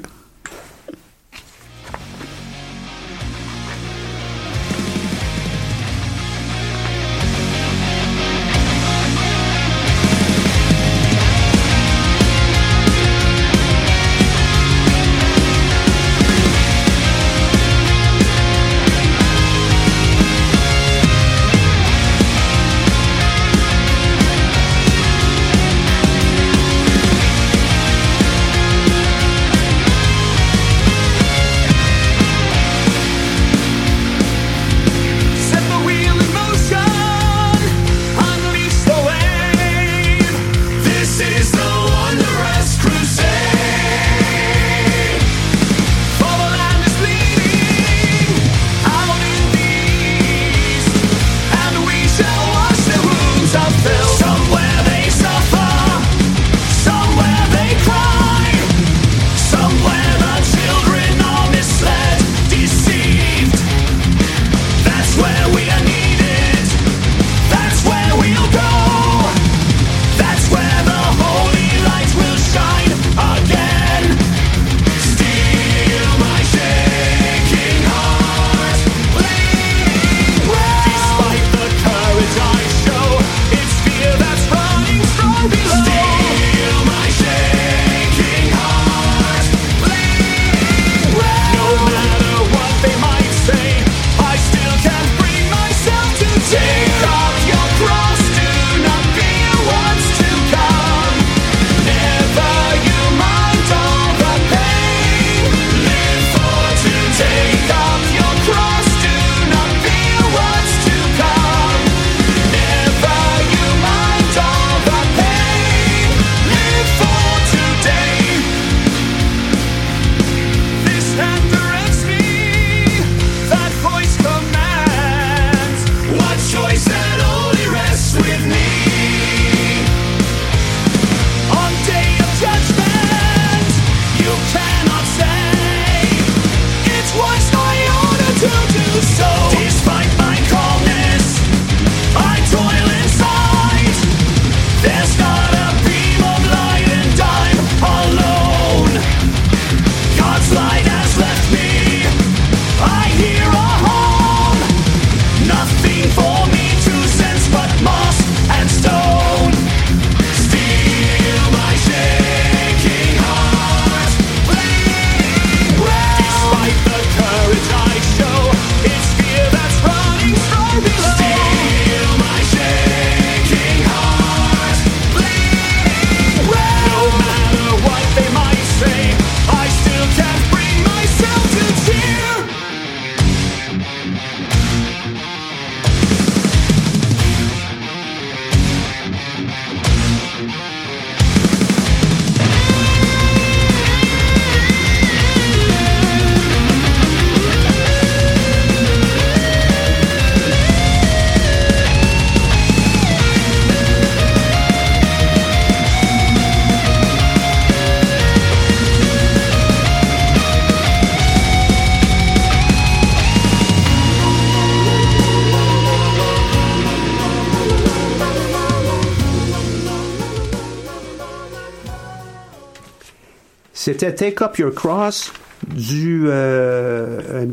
C'était 223.84 224.14
Take 224.14 224.44
Up 224.44 224.60
Your 224.60 224.76
Cross 224.76 225.34
du 225.68 226.26
euh, 226.28 227.48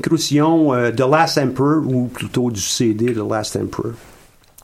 euh, 0.75 0.93
The 0.93 1.01
Last 1.01 1.39
Emperor, 1.39 1.83
ou 1.87 2.09
plutôt 2.09 2.51
du 2.51 2.61
CD 2.61 3.15
The 3.15 3.27
Last 3.31 3.57
Emperor. 3.57 3.93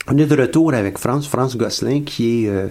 On 0.06 0.18
est 0.18 0.26
de 0.26 0.38
retour 0.38 0.74
avec 0.74 0.98
France, 0.98 1.26
France 1.26 1.56
Gosselin, 1.56 2.02
qui 2.02 2.44
est 2.44 2.48
euh, 2.50 2.66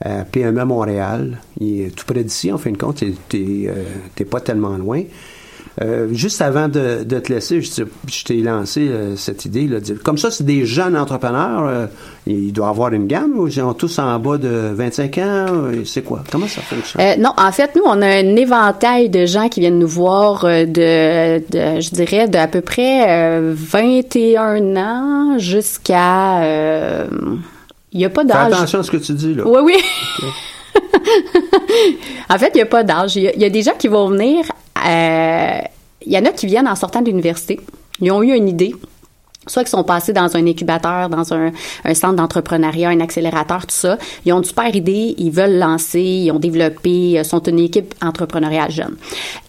à 0.00 0.24
PME 0.24 0.64
Montréal. 0.64 1.40
Il 1.58 1.80
est 1.80 1.90
tout 1.90 2.04
près 2.06 2.22
d'ici, 2.22 2.52
en 2.52 2.58
fin 2.58 2.70
de 2.70 2.76
compte. 2.76 3.02
T'es 3.28 3.66
euh, 3.66 4.24
pas 4.30 4.40
tellement 4.40 4.76
loin. 4.78 5.02
Euh, 5.80 6.08
juste 6.12 6.42
avant 6.42 6.68
de, 6.68 7.04
de 7.04 7.18
te 7.20 7.32
laisser, 7.32 7.62
je, 7.62 7.84
je 8.08 8.24
t'ai 8.24 8.42
lancé 8.42 8.88
euh, 8.88 9.16
cette 9.16 9.44
idée. 9.44 9.66
Là, 9.68 9.80
de, 9.80 9.94
comme 9.94 10.18
ça, 10.18 10.30
c'est 10.30 10.44
des 10.44 10.66
jeunes 10.66 10.96
entrepreneurs. 10.96 11.64
Euh, 11.66 11.86
il 12.26 12.52
doit 12.52 12.68
avoir 12.68 12.92
une 12.92 13.06
gamme. 13.06 13.32
Ou 13.38 13.46
ils 13.46 13.52
sont 13.54 13.72
tous 13.74 13.98
en 13.98 14.18
bas 14.18 14.36
de 14.36 14.72
25 14.74 15.18
ans. 15.18 15.46
C'est 15.84 16.02
quoi? 16.02 16.22
Comment 16.30 16.48
ça 16.48 16.60
fonctionne? 16.60 17.20
Non, 17.22 17.32
en 17.36 17.52
fait, 17.52 17.70
nous, 17.76 17.82
on 17.86 18.02
a 18.02 18.06
un 18.06 18.36
éventail 18.36 19.08
de 19.08 19.26
gens 19.26 19.48
qui 19.48 19.60
viennent 19.60 19.78
nous 19.78 19.86
voir 19.88 20.44
de, 20.44 21.38
de 21.38 21.80
je 21.80 21.90
dirais, 21.90 22.28
de 22.28 22.36
à 22.36 22.48
peu 22.48 22.60
près 22.60 23.08
euh, 23.08 23.54
21 23.56 24.76
ans 24.76 25.38
jusqu'à... 25.38 26.42
Il 27.92 27.98
n'y 27.98 28.04
a 28.04 28.10
pas 28.10 28.22
Fais 28.22 28.28
d'âge. 28.28 28.52
attention 28.52 28.78
à 28.80 28.82
ce 28.84 28.90
que 28.90 28.96
tu 28.98 29.12
dis. 29.14 29.34
Là. 29.34 29.42
Oui, 29.46 29.60
oui. 29.64 29.74
en 32.28 32.38
fait, 32.38 32.50
il 32.54 32.58
n'y 32.58 32.62
a 32.62 32.66
pas 32.66 32.84
d'âge. 32.84 33.16
Il 33.16 33.22
y 33.22 33.28
a- 33.28 33.34
il 33.34 33.40
y, 33.42 33.44
a 33.44 33.50
des 33.50 33.62
gens 33.62 33.72
qui 33.78 33.88
vont 33.88 34.08
venir. 34.08 34.44
Euh, 34.86 35.60
Il 36.04 36.12
y 36.12 36.18
en 36.18 36.24
a 36.24 36.30
qui 36.30 36.46
viennent 36.46 36.68
en 36.68 36.76
sortant 36.76 37.00
de 37.00 37.06
l'université. 37.06 37.60
Ils 38.00 38.10
ont 38.12 38.22
eu 38.22 38.34
une 38.34 38.48
idée. 38.48 38.74
Soit 39.46 39.62
qu'ils 39.62 39.70
sont 39.70 39.84
passés 39.84 40.12
dans 40.12 40.36
un 40.36 40.46
incubateur, 40.46 41.08
dans 41.08 41.32
un, 41.32 41.50
un 41.84 41.94
centre 41.94 42.14
d'entrepreneuriat, 42.14 42.90
un 42.90 43.00
accélérateur, 43.00 43.62
tout 43.62 43.74
ça. 43.74 43.96
Ils 44.26 44.32
ont 44.34 44.38
une 44.38 44.44
super 44.44 44.74
idée, 44.74 45.14
ils 45.16 45.30
veulent 45.30 45.58
lancer, 45.58 46.02
ils 46.02 46.30
ont 46.30 46.38
développé, 46.38 47.18
euh, 47.18 47.24
sont 47.24 47.42
une 47.42 47.58
équipe 47.58 47.94
entrepreneuriale 48.02 48.70
jeune. 48.70 48.96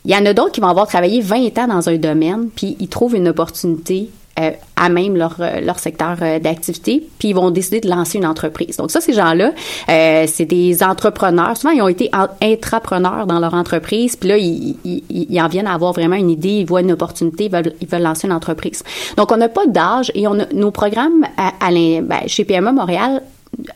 Il 0.05 0.11
y 0.11 0.15
en 0.15 0.25
a 0.25 0.33
d'autres 0.33 0.53
qui 0.53 0.61
vont 0.61 0.69
avoir 0.69 0.87
travaillé 0.87 1.21
20 1.21 1.57
ans 1.59 1.67
dans 1.67 1.89
un 1.89 1.97
domaine, 1.97 2.49
puis 2.55 2.77
ils 2.79 2.87
trouvent 2.87 3.15
une 3.15 3.27
opportunité 3.27 4.09
euh, 4.39 4.51
à 4.75 4.89
même 4.89 5.15
leur, 5.17 5.35
euh, 5.39 5.59
leur 5.61 5.77
secteur 5.79 6.17
euh, 6.21 6.39
d'activité, 6.39 7.05
puis 7.19 7.29
ils 7.29 7.35
vont 7.35 7.51
décider 7.51 7.81
de 7.81 7.89
lancer 7.89 8.17
une 8.17 8.25
entreprise. 8.25 8.77
Donc 8.77 8.89
ça, 8.91 9.01
ces 9.01 9.13
gens-là, 9.13 9.51
euh, 9.89 10.25
c'est 10.27 10.45
des 10.45 10.83
entrepreneurs. 10.83 11.57
Souvent, 11.57 11.73
ils 11.73 11.81
ont 11.81 11.87
été 11.89 12.09
en- 12.13 12.27
intrapreneurs 12.41 13.27
dans 13.27 13.39
leur 13.39 13.53
entreprise, 13.53 14.15
puis 14.15 14.29
là, 14.29 14.37
ils, 14.37 14.77
ils, 14.85 15.03
ils 15.09 15.41
en 15.41 15.47
viennent 15.47 15.67
à 15.67 15.73
avoir 15.73 15.91
vraiment 15.93 16.15
une 16.15 16.29
idée, 16.29 16.49
ils 16.59 16.65
voient 16.65 16.81
une 16.81 16.91
opportunité, 16.93 17.45
ils 17.45 17.51
veulent, 17.51 17.73
ils 17.81 17.87
veulent 17.87 18.01
lancer 18.03 18.27
une 18.27 18.33
entreprise. 18.33 18.83
Donc, 19.17 19.31
on 19.31 19.37
n'a 19.37 19.49
pas 19.49 19.65
d'âge 19.67 20.11
et 20.15 20.27
on 20.27 20.39
a 20.39 20.45
nos 20.53 20.71
programmes 20.71 21.25
à, 21.37 21.51
à 21.59 21.71
l'in- 21.71 22.01
ben, 22.01 22.21
chez 22.27 22.45
PME 22.45 22.71
Montréal, 22.71 23.21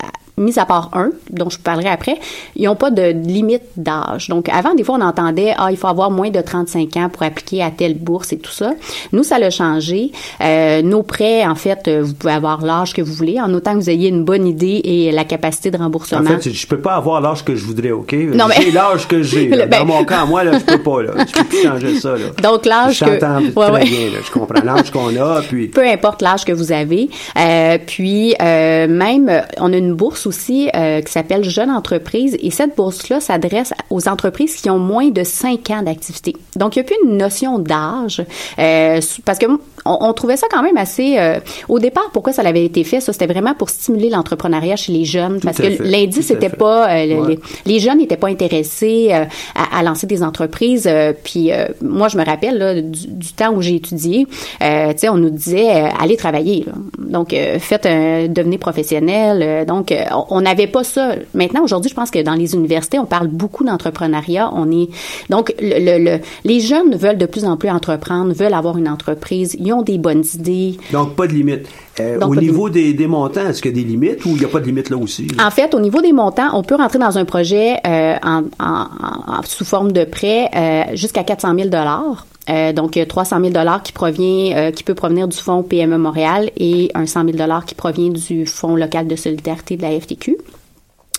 à- 0.01 0.07
mis 0.37 0.57
à 0.59 0.65
part 0.65 0.89
un, 0.93 1.11
dont 1.29 1.49
je 1.49 1.57
vous 1.57 1.63
parlerai 1.63 1.89
après, 1.89 2.17
ils 2.55 2.65
n'ont 2.65 2.75
pas 2.75 2.91
de 2.91 3.03
limite 3.03 3.63
d'âge. 3.77 4.27
Donc, 4.29 4.49
avant, 4.49 4.73
des 4.75 4.83
fois, 4.83 4.97
on 4.99 5.01
entendait, 5.01 5.53
ah, 5.57 5.67
il 5.71 5.77
faut 5.77 5.87
avoir 5.87 6.11
moins 6.11 6.29
de 6.29 6.41
35 6.41 6.97
ans 6.97 7.09
pour 7.09 7.23
appliquer 7.23 7.63
à 7.63 7.71
telle 7.71 7.95
bourse 7.97 8.33
et 8.33 8.37
tout 8.37 8.51
ça. 8.51 8.73
Nous, 9.13 9.23
ça 9.23 9.39
l'a 9.39 9.49
changé. 9.49 10.11
Euh, 10.41 10.81
nos 10.81 11.03
prêts, 11.03 11.45
en 11.45 11.55
fait, 11.55 11.87
euh, 11.87 12.01
vous 12.03 12.13
pouvez 12.13 12.33
avoir 12.33 12.61
l'âge 12.65 12.93
que 12.93 13.01
vous 13.01 13.13
voulez, 13.13 13.39
en 13.39 13.53
autant 13.53 13.73
que 13.73 13.79
vous 13.79 13.89
ayez 13.89 14.09
une 14.09 14.25
bonne 14.25 14.45
idée 14.45 14.81
et 14.83 15.11
la 15.11 15.23
capacité 15.23 15.71
de 15.71 15.77
En 15.77 15.83
remboursement. 15.83 16.23
fait, 16.39 16.51
je 16.51 16.67
peux 16.67 16.79
pas 16.79 16.95
avoir 16.95 17.21
l'âge 17.21 17.43
que 17.45 17.55
je 17.55 17.63
voudrais, 17.65 17.91
OK? 17.91 18.13
Non, 18.13 18.47
mais- 18.47 18.55
J'ai 18.61 18.71
l'âge 18.71 19.07
que 19.07 19.23
j'ai. 19.23 19.47
ben- 19.47 19.69
Dans 19.69 19.85
mon 19.85 20.03
cas, 20.03 20.25
moi, 20.25 20.43
là, 20.43 20.57
je 20.59 20.63
peux 20.65 20.81
pas. 20.81 21.01
Là. 21.03 21.11
Je 21.27 21.31
peux 21.33 21.43
plus 21.45 21.63
changer 21.63 21.99
ça. 21.99 22.11
Là. 22.13 22.25
Donc, 22.43 22.65
l'âge 22.65 22.99
que... 22.99 23.05
Ouais, 23.05 23.17
très 23.19 23.71
ouais. 23.71 23.83
bien. 23.85 24.09
Là. 24.11 24.17
Je 24.25 24.31
comprends 24.31 24.63
l'âge 24.63 24.91
qu'on 24.91 25.15
a. 25.15 25.41
Puis, 25.41 25.67
peu 25.67 25.85
importe 25.87 26.21
l'âge 26.21 26.43
que 26.45 26.51
vous 26.51 26.71
avez. 26.71 27.09
Euh, 27.37 27.77
puis 27.85 28.35
euh, 28.41 28.87
même, 28.87 29.31
on 29.59 29.71
a 29.71 29.77
une 29.77 29.93
bourse 29.93 30.24
aussi 30.27 30.69
euh, 30.75 31.01
qui 31.01 31.11
s'appelle 31.11 31.43
Jeune 31.43 31.69
Entreprise 31.69 32.37
et 32.39 32.51
cette 32.51 32.75
bourse-là 32.75 33.19
s'adresse 33.19 33.73
aux 33.89 34.07
entreprises 34.07 34.55
qui 34.55 34.69
ont 34.69 34.79
moins 34.79 35.09
de 35.09 35.23
5 35.23 35.69
ans 35.71 35.81
d'activité. 35.83 36.35
Donc, 36.55 36.75
il 36.75 36.79
n'y 36.79 36.85
a 36.85 36.87
plus 36.87 36.95
une 37.05 37.17
notion 37.17 37.59
d'âge 37.59 38.23
euh, 38.59 38.99
parce 39.25 39.39
que 39.39 39.45
on, 39.87 39.97
on 40.01 40.13
trouvait 40.13 40.37
ça 40.37 40.47
quand 40.49 40.63
même 40.63 40.77
assez... 40.77 41.17
euh, 41.19 41.39
au 41.69 41.79
départ, 41.79 42.09
pourquoi 42.11 42.33
ça 42.33 42.41
avait 42.41 42.65
été 42.65 42.83
fait? 42.83 42.99
Ça, 43.01 43.13
c'était 43.13 43.27
vraiment 43.27 43.53
pour 43.53 43.69
stimuler 43.69 44.09
l'entrepreneuriat 44.09 44.75
chez 44.75 44.91
les 44.91 45.05
jeunes 45.05 45.39
parce 45.41 45.57
que 45.57 45.81
l'indice 45.83 46.31
n'était 46.31 46.49
pas... 46.49 46.87
Ouais. 46.87 47.05
les, 47.05 47.39
les 47.65 47.79
jeunes 47.79 47.99
n'étaient 47.99 48.17
pas 48.17 48.29
intéressés 48.29 49.11
à, 49.11 49.77
à 49.77 49.83
lancer 49.83 50.07
des 50.07 50.23
entreprises. 50.23 50.89
puis 51.23 51.51
moi, 51.81 52.07
je 52.07 52.17
me 52.17 52.25
rappelle 52.25 52.57
là, 52.57 52.81
du, 52.81 53.07
du 53.07 53.33
temps 53.33 53.53
où 53.53 53.61
j'ai 53.61 53.75
étudié, 53.75 54.25
tu 54.59 54.65
sais, 54.97 55.09
on 55.09 55.17
nous 55.17 55.29
disait 55.29 55.69
allez 55.99 56.17
travailler. 56.17 56.63
là. 56.65 56.73
Donc, 56.97 57.35
faites 57.59 57.85
un, 57.85 58.27
devenez 58.27 58.57
professionnel. 58.57 59.65
donc, 59.65 59.93
on- 60.29 60.41
n'avait 60.41 60.67
pas 60.67 60.83
ça. 60.83 61.15
Maintenant, 61.33 61.63
aujourd'hui, 61.63 61.89
je 61.89 61.95
pense 61.95 62.11
que 62.11 62.21
dans 62.21 62.35
les 62.35 62.53
universités, 62.53 62.99
on 62.99 63.05
parle 63.05 63.27
beaucoup 63.27 63.63
d'entrepreneuriat. 63.63 64.51
On 64.53 64.69
est 64.71 64.89
donc 65.29 65.53
le, 65.59 65.79
le- 65.97 66.03
le- 66.03 66.19
les 66.43 66.59
jeunes 66.59 66.95
veulent 66.95 67.17
de 67.17 67.25
plus 67.25 67.45
en 67.45 67.57
plus 67.57 67.69
entreprendre, 67.69 68.33
veulent 68.33 68.53
avoir 68.53 68.77
une 68.77 68.87
entreprise. 68.89 69.55
Ils 69.59 69.73
ont 69.73 69.81
des 69.81 69.97
bonnes 69.97 70.23
idées. 70.35 70.77
donc, 70.91 71.15
pas 71.15 71.27
de 71.27 71.33
limite. 71.33 71.67
Euh, 71.99 72.19
Donc, 72.19 72.31
au 72.31 72.35
niveau 72.35 72.69
des, 72.69 72.93
des 72.93 73.07
montants, 73.07 73.47
est-ce 73.47 73.61
qu'il 73.61 73.71
y 73.75 73.79
a 73.79 73.83
des 73.83 73.87
limites 73.89 74.25
ou 74.25 74.29
il 74.31 74.39
n'y 74.39 74.45
a 74.45 74.49
pas 74.49 74.59
de 74.59 74.65
limite 74.65 74.89
là 74.89 74.97
aussi? 74.97 75.27
là? 75.27 75.47
En 75.47 75.51
fait, 75.51 75.73
au 75.73 75.79
niveau 75.79 76.01
des 76.01 76.11
montants, 76.11 76.49
on 76.53 76.61
peut 76.61 76.75
rentrer 76.75 76.99
dans 76.99 77.17
un 77.17 77.23
projet 77.25 77.77
euh, 77.87 78.15
en, 78.21 78.43
en- 78.59 78.87
en- 79.27 79.41
sous 79.45 79.63
forme 79.63 79.93
de 79.93 80.03
prêt 80.03 80.49
euh, 80.55 80.83
jusqu'à 80.95 81.23
400 81.23 81.55
000 81.55 81.69
dollars. 81.69 82.25
Euh, 82.49 82.73
donc, 82.73 82.95
il 82.95 82.99
y 82.99 83.01
a 83.01 83.05
300 83.05 83.39
000 83.39 83.51
dollars 83.51 83.81
qui 83.81 83.91
provient, 83.91 84.55
euh, 84.55 84.71
qui 84.71 84.83
peut 84.83 84.93
provenir 84.93 85.27
du 85.27 85.37
fonds 85.37 85.63
PME 85.63 85.97
Montréal 85.97 86.51
et 86.57 86.91
un 86.93 87.05
100 87.05 87.25
000 87.25 87.37
dollars 87.37 87.65
qui 87.65 87.75
provient 87.75 88.09
du 88.09 88.45
fonds 88.45 88.75
local 88.75 89.07
de 89.07 89.15
solidarité 89.15 89.77
de 89.77 89.81
la 89.81 89.99
FTQ. 89.99 90.37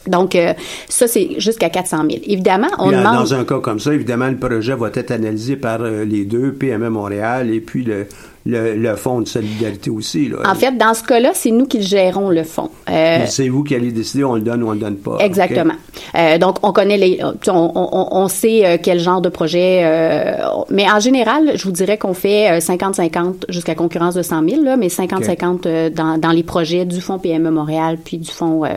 Donc, 0.08 0.34
euh, 0.34 0.52
ça, 0.88 1.06
c'est 1.08 1.38
jusqu'à 1.38 1.70
400 1.70 2.04
000. 2.08 2.22
Évidemment, 2.24 2.68
on 2.78 2.92
euh, 2.92 2.98
demande... 2.98 3.14
Dans 3.16 3.34
un 3.34 3.44
cas 3.44 3.58
comme 3.60 3.80
ça, 3.80 3.92
évidemment, 3.92 4.28
le 4.28 4.36
projet 4.36 4.74
va 4.74 4.88
être 4.94 5.10
analysé 5.10 5.56
par 5.56 5.82
euh, 5.82 6.04
les 6.04 6.24
deux, 6.24 6.52
PME 6.52 6.90
Montréal 6.90 7.50
et 7.50 7.60
puis 7.60 7.84
le, 7.84 8.06
le, 8.46 8.74
le 8.76 8.96
Fonds 8.96 9.20
de 9.20 9.28
solidarité 9.28 9.90
aussi. 9.90 10.28
Là. 10.28 10.38
En 10.46 10.54
fait, 10.54 10.72
dans 10.78 10.94
ce 10.94 11.02
cas-là, 11.02 11.32
c'est 11.34 11.50
nous 11.50 11.66
qui 11.66 11.82
gérons 11.82 12.30
le 12.30 12.44
fonds. 12.44 12.70
Euh, 12.88 13.24
c'est 13.26 13.48
vous 13.48 13.64
qui 13.64 13.74
allez 13.74 13.90
décider, 13.90 14.24
on 14.24 14.36
le 14.36 14.40
donne 14.40 14.62
ou 14.62 14.68
on 14.68 14.72
le 14.72 14.78
donne 14.78 14.96
pas. 14.96 15.18
Exactement. 15.20 15.74
Euh, 16.14 16.38
donc, 16.38 16.58
on 16.62 16.72
connaît 16.72 16.96
les, 16.96 17.20
on, 17.22 17.72
on, 17.74 18.08
on 18.12 18.28
sait 18.28 18.64
euh, 18.64 18.78
quel 18.80 19.00
genre 19.00 19.20
de 19.20 19.28
projet, 19.28 19.82
euh, 19.84 20.36
mais 20.70 20.88
en 20.90 21.00
général, 21.00 21.52
je 21.56 21.64
vous 21.64 21.72
dirais 21.72 21.98
qu'on 21.98 22.14
fait 22.14 22.52
euh, 22.52 22.58
50-50 22.58 23.44
jusqu'à 23.48 23.74
concurrence 23.74 24.14
de 24.14 24.22
100 24.22 24.48
000, 24.48 24.62
là, 24.62 24.76
mais 24.76 24.88
50-50 24.88 25.60
euh, 25.66 25.90
dans, 25.90 26.18
dans 26.18 26.30
les 26.30 26.44
projets 26.44 26.84
du 26.84 27.00
Fonds 27.00 27.18
PME 27.18 27.50
Montréal 27.50 27.98
puis 28.02 28.18
du 28.18 28.30
Fonds 28.30 28.64
euh, 28.64 28.68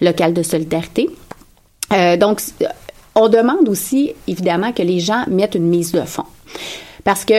local 0.00 0.32
de 0.32 0.42
solidarité. 0.42 1.10
Euh, 1.92 2.16
donc, 2.16 2.40
on 3.14 3.28
demande 3.28 3.68
aussi, 3.68 4.12
évidemment, 4.28 4.72
que 4.72 4.82
les 4.82 5.00
gens 5.00 5.24
mettent 5.28 5.56
une 5.56 5.68
mise 5.68 5.92
de 5.92 6.00
fonds. 6.02 6.24
Parce 7.04 7.24
que 7.24 7.34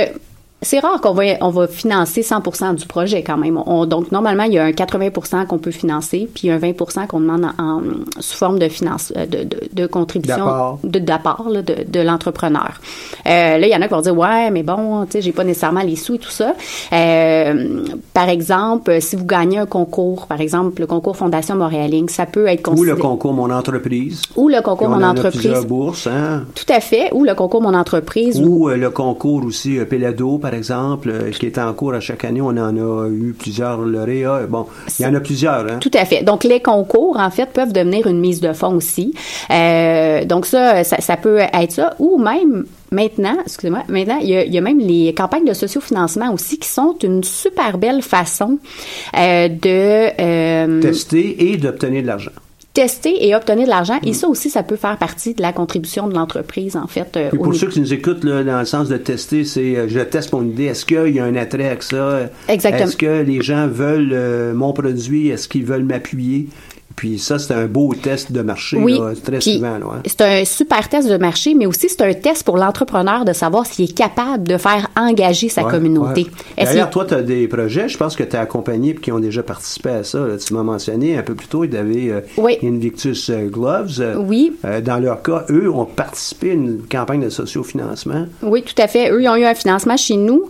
c'est 0.64 0.78
rare 0.78 1.02
qu'on 1.02 1.14
va, 1.14 1.24
on 1.42 1.50
va 1.50 1.68
financer 1.68 2.22
100 2.22 2.74
du 2.74 2.86
projet 2.86 3.24
quand 3.24 3.38
même. 3.38 3.60
On, 3.66 3.88
donc, 3.88 4.12
normalement, 4.12 4.44
il 4.44 4.54
y 4.54 4.60
a 4.60 4.64
un 4.64 4.70
80% 4.70 5.48
qu'on 5.48 5.58
peut 5.58 5.72
financer, 5.72 6.30
puis 6.32 6.52
un 6.52 6.60
20 6.60 7.08
qu'on 7.08 7.20
demande 7.20 7.48
en, 7.58 7.82
sous 8.20 8.38
forme 8.38 8.60
de 8.60 8.68
finance, 8.68 9.12
euh, 9.18 9.26
de, 9.26 9.44
de, 9.44 9.58
de 9.74 9.88
contribution, 9.88 10.78
de 10.84 11.00
d'apport 11.00 11.50
de, 11.50 11.64
de 11.88 12.00
l'entrepreneur. 12.00 12.80
Euh, 13.26 13.58
là, 13.58 13.68
il 13.68 13.72
y 13.72 13.76
en 13.76 13.82
a 13.82 13.88
qui 13.88 13.94
vont 13.94 14.02
dire, 14.02 14.16
ouais, 14.16 14.52
mais 14.52 14.62
bon, 14.62 15.06
tu 15.06 15.14
sais, 15.14 15.22
j'ai 15.24 15.32
pas 15.32 15.44
nécessairement 15.44 15.82
les 15.82 15.96
sous 15.96 16.16
et 16.16 16.20
tout 16.20 16.30
ça. 16.30 16.54
Euh, 16.94 17.84
par 18.14 18.30
exemple, 18.30 19.02
si 19.02 19.16
vous 19.16 19.26
gagnez 19.26 19.58
un 19.58 19.66
concours, 19.66 20.28
par 20.28 20.42
exemple, 20.42 20.80
le 20.80 20.86
concours 20.86 21.18
Fondation 21.18 21.56
Montréaling, 21.56 22.08
ça 22.08 22.28
peut 22.28 22.46
être 22.46 22.62
considéré... 22.62 22.92
Ou 22.92 22.96
le 22.96 23.02
concours 23.02 23.34
Mon 23.34 23.50
Entreprise. 23.50 24.22
Ou 24.36 24.48
le 24.48 24.62
concours 24.62 24.90
Mon 24.90 25.02
Entreprise. 25.02 25.54
A 25.54 25.62
bourses, 25.64 26.06
hein? 26.06 26.44
Tout 26.54 26.72
à 26.72 26.82
fait. 26.82 27.12
Ou 27.14 27.24
le 27.24 27.34
concours 27.34 27.64
Mon 27.64 27.74
Entreprise. 27.74 28.40
Ou, 28.40 28.70
le 28.70 28.90
concours 28.92 29.44
aussi 29.44 29.80
Pelado, 29.90 30.38
par 30.38 30.51
par 30.52 30.58
exemple, 30.58 31.10
euh, 31.10 31.32
qui 31.32 31.46
est 31.46 31.58
en 31.58 31.74
cours 31.74 31.94
à 31.94 32.02
chaque 32.02 32.26
année. 32.26 32.42
On 32.42 32.48
en 32.48 32.76
a 32.76 33.08
eu 33.08 33.34
plusieurs 33.38 33.80
lauréats. 33.80 34.46
Bon, 34.50 34.68
il 35.00 35.04
y 35.04 35.08
en 35.08 35.16
a 35.16 35.22
plusieurs. 35.22 35.66
Hein? 35.66 35.80
Tout 35.80 35.92
à 35.94 36.04
fait. 36.04 36.24
Donc, 36.24 36.44
les 36.44 36.62
concours, 36.62 37.18
en 37.18 37.32
fait, 37.32 37.46
peuvent 37.46 37.72
devenir 37.72 38.06
une 38.06 38.20
mise 38.20 38.42
de 38.42 38.52
fonds 38.52 38.76
aussi. 38.76 39.14
Euh, 39.50 40.26
donc, 40.26 40.46
ça, 40.46 40.84
ça, 40.84 41.18
peut 41.18 41.38
être 41.40 41.72
ça. 41.72 41.96
Ou 42.00 42.18
même 42.18 42.66
Maintenant, 42.94 43.38
excusez-moi, 43.46 43.84
maintenant, 43.88 44.20
il 44.22 44.28
y, 44.28 44.58
a, 44.58 44.62
même 44.62 44.80
les 44.80 45.14
campagnes 45.14 45.46
de 45.46 45.54
sociofinancement 45.54 46.34
aussi 46.34 46.60
qui 46.60 46.68
sont 46.68 46.98
une 47.02 47.24
super 47.24 47.78
belle 47.78 48.02
façon 48.02 48.60
euh, 49.18 49.48
de... 49.48 50.82
Tester 50.82 51.54
et 51.54 51.56
d'obtenir 51.56 52.02
de 52.02 52.08
l'argent 52.08 52.32
tester 52.74 53.28
et 53.28 53.36
obtenir 53.36 53.66
de 53.66 53.70
l'argent. 53.70 54.00
Et 54.04 54.12
mm. 54.12 54.14
ça 54.14 54.28
aussi, 54.28 54.50
ça 54.50 54.64
peut 54.64 54.76
faire 54.76 54.98
partie 54.98 55.34
de 55.34 55.42
la 55.42 55.54
contribution 55.54 56.08
de 56.08 56.14
l'entreprise, 56.14 56.76
en 56.76 56.88
fait. 56.88 57.18
Euh, 57.18 57.30
pour 57.32 57.54
ceux 57.54 57.68
qui 57.68 57.80
nous 57.80 57.94
écoutent, 57.94 58.24
là, 58.24 58.44
dans 58.44 58.60
le 58.60 58.66
sens 58.66 58.88
de 58.88 58.98
tester, 58.98 59.44
c'est 59.44 59.76
euh, 59.76 59.88
je 59.88 60.00
teste 60.00 60.34
mon 60.34 60.44
idée. 60.44 60.66
Est-ce 60.66 60.86
qu'il 60.86 61.16
y 61.16 61.20
a 61.20 61.26
un 61.26 61.36
attrait 61.36 61.68
avec 61.68 61.84
ça? 61.84 62.30
Exactement. 62.48 62.86
Est-ce 62.86 62.98
que 62.98 63.22
les 63.22 63.42
gens 63.42 63.68
veulent 63.68 64.12
euh, 64.14 64.54
mon 64.54 64.74
produit? 64.74 65.30
Est-ce 65.30 65.48
qu'ils 65.48 65.66
veulent 65.66 65.84
m'appuyer? 65.84 66.48
Puis 67.02 67.18
ça, 67.18 67.40
c'est 67.40 67.56
un 67.56 67.66
beau 67.66 67.96
test 67.96 68.32
de 68.32 68.44
marché, 68.44 68.78
oui. 68.78 69.02
très 69.24 69.42
souvent. 69.42 69.74
Hein. 69.74 70.04
C'est 70.06 70.22
un 70.22 70.46
super 70.46 70.88
test 70.88 71.10
de 71.10 71.18
marché, 71.18 71.56
mais 71.56 71.66
aussi 71.66 71.90
c'est 71.90 72.04
un 72.04 72.14
test 72.14 72.44
pour 72.44 72.58
l'entrepreneur 72.58 73.26
de 73.26 73.34
savoir 73.34 73.66
s'il 73.66 73.86
est 73.86 73.98
capable 73.98 74.48
de 74.48 74.56
faire 74.56 74.88
engager 74.96 75.50
sa 75.50 75.64
communauté. 75.64 76.28
D'ailleurs, 76.56 76.92
toi, 76.92 77.06
tu 77.06 77.16
as 77.16 77.24
des 77.24 77.48
projets, 77.48 77.90
je 77.90 77.98
pense 77.98 78.16
que 78.16 78.22
tu 78.22 78.36
as 78.36 78.42
accompagné 78.42 78.92
et 78.92 78.94
qui 78.94 79.12
ont 79.12 79.18
déjà 79.18 79.42
participé 79.42 79.90
à 79.90 80.04
ça. 80.04 80.20
Tu 80.46 80.54
m'as 80.54 80.62
mentionné 80.62 81.18
un 81.18 81.24
peu 81.24 81.34
plus 81.34 81.48
tôt, 81.48 81.64
il 81.64 81.74
y 81.74 81.78
avait 81.78 82.12
euh, 82.12 82.56
Invictus 82.62 83.32
euh, 83.32 83.48
Gloves. 83.48 84.00
Euh, 84.00 84.18
oui. 84.18 84.54
dans 84.86 85.00
leur 85.00 85.24
cas, 85.24 85.46
eux 85.50 85.72
ont 85.74 85.86
participé 85.86 86.52
à 86.52 86.54
une 86.54 86.84
campagne 86.84 87.22
de 87.22 87.30
sociofinancement. 87.30 88.28
Oui, 88.44 88.62
tout 88.62 88.80
à 88.80 88.88
fait. 88.88 89.10
Eux, 89.10 89.24
ils 89.24 89.28
ont 89.28 89.38
eu 89.38 89.46
un 89.46 89.56
financement 89.56 89.98
chez 89.98 90.18
nous. 90.18 90.44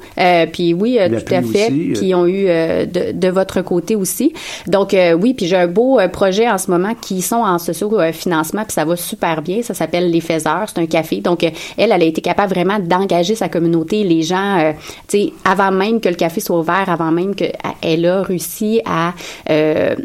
puis 0.51 0.73
oui, 0.73 0.99
tout 0.99 1.33
à 1.33 1.43
fait. 1.43 1.67
puis 1.67 1.97
ils 2.01 2.13
ont 2.13 2.27
eu 2.27 2.43
de, 2.43 3.13
de, 3.13 3.27
votre 3.29 3.61
côté 3.61 3.95
aussi. 3.95 4.33
Donc 4.67 4.93
oui, 5.17 5.33
puis 5.33 5.45
j'ai 5.45 5.55
un 5.55 5.67
beau 5.67 5.97
projet 6.11 6.40
en 6.49 6.57
ce 6.57 6.69
moment 6.69 6.93
qui 6.99 7.21
sont 7.21 7.37
en 7.37 7.57
socio-financement, 7.57 8.63
puis 8.63 8.73
ça 8.73 8.85
va 8.85 8.95
super 8.95 9.41
bien. 9.41 9.61
Ça 9.61 9.73
s'appelle 9.73 10.09
Les 10.09 10.21
Faiseurs, 10.21 10.65
c'est 10.67 10.81
un 10.81 10.85
café. 10.85 11.21
Donc, 11.21 11.43
elle, 11.43 11.53
elle 11.77 11.91
a 11.91 12.03
été 12.03 12.21
capable 12.21 12.53
vraiment 12.53 12.79
d'engager 12.79 13.35
sa 13.35 13.49
communauté, 13.49 14.03
les 14.03 14.21
gens, 14.21 14.59
euh, 14.59 14.71
tu 15.07 15.19
sais, 15.19 15.33
avant 15.45 15.71
même 15.71 15.99
que 15.99 16.09
le 16.09 16.15
café 16.15 16.41
soit 16.41 16.59
ouvert, 16.59 16.89
avant 16.89 17.11
même 17.11 17.35
qu'elle 17.35 18.05
a 18.05 18.21
réussi 18.23 18.81
à... 18.85 19.13
Euh, 19.49 19.95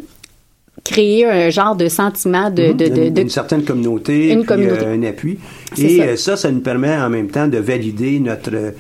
créer 0.85 1.25
un 1.25 1.51
genre 1.51 1.75
de 1.75 1.89
sentiment 1.89 2.49
de, 2.49 2.73
de, 2.73 2.87
de, 2.87 3.09
de, 3.09 3.21
une 3.23 3.29
certaine 3.29 3.65
communauté, 3.65 4.31
une 4.31 4.45
communauté. 4.45 4.85
Euh, 4.85 4.95
un 4.95 5.03
appui. 5.03 5.37
Et 5.77 6.17
ça. 6.17 6.37
ça. 6.37 6.53
nous 6.53 6.61
permet 6.61 6.97
en 6.97 7.11
même 7.11 7.29
temps 7.29 7.49
de 7.49 7.59
valider 7.59 8.21
notre 8.21 8.73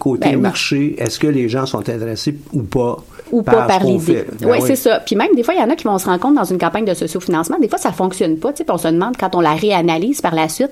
côté 0.00 0.30
ben 0.30 0.40
marché. 0.40 0.96
Est-ce 0.98 1.20
que 1.20 1.28
les 1.28 1.48
gens 1.48 1.64
sont 1.64 1.78
intéressés 1.78 2.34
ou 2.52 2.62
pas? 2.62 2.96
Ou 3.34 3.42
pas 3.42 3.66
par 3.66 3.82
l'idée. 3.84 4.24
Ben 4.40 4.50
oui, 4.50 4.58
c'est 4.64 4.76
ça. 4.76 5.00
Puis 5.00 5.16
même, 5.16 5.34
des 5.34 5.42
fois, 5.42 5.54
il 5.54 5.60
y 5.60 5.62
en 5.62 5.70
a 5.70 5.74
qui 5.74 5.84
vont 5.84 5.98
se 5.98 6.06
rendre 6.06 6.20
compte 6.20 6.34
dans 6.34 6.44
une 6.44 6.58
campagne 6.58 6.84
de 6.84 6.94
sociofinancement, 6.94 7.58
des 7.58 7.68
fois, 7.68 7.78
ça 7.78 7.92
fonctionne 7.92 8.38
pas, 8.38 8.52
tu 8.52 8.62
sais, 8.62 8.70
on 8.70 8.78
se 8.78 8.88
demande 8.88 9.16
quand 9.18 9.34
on 9.34 9.40
la 9.40 9.54
réanalyse 9.54 10.20
par 10.20 10.34
la 10.34 10.48
suite. 10.48 10.70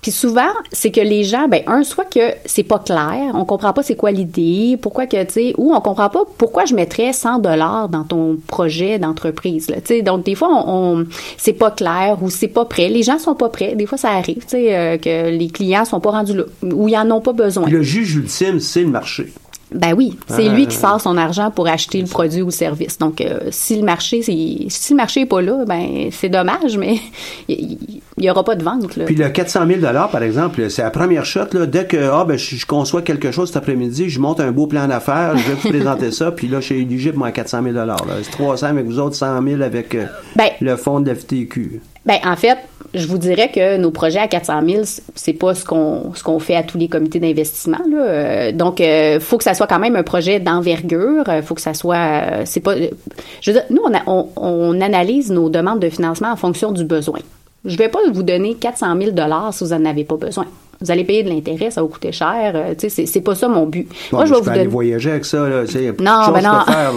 Puis 0.00 0.12
souvent, 0.12 0.48
c'est 0.72 0.90
que 0.90 1.00
les 1.00 1.24
gens, 1.24 1.46
ben 1.48 1.62
un, 1.66 1.82
soit 1.82 2.06
que 2.06 2.32
c'est 2.46 2.62
pas 2.62 2.78
clair, 2.78 3.32
on 3.34 3.44
comprend 3.44 3.74
pas 3.74 3.82
c'est 3.82 3.96
quoi 3.96 4.10
l'idée, 4.10 4.78
pourquoi 4.80 5.06
que, 5.06 5.22
tu 5.24 5.32
sais, 5.32 5.54
ou 5.58 5.74
on 5.74 5.80
comprend 5.82 6.08
pas 6.08 6.22
pourquoi 6.38 6.64
je 6.64 6.74
mettrais 6.74 7.12
100 7.12 7.40
dollars 7.40 7.90
dans 7.90 8.04
ton 8.04 8.38
projet 8.46 8.98
d'entreprise, 8.98 9.66
tu 9.66 9.74
sais. 9.84 10.02
Donc, 10.02 10.24
des 10.24 10.34
fois, 10.34 10.48
on, 10.66 11.04
c'est 11.36 11.52
pas 11.52 11.70
clair 11.70 12.16
ou 12.22 12.30
c'est 12.30 12.48
pas 12.48 12.64
prêt. 12.64 12.88
Les 12.88 13.02
gens 13.02 13.18
sont 13.18 13.34
pas 13.34 13.50
prêts. 13.50 13.74
Des 13.74 13.84
fois, 13.86 13.98
ça 13.98 14.10
arrive, 14.10 14.38
tu 14.38 14.48
sais, 14.48 14.74
euh, 14.74 14.96
que 14.96 15.28
les 15.28 15.48
clients 15.48 15.84
sont 15.84 16.00
pas 16.00 16.12
rendus 16.12 16.34
là, 16.34 16.44
ou 16.62 16.88
ils 16.88 16.96
en 16.96 17.10
ont 17.10 17.20
pas 17.20 17.34
besoin. 17.34 17.68
le 17.68 17.82
juge 17.82 18.16
ultime, 18.16 18.58
c'est 18.58 18.82
le 18.82 18.88
marché. 18.88 19.32
Ben 19.72 19.94
oui, 19.96 20.18
c'est 20.26 20.48
lui 20.48 20.66
qui 20.66 20.76
sort 20.76 21.00
son 21.00 21.16
argent 21.16 21.50
pour 21.50 21.68
acheter 21.68 22.00
le 22.00 22.08
produit 22.08 22.42
ou 22.42 22.46
le 22.46 22.50
service. 22.50 22.98
Donc, 22.98 23.20
euh, 23.20 23.38
si 23.50 23.76
le 23.76 23.84
marché, 23.84 24.20
si 24.22 24.68
le 24.90 24.96
marché 24.96 25.20
est 25.20 25.26
pas 25.26 25.40
là, 25.40 25.64
ben 25.64 26.08
c'est 26.10 26.28
dommage, 26.28 26.76
mais 26.76 26.96
il 27.48 28.00
y, 28.18 28.30
aura 28.30 28.42
pas 28.42 28.56
de 28.56 28.64
vente. 28.64 28.88
Puis 29.06 29.14
le 29.14 29.28
400 29.28 29.66
000 29.66 29.80
par 29.80 30.22
exemple, 30.22 30.68
c'est 30.70 30.82
la 30.82 30.90
première 30.90 31.24
shot. 31.24 31.46
Là, 31.52 31.66
dès 31.66 31.86
que 31.86 31.96
ah 31.96 32.24
ben 32.24 32.36
je, 32.36 32.66
conçois 32.66 33.02
quelque 33.02 33.30
chose 33.30 33.48
cet 33.48 33.58
après-midi, 33.58 34.10
je 34.10 34.18
monte 34.18 34.40
un 34.40 34.50
beau 34.50 34.66
plan 34.66 34.88
d'affaires, 34.88 35.36
je 35.36 35.48
vais 35.48 35.54
vous 35.54 35.68
présenter 35.68 36.10
ça, 36.10 36.32
puis 36.32 36.48
là 36.48 36.60
je 36.60 36.66
suis 36.66 36.80
éligible 36.80 37.18
moi 37.18 37.28
à 37.28 37.32
400 37.32 37.62
000 37.62 37.76
C'est 38.22 38.30
300 38.32 38.66
avec 38.66 38.86
vous 38.86 38.98
autres, 38.98 39.14
100 39.14 39.42
000 39.42 39.62
avec 39.62 39.94
euh, 39.94 40.06
ben, 40.34 40.50
le 40.60 40.76
fonds 40.76 41.00
de 41.00 41.14
FTQ. 41.14 41.80
Ben 42.06 42.18
en 42.24 42.34
fait, 42.34 42.58
je 42.94 43.06
vous 43.06 43.18
dirais 43.18 43.50
que 43.54 43.76
nos 43.76 43.90
projets 43.90 44.18
à 44.18 44.26
400 44.26 44.62
000, 44.66 44.82
c'est 45.14 45.32
pas 45.32 45.54
ce 45.54 45.64
qu'on 45.64 46.12
ce 46.14 46.24
qu'on 46.24 46.40
fait 46.40 46.56
à 46.56 46.62
tous 46.62 46.76
les 46.78 46.88
comités 46.88 47.20
d'investissement. 47.20 47.78
Euh, 47.94 48.50
donc, 48.52 48.80
euh, 48.80 49.20
faut 49.20 49.38
que 49.38 49.44
ça 49.44 49.54
soit 49.54 49.68
quand 49.68 49.78
même 49.78 49.96
un 49.96 50.02
projet 50.02 50.40
d'envergure. 50.40 51.24
Euh, 51.28 51.42
faut 51.42 51.54
que 51.54 51.60
ça 51.60 51.74
soit, 51.74 51.96
euh, 51.96 52.42
c'est 52.46 52.60
pas. 52.60 52.74
Je 52.76 53.50
veux 53.50 53.58
dire, 53.58 53.64
nous 53.70 53.82
on, 54.06 54.28
on, 54.36 54.80
analyse 54.80 55.30
nos 55.30 55.48
demandes 55.50 55.78
de 55.78 55.88
financement 55.88 56.32
en 56.32 56.36
fonction 56.36 56.72
du 56.72 56.84
besoin. 56.84 57.20
Je 57.64 57.76
vais 57.76 57.88
pas 57.88 58.00
vous 58.12 58.22
donner 58.22 58.54
400 58.54 58.96
000 58.98 59.10
dollars 59.12 59.54
si 59.54 59.64
vous 59.64 59.72
en 59.72 59.84
avez 59.84 60.04
pas 60.04 60.16
besoin. 60.16 60.46
Vous 60.80 60.90
allez 60.90 61.04
payer 61.04 61.22
de 61.22 61.28
l'intérêt, 61.28 61.70
ça 61.70 61.82
va 61.82 61.88
coûter 61.88 62.10
cher. 62.10 62.52
Euh, 62.54 62.74
tu 62.76 62.88
sais, 62.88 63.04
c'est 63.04 63.20
pas 63.20 63.34
ça 63.34 63.48
mon 63.48 63.66
but. 63.66 63.86
Moi, 64.12 64.24
je 64.24 64.32
vais 64.32 64.40
vous 64.40 64.46
donner. 64.46 64.66
voyager 64.66 65.10
avec 65.10 65.26
ça, 65.26 65.46
là. 65.46 65.64
Non, 66.00 66.32
ben 66.32 66.40
non. 66.42 66.64
Faire, 66.64 66.92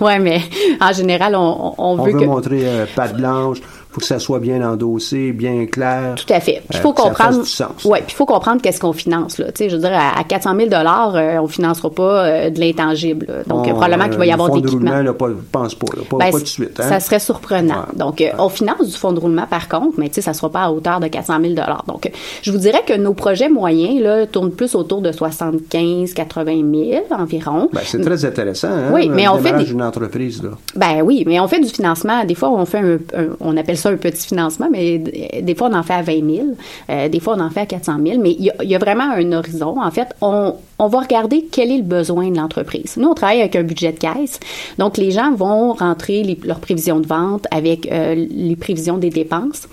ouais, 0.00 0.18
mais 0.18 0.40
en 0.80 0.92
général, 0.92 1.36
on, 1.36 1.74
on, 1.78 2.00
on 2.00 2.02
veut, 2.02 2.12
veut 2.12 2.26
montrer 2.26 2.64
patte 2.96 3.16
blanche 3.16 3.58
faut 3.92 4.00
que 4.00 4.06
ça 4.06 4.18
soit 4.18 4.38
bien 4.38 4.66
endossé, 4.66 5.32
bien 5.32 5.66
clair. 5.66 6.14
Tout 6.14 6.32
à 6.32 6.40
fait. 6.40 6.62
il 6.72 6.78
faut 6.78 6.94
comprendre. 6.94 7.42
Ouais, 7.84 7.98
puis 7.98 8.08
il 8.08 8.14
faut 8.14 8.24
comprendre 8.24 8.62
qu'est-ce 8.62 8.80
qu'on 8.80 8.94
finance 8.94 9.36
là. 9.36 9.48
Je 9.54 9.64
veux 9.68 9.78
dire, 9.78 9.92
à, 9.92 10.24
400 10.24 10.56
000 10.56 10.70
dollars, 10.70 11.14
euh, 11.14 11.36
on 11.38 11.46
financera 11.46 11.90
pas 11.90 12.24
euh, 12.24 12.50
de 12.50 12.58
l'intangible. 12.58 13.26
Donc 13.46 13.68
probablement 13.68 14.08
qu'il 14.08 14.18
va 14.18 14.26
y 14.26 14.32
avoir 14.32 14.50
des 14.50 14.60
équipements. 14.60 15.02
Là, 15.02 15.12
pas, 15.12 15.28
pense 15.50 15.74
pas, 15.74 15.86
là, 15.94 16.02
pas, 16.08 16.16
ben, 16.16 16.30
pas, 16.30 16.38
tout 16.38 16.42
de 16.42 16.48
suite. 16.48 16.80
Hein? 16.80 16.88
Ça 16.88 17.00
serait 17.00 17.18
surprenant. 17.18 17.84
Donc 17.94 18.24
on 18.38 18.48
finance 18.48 18.88
du 18.88 18.96
fonds 18.96 19.12
de 19.12 19.20
roulement 19.20 19.46
par 19.46 19.68
contre, 19.68 19.98
mais 19.98 20.10
ça 20.10 20.32
sera 20.32 20.48
pas 20.48 20.62
à 20.62 20.70
hauteur 20.70 21.00
de 21.00 21.08
400 21.08 21.40
000 21.42 21.52
dollars. 21.52 21.84
Donc 21.86 22.10
je 22.40 22.50
vous 22.50 22.58
dirais 22.58 22.82
que 22.86 22.94
nos 22.94 23.12
projets 23.12 23.50
moyens 23.50 24.00
là 24.00 24.26
tournent 24.26 24.52
plus 24.52 24.74
autour 24.74 25.02
de 25.02 25.12
75, 25.12 26.14
80 26.14 26.62
000 26.72 27.06
environ. 27.10 27.68
Ben, 27.74 27.80
c'est 27.84 28.00
très 28.00 28.24
intéressant. 28.24 28.68
Hein, 28.68 28.90
oui, 28.92 29.10
mais 29.10 29.28
on 29.28 29.36
fait 29.36 29.52
des... 29.52 29.70
une 29.70 29.82
entreprise 29.82 30.42
là. 30.42 30.50
Ben 30.76 31.02
oui, 31.04 31.24
mais 31.26 31.40
on 31.40 31.48
fait 31.48 31.60
du 31.60 31.68
financement. 31.68 32.24
Des 32.24 32.34
fois, 32.34 32.50
on 32.50 32.64
fait 32.64 32.78
un, 32.78 32.98
on 33.40 33.56
appelle 33.58 33.76
ça 33.82 33.90
un 33.90 33.96
petit 33.96 34.26
financement, 34.26 34.68
mais 34.70 34.98
des 34.98 35.54
fois, 35.54 35.68
on 35.70 35.74
en 35.74 35.82
fait 35.82 35.94
à 35.94 36.02
20 36.02 36.12
000, 36.12 36.46
euh, 36.90 37.08
des 37.08 37.20
fois, 37.20 37.34
on 37.36 37.40
en 37.40 37.50
fait 37.50 37.60
à 37.60 37.66
400 37.66 37.96
000, 38.04 38.20
mais 38.20 38.30
il 38.38 38.52
y, 38.62 38.74
a, 38.74 38.78
vraiment 38.78 39.10
un 39.10 39.32
horizon. 39.32 39.80
En 39.80 39.90
fait, 39.90 40.08
on, 40.20 40.54
va 40.78 41.00
regarder 41.00 41.46
quel 41.50 41.70
est 41.70 41.76
le 41.76 41.82
besoin 41.82 42.30
de 42.30 42.36
l'entreprise. 42.36 42.96
Nous, 42.96 43.08
on 43.08 43.14
travaille 43.14 43.40
avec 43.40 43.56
un 43.56 43.62
budget 43.62 43.92
de 43.92 43.98
caisse, 43.98 44.40
donc 44.78 44.96
les 44.96 45.10
gens 45.10 45.32
vont 45.34 45.74
rentrer 45.74 46.38
leurs 46.44 46.60
prévisions 46.60 47.00
de 47.00 47.06
vente 47.06 47.46
avec 47.50 47.90
euh, 47.90 48.14
les 48.14 48.56
prévisions 48.56 48.98
des 48.98 49.10
dépenses. 49.10 49.68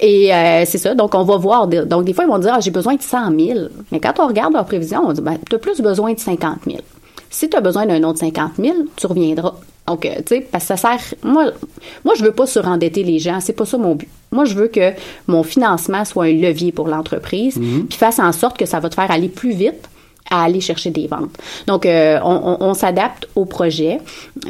Et 0.00 0.34
euh, 0.34 0.64
c'est 0.66 0.78
ça. 0.78 0.94
Donc, 0.94 1.14
on 1.14 1.24
va 1.24 1.36
voir. 1.38 1.66
Donc, 1.66 2.04
des 2.04 2.12
fois, 2.12 2.24
ils 2.24 2.30
vont 2.30 2.38
dire, 2.38 2.52
ah, 2.54 2.60
j'ai 2.60 2.70
besoin 2.70 2.94
de 2.94 3.02
100 3.02 3.38
000. 3.38 3.60
Mais 3.90 4.00
quand 4.00 4.12
on 4.18 4.26
regarde 4.26 4.52
leurs 4.52 4.66
prévisions, 4.66 5.00
on 5.06 5.12
dit, 5.12 5.22
ben, 5.22 5.38
tu 5.48 5.56
as 5.56 5.58
plus 5.58 5.80
besoin 5.80 6.12
de 6.12 6.18
50 6.18 6.58
000. 6.66 6.78
Si 7.30 7.48
tu 7.48 7.56
as 7.56 7.60
besoin 7.60 7.86
d'un 7.86 8.02
autre 8.02 8.18
50 8.18 8.52
000, 8.58 8.76
tu 8.96 9.06
reviendras. 9.06 9.54
Donc, 9.86 10.02
tu 10.02 10.10
sais, 10.26 10.46
parce 10.50 10.64
que 10.64 10.68
ça 10.68 10.76
sert. 10.76 11.14
Moi, 11.22 11.50
moi, 12.04 12.14
je 12.16 12.24
veux 12.24 12.32
pas 12.32 12.46
surendetter 12.46 13.02
les 13.02 13.18
gens. 13.18 13.40
C'est 13.40 13.52
pas 13.52 13.66
ça 13.66 13.78
mon 13.78 13.94
but. 13.94 14.08
Moi, 14.30 14.44
je 14.44 14.54
veux 14.54 14.68
que 14.68 14.92
mon 15.26 15.42
financement 15.42 16.04
soit 16.04 16.24
un 16.24 16.32
levier 16.32 16.72
pour 16.72 16.88
l'entreprise, 16.88 17.56
mhm. 17.56 17.86
puis 17.88 17.98
fasse 17.98 18.18
en 18.18 18.32
sorte 18.32 18.56
que 18.56 18.66
ça 18.66 18.80
va 18.80 18.88
te 18.88 18.94
faire 18.94 19.10
aller 19.10 19.28
plus 19.28 19.52
vite 19.52 19.88
à 20.30 20.44
aller 20.44 20.60
chercher 20.60 20.90
des 20.90 21.06
ventes. 21.06 21.36
Donc, 21.66 21.84
euh, 21.84 22.18
on, 22.22 22.74
s'adapte 22.74 23.28
au 23.34 23.44
projet. 23.44 23.98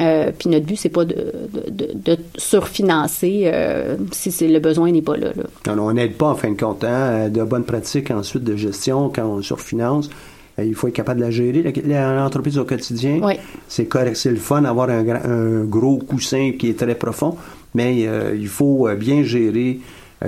Euh, 0.01 0.31
puis 0.37 0.49
notre 0.49 0.65
but, 0.65 0.77
c'est 0.77 0.89
pas 0.89 1.05
de, 1.05 1.33
de, 1.71 2.17
surfinancer 2.37 3.43
euh, 3.47 3.97
si 4.13 4.47
le 4.47 4.61
besoin 4.61 4.93
n'est 4.93 5.03
pas 5.03 5.17
là. 5.17 5.31
on 5.67 5.93
n'aide 5.93 6.15
pas 6.15 6.29
en 6.29 6.35
fin 6.37 6.51
de 6.51 6.61
compte. 6.61 6.85
Hein, 6.85 7.29
de 7.31 7.43
bonnes 7.43 7.65
pratiques 7.65 8.11
ensuite 8.11 8.45
de 8.45 8.55
gestion 8.55 9.11
quand 9.13 9.25
on 9.25 9.43
surfinance. 9.43 10.09
Euh, 10.59 10.65
il 10.65 10.75
faut 10.75 10.89
être 10.89 10.95
capable 10.95 11.21
de 11.21 11.25
la 11.25 11.31
gérer, 11.31 11.63
l'entreprise 11.63 12.59
au 12.59 12.65
quotidien. 12.65 13.21
C'est 13.69 13.87
correct, 13.87 14.17
c'est 14.17 14.31
le 14.31 14.37
fun 14.37 14.63
d'avoir 14.63 14.91
un, 14.91 15.65
gros 15.65 15.99
coussin 15.99 16.53
qui 16.59 16.71
est 16.71 16.79
très 16.79 16.95
profond, 16.95 17.37
mais 17.75 18.07
euh, 18.07 18.37
il 18.39 18.49
faut 18.49 18.89
euh, 18.89 18.95
bien 18.95 19.23
gérer 19.23 19.79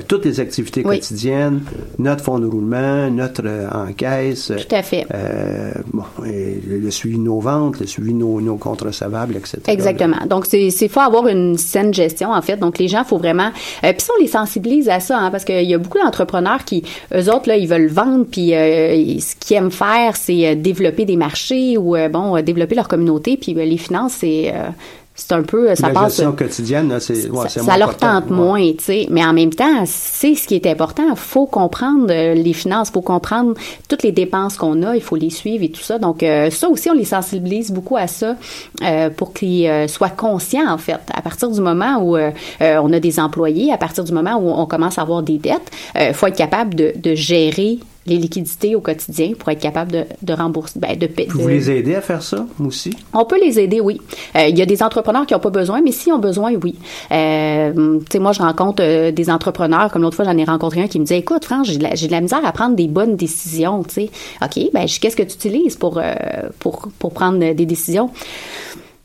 toutes 0.03 0.25
les 0.25 0.41
activités 0.41 0.83
quotidiennes, 0.83 1.63
notre 1.99 2.25
fonds 2.25 2.39
de 2.39 2.47
roulement, 2.47 3.11
notre 3.11 3.43
euh, 3.45 3.69
encaisse. 3.71 4.53
Tout 4.57 4.75
à 4.75 4.83
fait. 4.83 5.07
Euh, 5.15 5.73
bon, 5.93 6.05
et 6.27 6.61
le 6.67 6.91
suivi 6.91 7.17
de 7.17 7.23
nos 7.23 7.41
ventes, 7.41 7.81
le 7.81 7.87
suivi 7.87 8.13
de 8.13 8.19
nos, 8.19 8.41
nos 8.41 8.57
comptes 8.57 8.83
recevables, 8.83 9.37
etc. 9.37 9.61
Exactement. 9.69 10.27
Donc, 10.29 10.47
c'est 10.47 10.71
c'est 10.71 10.89
faut 10.89 11.01
avoir 11.01 11.29
une 11.29 11.57
saine 11.59 11.93
gestion, 11.93 12.31
en 12.31 12.43
fait. 12.43 12.57
Donc, 12.57 12.79
les 12.79 12.89
gens, 12.89 13.05
faut 13.05 13.19
vraiment... 13.19 13.51
Euh, 13.85 13.93
puis 13.93 14.01
ça, 14.01 14.13
on 14.19 14.23
les 14.23 14.29
sensibilise 14.29 14.89
à 14.89 15.01
ça, 15.01 15.19
hein, 15.19 15.31
parce 15.31 15.45
qu'il 15.45 15.69
y 15.69 15.75
a 15.75 15.79
beaucoup 15.79 15.99
d'entrepreneurs 15.99 16.65
qui, 16.65 16.85
eux 17.15 17.31
autres, 17.31 17.49
là, 17.49 17.57
ils 17.57 17.69
veulent 17.69 17.89
vendre, 17.89 18.25
puis 18.31 18.55
euh, 18.55 19.19
ce 19.19 19.35
qu'ils 19.37 19.57
aiment 19.57 19.71
faire, 19.71 20.17
c'est 20.17 20.47
euh, 20.49 20.55
développer 20.55 21.05
des 21.05 21.17
marchés 21.17 21.77
ou, 21.77 21.97
euh, 21.97 22.09
bon, 22.09 22.37
euh, 22.37 22.43
développer 22.43 22.75
leur 22.75 22.89
communauté, 22.89 23.37
puis 23.37 23.55
euh, 23.57 23.65
les 23.65 23.79
finances, 23.79 24.15
c'est... 24.21 24.53
c'est 25.17 25.33
un 25.33 25.43
peu, 25.43 25.73
ça 25.77 25.89
la 25.89 25.95
passe. 25.95 26.17
gestion 26.17 26.33
quotidienne, 26.33 26.89
là, 26.89 26.99
c'est 26.99 27.31
ouais, 27.31 27.49
ça, 27.49 27.79
leur 27.79 27.97
tente 27.97 28.31
Ouais. 28.31 28.37
moins, 28.37 28.73
tu 28.73 28.83
sais. 28.85 29.07
Mais 29.11 29.25
en 29.25 29.33
même 29.33 29.55
temps, 29.55 29.85
c'est 29.87 30.35
ce 30.35 30.49
qui 30.49 30.57
est 30.57 30.67
important. 30.67 31.05
Il 31.09 31.17
faut 31.17 31.47
comprendre 31.47 32.07
euh, 32.11 32.35
les 32.35 32.53
finances, 32.53 32.89
il 32.89 32.95
faut 32.95 33.01
comprendre 33.01 33.55
toutes 33.89 34.03
les 34.03 34.11
dépenses 34.11 34.57
qu'on 34.57 34.83
a, 34.83 34.97
il 34.97 35.03
faut 35.03 35.15
les 35.15 35.31
suivre 35.31 35.63
et 35.63 35.71
tout 35.71 35.83
ça. 35.83 35.99
Donc, 35.99 36.23
euh, 36.25 36.51
ça 36.51 36.69
aussi, 36.69 36.91
on 36.91 36.95
les 36.95 37.05
sensibilise 37.05 37.71
beaucoup 37.71 37.97
à 37.97 38.09
ça 38.09 38.37
euh, 38.83 39.09
pour 39.11 39.33
qu'ils 39.33 39.67
euh, 39.69 39.87
soient 39.87 40.09
conscients, 40.11 40.69
en 40.69 40.79
fait. 40.79 40.99
À 41.13 41.23
partir 41.23 41.49
du 41.49 41.61
moment 41.61 41.99
où 42.03 42.17
euh, 42.17 42.33
euh, 42.61 42.81
on 42.83 42.93
a 42.93 42.99
des 42.99 43.21
employés, 43.21 43.73
à 43.73 43.79
partir 43.79 44.03
du 44.03 44.13
moment 44.13 44.35
où 44.37 44.49
on 44.51 44.67
commence 44.67 44.99
à 44.99 45.03
avoir 45.03 45.23
des 45.23 45.39
dettes, 45.39 45.71
il 45.99 46.13
faut 46.13 46.27
être 46.27 46.37
capable 46.37 46.75
de, 46.75 46.93
de 46.97 47.15
gérer 47.15 47.79
les 48.07 48.17
liquidités 48.17 48.75
au 48.75 48.81
quotidien 48.81 49.33
pour 49.39 49.49
être 49.49 49.61
capable 49.61 49.93
de, 49.93 50.05
de 50.23 50.33
rembourser, 50.33 50.79
ben, 50.79 50.97
de, 50.99 51.07
pa- 51.07 51.23
Vous 51.29 51.45
de- 51.45 51.49
les 51.49 51.71
aidez 51.71 51.95
à 51.95 52.01
faire 52.01 52.23
ça 52.23 52.45
aussi? 52.65 52.91
on 53.13 53.25
peut 53.25 53.41
les 53.41 53.59
aider, 53.59 53.81
oui. 53.81 54.01
Euh, 54.37 54.47
Il 54.49 54.59
y 54.59 54.63
a 54.63 54.67
des 54.67 54.83
entrepreneurs 54.83 55.25
qui 55.27 55.35
n'ont 55.35 55.41
pas 55.41 55.51
besoin, 55.51 55.81
mais 55.83 55.93
s'ils 55.93 56.13
ont 56.13 56.19
besoin, 56.19 56.53
oui. 56.63 56.75
Euh, 57.13 57.99
tu 58.01 58.07
sais, 58.13 58.19
moi, 58.19 58.33
je 58.33 58.41
rencontre 58.41 58.83
euh, 58.83 59.11
des 59.11 59.31
entrepreneurs, 59.31 59.91
comme 59.91 60.03
l'autre 60.03 60.17
fois, 60.17 60.25
j'en 60.25 60.37
ai 60.37 60.45
rencontré 60.45 60.83
un 60.83 60.87
qui 60.89 60.99
me 61.01 61.05
disait, 61.05 61.19
écoute, 61.19 61.45
France, 61.45 61.69
j'ai 61.69 61.79
de, 61.79 61.85
de 62.07 62.11
la 62.13 62.21
misère 62.21 62.45
à 62.45 62.53
prendre 62.53 62.77
des 62.77 62.89
bonnes 62.89 63.17
décisions, 63.17 63.83
tu 63.85 63.95
sais. 63.95 64.11
OK, 64.43 64.71
ben, 64.73 64.87
qu'est-ce 65.01 65.17
que 65.17 65.23
tu 65.23 65.35
utilises 65.35 65.77
pour, 65.77 65.99
euh, 65.99 66.05
pour, 66.59 66.89
pour 66.99 67.13
prendre 67.13 67.39
des 67.39 67.67
décisions? 67.67 68.11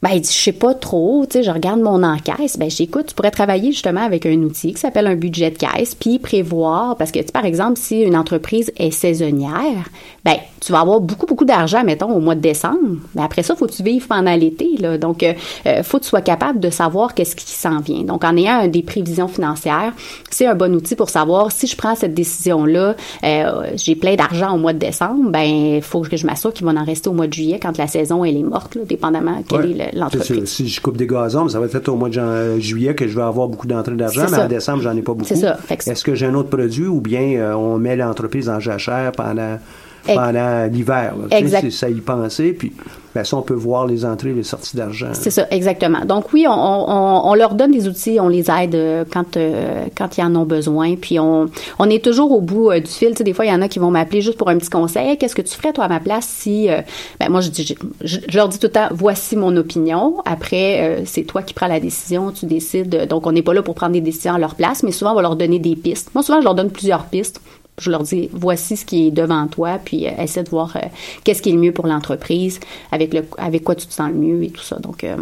Ben, 0.02 0.12
il 0.14 0.22
dit, 0.22 0.32
je 0.32 0.38
sais 0.38 0.52
pas 0.54 0.74
trop, 0.74 1.26
tu 1.30 1.40
sais, 1.40 1.44
je 1.44 1.52
regarde 1.52 1.82
mon 1.82 2.04
encaisse. 2.04 2.58
Ben, 2.58 2.70
j'écoute, 2.70 3.08
tu 3.08 3.16
pourrais 3.16 3.32
travailler 3.32 3.74
justement 3.74 4.00
avec 4.02 4.26
un 4.26 4.38
outil 4.44 4.74
qui 4.74 4.80
s'appelle 4.80 5.08
un 5.08 5.16
budget 5.16 5.52
de 5.52 5.58
caisse, 5.58 5.94
puis 5.94 6.20
prévoir, 6.20 6.96
parce 6.96 7.12
que, 7.12 7.20
tu 7.20 7.26
sais, 7.26 7.32
par 7.34 7.44
exemple, 7.44 7.78
si 7.78 8.00
une 8.02 8.16
entreprise 8.16 8.72
est 8.78 8.92
saisonnière, 8.92 9.90
ben, 10.24 10.36
tu 10.62 10.72
vas 10.72 10.80
avoir 10.80 11.02
beaucoup, 11.02 11.26
beaucoup 11.26 11.44
d'argent, 11.44 11.84
mettons, 11.84 12.14
au 12.14 12.20
mois 12.22 12.36
de 12.36 12.40
décembre. 12.40 12.78
Mais 13.14 13.22
après 13.24 13.44
ça, 13.44 13.56
faut 13.58 13.66
que 13.68 13.74
tu 13.74 13.84
vives 13.84 14.08
pendant 14.08 14.34
l'été, 14.36 14.70
là. 14.80 14.98
Donc, 14.98 15.22
euh, 15.22 15.34
euh, 15.66 15.84
faut 15.84 15.98
que 16.00 16.04
tu 16.04 16.10
sois 16.10 16.22
capable 16.22 16.62
de 16.62 16.70
savoir 16.70 17.14
qu'est-ce 17.14 17.36
qui 17.36 17.46
s'en 17.52 17.80
vient. 17.80 18.04
Donc, 18.04 18.24
en 18.24 18.38
ayant 18.38 18.68
des 18.68 18.84
prévisions 18.84 19.28
financières, 19.28 19.92
c'est 20.30 20.46
un 20.46 20.56
bon 20.56 20.74
outil 20.76 20.96
pour 20.96 21.10
savoir 21.10 21.52
si 21.52 21.68
je 21.68 21.76
prends 21.76 21.96
cette 21.96 22.14
décision-là, 22.14 22.96
euh, 23.26 23.64
j'ai 23.76 23.96
plein 23.96 24.16
d'argent 24.16 24.54
au 24.56 24.58
mois 24.58 24.72
de 24.72 24.80
décembre, 24.80 25.30
ben, 25.30 25.76
il 25.76 25.82
faut 25.82 26.02
que 26.02 26.16
je 26.16 26.26
m'assure 26.26 26.54
qu'il 26.54 26.66
va 26.66 26.72
en 26.72 26.86
rester 26.86 27.10
au 27.10 27.14
mois 27.14 27.28
de 27.28 27.34
juillet 27.34 27.60
quand 27.62 27.78
la 27.78 27.88
saison, 27.88 28.24
elle 28.24 28.38
est 28.38 28.44
morte, 28.44 28.76
là, 28.76 28.84
dépendamment 28.86 29.44
Ouais. 29.52 29.58
est 29.72 29.74
le- 29.74 29.89
l'entreprise. 29.94 30.46
Si 30.46 30.68
je 30.68 30.82
coupe 30.82 30.98
des 30.98 31.08
gazons, 31.08 31.48
ça 31.48 31.60
va 31.60 31.66
être 31.66 31.90
au 31.90 31.96
mois 31.96 32.10
de 32.10 32.20
euh, 32.20 32.60
juillet 32.60 32.96
que 32.96 33.08
je 33.08 33.16
vais 33.16 33.22
avoir 33.22 33.48
beaucoup 33.48 33.68
d'entrées 33.68 33.96
d'argent, 33.96 34.24
mais 34.24 34.38
ça. 34.38 34.46
en 34.46 34.48
décembre, 34.48 34.82
j'en 34.82 34.96
ai 34.96 35.02
pas 35.02 35.14
beaucoup. 35.14 35.26
C'est 35.26 35.36
ça. 35.36 35.58
Est-ce 35.70 36.04
que 36.04 36.16
j'ai 36.16 36.26
un 36.26 36.36
autre 36.36 36.50
produit 36.50 36.88
ou 36.88 37.02
bien 37.02 37.40
euh, 37.40 37.54
on 37.54 37.78
met 37.78 37.96
l'entreprise 37.96 38.50
en 38.50 38.60
jachère 38.60 39.12
pendant, 39.12 39.58
pendant 40.06 40.66
l'hiver? 40.72 41.14
Exact. 41.32 41.70
ça 41.72 41.90
y 41.90 41.96
penser, 41.96 42.54
puis 42.54 42.72
ben, 43.16 43.24
ça, 43.24 43.38
on 43.38 43.42
peut 43.42 43.56
voir 43.56 43.88
les 43.88 44.06
entrées 44.06 44.30
et 44.30 44.34
les 44.34 44.44
sorties 44.44 44.78
d'argent. 44.78 45.08
C'est 45.14 45.32
ça, 45.32 45.48
exactement. 45.50 46.06
Donc 46.06 46.32
oui, 46.32 46.46
on, 46.48 46.52
on, 46.54 47.22
on 47.30 47.34
leur 47.34 47.56
donne 47.56 47.72
des 47.72 47.88
outils, 47.88 48.20
on 48.20 48.28
les 48.28 48.52
aide 48.52 48.76
euh, 48.76 49.04
quand 49.12 49.36
euh, 49.36 49.86
quand 49.98 50.18
ils 50.18 50.22
en 50.24 50.36
ont 50.36 50.46
besoin. 50.46 50.96
Puis 50.96 51.20
on, 51.20 51.48
on 51.80 51.90
est 51.90 52.04
toujours 52.04 52.32
au 52.32 52.40
bout 52.42 52.70
euh, 52.70 52.80
du 52.80 52.90
fil. 52.92 53.10
Tu 53.10 53.16
sais, 53.18 53.24
des 53.24 53.34
fois, 53.34 53.46
il 53.46 53.50
y 53.52 53.54
en 53.54 53.62
a 53.64 53.68
qui 53.68 53.80
vont 53.80 53.90
m'appeler 53.90 54.22
juste 54.22 54.38
pour 54.38 54.50
un 54.50 54.58
petit 54.58 54.70
conseil. 54.70 55.10
Hey, 55.10 55.18
Qu'est-ce 55.18 55.36
que 55.36 55.42
tu 55.42 55.56
ferais 55.56 55.74
toi 55.74 55.86
à 55.86 55.88
ma 55.88 56.00
place 56.00 56.28
si 56.28 56.70
euh, 56.70 56.82
ben 57.20 57.30
moi 57.30 57.42
je 57.42 57.50
dis 57.50 57.66
je, 57.66 57.74
je- 58.06 58.20
je 58.28 58.38
leur 58.38 58.48
dis 58.48 58.60
tout 58.60 58.68
le 58.68 58.74
temps 58.74 58.88
voici 58.92 59.36
mon 59.36 59.56
opinion. 59.58 60.18
Après 60.26 61.02
c'est 61.06 61.24
toi 61.24 61.42
qui 61.42 61.54
prends 61.56 61.68
la 61.68 61.80
décision, 61.80 62.32
tu 62.32 62.46
décides. 62.46 63.08
Donc 63.10 63.26
on 63.26 63.32
n'est 63.32 63.42
pas 63.42 63.54
là 63.56 63.64
pour 63.64 63.74
prendre 63.76 63.94
des 63.94 64.02
décisions 64.02 64.34
à 64.36 64.40
leur 64.40 64.54
place, 64.56 64.84
mais 64.84 64.92
souvent 64.92 65.12
on 65.14 65.16
va 65.16 65.24
leur 65.24 65.36
donner 65.36 65.58
des 65.60 65.76
pistes. 65.76 66.12
Moi 66.14 66.24
souvent 66.24 66.40
je 66.40 66.46
leur 66.46 66.56
donne 66.56 66.70
plusieurs 66.70 67.06
pistes. 67.06 67.42
Je 67.80 67.90
leur 67.92 68.04
dis 68.04 68.30
voici 68.34 68.78
ce 68.78 68.86
qui 68.86 69.08
est 69.08 69.12
devant 69.12 69.48
toi, 69.48 69.80
puis 69.84 70.08
euh, 70.08 70.12
essaie 70.22 70.44
de 70.44 70.50
voir 70.50 70.76
euh, 70.76 70.80
qu'est-ce 71.24 71.42
qui 71.42 71.50
est 71.50 71.54
le 71.54 71.60
mieux 71.60 71.72
pour 71.72 71.88
l'entreprise, 71.88 72.60
avec 72.92 73.14
le 73.14 73.22
avec 73.38 73.64
quoi 73.64 73.76
tu 73.76 73.88
te 73.88 73.94
sens 73.94 74.10
le 74.12 74.18
mieux 74.18 74.44
et 74.44 74.50
tout 74.50 74.64
ça. 74.64 74.78
Donc 74.80 75.04
euh, 75.04 75.16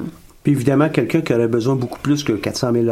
Puis 0.43 0.53
évidemment, 0.53 0.89
quelqu'un 0.89 1.22
qui 1.22 1.34
aurait 1.34 1.47
besoin 1.47 1.76
beaucoup 1.76 1.99
plus 1.99 2.24
que 2.24 2.34
400 2.34 2.72
000 2.74 2.86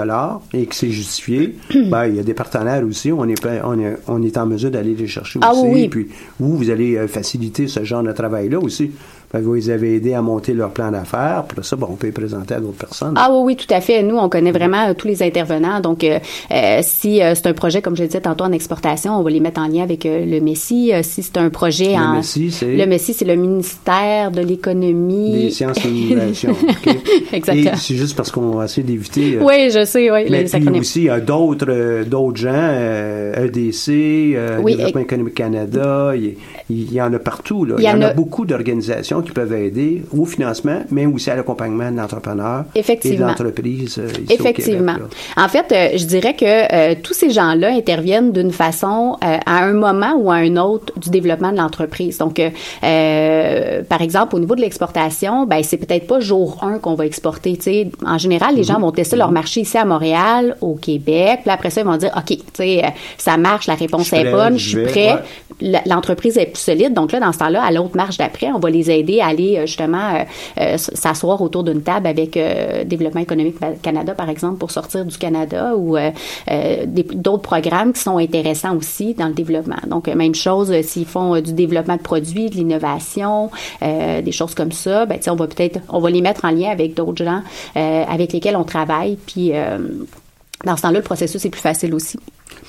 et 0.53 0.65
que 0.65 0.75
c'est 0.75 0.89
justifié, 0.89 1.55
ben, 1.89 2.05
il 2.07 2.15
y 2.15 2.19
a 2.19 2.23
des 2.23 2.33
partenaires 2.33 2.83
aussi. 2.85 3.11
On 3.11 3.27
est, 3.27 3.45
on 3.63 3.79
est, 3.79 3.97
on 4.07 4.21
est 4.21 4.37
en 4.37 4.45
mesure 4.45 4.71
d'aller 4.71 4.93
les 4.93 5.07
chercher 5.07 5.39
Ah 5.41 5.51
aussi. 5.51 5.61
oui, 5.63 5.71
oui. 5.73 5.87
Puis 5.89 6.07
vous, 6.39 6.57
vous 6.57 6.69
allez 6.69 7.07
faciliter 7.07 7.67
ce 7.67 7.83
genre 7.83 8.03
de 8.03 8.11
travail-là 8.11 8.59
aussi. 8.59 8.91
Ben, 9.33 9.41
vous 9.41 9.53
les 9.55 9.69
avez 9.69 9.95
aidés 9.95 10.13
à 10.13 10.21
monter 10.21 10.53
leur 10.53 10.71
plan 10.71 10.91
d'affaires. 10.91 11.43
Puis 11.47 11.57
ça, 11.63 11.75
bon, 11.75 11.87
on 11.91 11.95
peut 11.95 12.07
les 12.07 12.13
présenter 12.13 12.53
à 12.53 12.59
d'autres 12.59 12.77
personnes. 12.77 13.13
Ah 13.17 13.29
oui, 13.31 13.39
oui, 13.43 13.55
tout 13.55 13.71
à 13.73 13.81
fait. 13.81 14.01
Nous, 14.03 14.15
on 14.17 14.29
connaît 14.29 14.51
vraiment 14.51 14.87
euh, 14.89 14.93
tous 14.93 15.07
les 15.07 15.21
intervenants. 15.23 15.79
Donc, 15.81 16.03
euh, 16.03 16.19
euh, 16.51 16.79
si 16.83 17.21
euh, 17.21 17.33
c'est 17.35 17.47
un 17.47 17.53
projet, 17.53 17.81
comme 17.81 17.95
je 17.95 18.01
le 18.03 18.07
disais 18.07 18.21
tantôt, 18.21 18.43
en 18.45 18.51
exportation, 18.51 19.17
on 19.19 19.23
va 19.23 19.29
les 19.29 19.39
mettre 19.39 19.59
en 19.61 19.67
lien 19.67 19.83
avec 19.83 20.03
le 20.05 20.39
Messi. 20.39 20.91
Si 21.01 21.23
c'est 21.23 21.37
un 21.37 21.49
projet 21.49 21.89
Le 21.93 22.01
en... 22.01 22.15
Messi, 22.17 22.51
c'est- 22.51 22.75
Le 22.75 22.85
Messi, 22.85 23.13
c'est 23.13 23.25
le 23.25 23.35
ministère 23.35 24.31
de 24.31 24.41
l'économie... 24.41 25.45
Des 25.45 25.49
sciences 25.51 25.83
et 25.85 25.89
innovations. 25.89 26.51
OK? 26.69 26.95
Exactement. 27.33 27.71
Et 27.73 27.77
c'est 27.77 27.95
juste 27.95 28.15
parce 28.15 28.31
qu'on 28.31 28.51
va 28.51 28.65
essayer 28.65 28.83
d'éviter. 28.83 29.37
Oui, 29.41 29.69
je 29.71 29.83
sais, 29.85 30.11
oui, 30.11 30.25
Mais 30.29 30.43
les 30.43 30.45
puis 30.45 30.55
acronymes. 30.57 30.81
aussi, 30.81 31.01
il 31.01 31.05
y 31.05 31.09
a 31.09 31.19
d'autres, 31.19 32.03
d'autres 32.05 32.37
gens, 32.37 32.51
euh, 32.53 33.45
EDC, 33.47 33.89
euh, 34.35 34.59
Oui, 34.61 34.75
Développement 34.75 35.01
économique 35.01 35.35
Canada, 35.35 36.13
il 36.69 36.91
y 36.93 37.01
en 37.01 37.13
a 37.13 37.19
partout. 37.19 37.63
Là. 37.65 37.75
Il 37.77 37.83
y, 37.83 37.89
en 37.89 38.01
a, 38.01 38.07
a- 38.07 38.13
beaucoup 38.13 38.45
d'organisations 38.45 39.21
qui 39.21 39.31
peuvent 39.31 39.53
aider 39.53 40.03
au 40.17 40.25
financement, 40.25 40.79
mais 40.91 41.05
aussi 41.05 41.29
à 41.29 41.35
l'accompagnement 41.35 41.91
de 41.91 41.97
l'entrepreneur 41.97 42.65
et 42.73 42.79
de 42.79 42.79
Effectivement. 42.79 43.27
l'entreprise 43.27 43.97
euh, 43.99 44.07
Effectivement. 44.29 44.93
au 44.93 44.95
Québec. 44.97 45.11
là. 45.37 45.43
En 45.45 45.47
fait, 45.47 45.71
euh, 45.71 45.97
je 45.97 46.05
dirais 46.05 46.35
que 46.35 46.45
euh, 46.45 46.95
tous 47.01 47.13
ces 47.13 47.29
gens-là 47.29 47.69
interviennent 47.73 48.31
d'une 48.31 48.51
façon 48.51 49.17
euh, 49.23 49.37
à 49.45 49.63
un 49.63 49.73
moment 49.73 50.15
ou 50.17 50.31
à 50.31 50.35
un 50.35 50.55
autre 50.57 50.91
du 50.99 51.09
développement 51.09 51.51
de 51.51 51.57
l'entreprise. 51.57 52.17
Donc, 52.17 52.39
euh, 52.39 52.49
euh, 52.83 53.83
par 53.83 54.01
exemple, 54.01 54.35
au 54.35 54.39
niveau 54.39 54.55
de 54.55 54.61
l'exportation, 54.61 55.45
ben 55.45 55.61
c'est 55.63 55.77
peut-être 55.77 56.07
pas 56.07 56.19
jour 56.19 56.57
1 56.63 56.79
qu'on 56.79 56.95
va 56.95 57.05
exporter. 57.05 57.57
En 58.05 58.17
général, 58.17 58.55
les 58.55 58.63
gens 58.63 58.79
vont 58.79 58.91
tester 58.91 59.15
leur 59.15 59.31
marché 59.31 59.61
ici 59.61 59.77
à 59.77 59.85
Montréal, 59.85 60.57
au 60.61 60.75
Québec. 60.75 61.39
Puis 61.43 61.51
après 61.51 61.69
ça, 61.69 61.81
ils 61.81 61.87
vont 61.87 61.97
dire, 61.97 62.11
ok, 62.15 62.37
euh, 62.59 62.81
ça 63.17 63.37
marche, 63.37 63.67
la 63.67 63.75
réponse 63.75 64.11
est 64.13 64.31
bonne, 64.31 64.57
je 64.57 64.69
suis 64.69 64.83
prêt. 64.83 65.13
ouais. 65.61 65.81
L'entreprise 65.85 66.37
est 66.37 66.54
Donc 66.89 67.11
là, 67.11 67.19
dans 67.19 67.31
ce 67.31 67.39
temps-là, 67.39 67.63
à 67.63 67.71
l'autre 67.71 67.95
marche 67.95 68.17
d'après, 68.17 68.51
on 68.51 68.59
va 68.59 68.69
les 68.69 68.89
aider 68.91 69.19
à 69.19 69.27
aller 69.27 69.57
euh, 69.57 69.65
justement 69.65 70.15
euh, 70.15 70.23
euh, 70.59 70.77
s'asseoir 70.77 71.41
autour 71.41 71.63
d'une 71.63 71.81
table 71.81 72.07
avec 72.07 72.39
Développement 72.85 73.21
économique 73.21 73.55
Canada, 73.81 74.13
par 74.13 74.29
exemple, 74.29 74.57
pour 74.57 74.71
sortir 74.71 75.05
du 75.05 75.17
Canada 75.17 75.75
ou 75.75 75.97
d'autres 77.15 77.41
programmes 77.41 77.93
qui 77.93 78.01
sont 78.01 78.17
intéressants 78.17 78.75
aussi 78.75 79.13
dans 79.13 79.27
le 79.27 79.33
développement. 79.33 79.77
Donc, 79.87 80.07
même 80.07 80.35
chose, 80.35 80.73
s'ils 80.81 81.05
font 81.05 81.39
du 81.39 81.53
développement 81.53 81.95
de 81.95 82.01
produits, 82.01 82.49
de 82.49 82.55
l'innovation, 82.55 83.49
des 83.81 84.31
choses 84.31 84.55
comme 84.55 84.71
ça, 84.71 85.05
ben, 85.05 85.19
on 85.27 85.35
va 85.35 85.47
peut-être, 85.47 85.79
on 85.89 85.99
va 85.99 86.09
les 86.09 86.21
mettre 86.21 86.45
en 86.45 86.51
lien 86.51 86.69
avec 86.71 86.93
d'autres 86.93 87.23
gens 87.23 87.41
avec 87.75 88.33
lesquels 88.33 88.55
on 88.55 88.63
travaille. 88.63 89.17
Puis, 89.25 89.51
dans 90.65 90.75
ce 90.75 90.81
temps-là, 90.81 90.99
le 90.99 91.03
processus 91.03 91.43
est 91.45 91.49
plus 91.49 91.61
facile 91.61 91.93
aussi. 91.93 92.17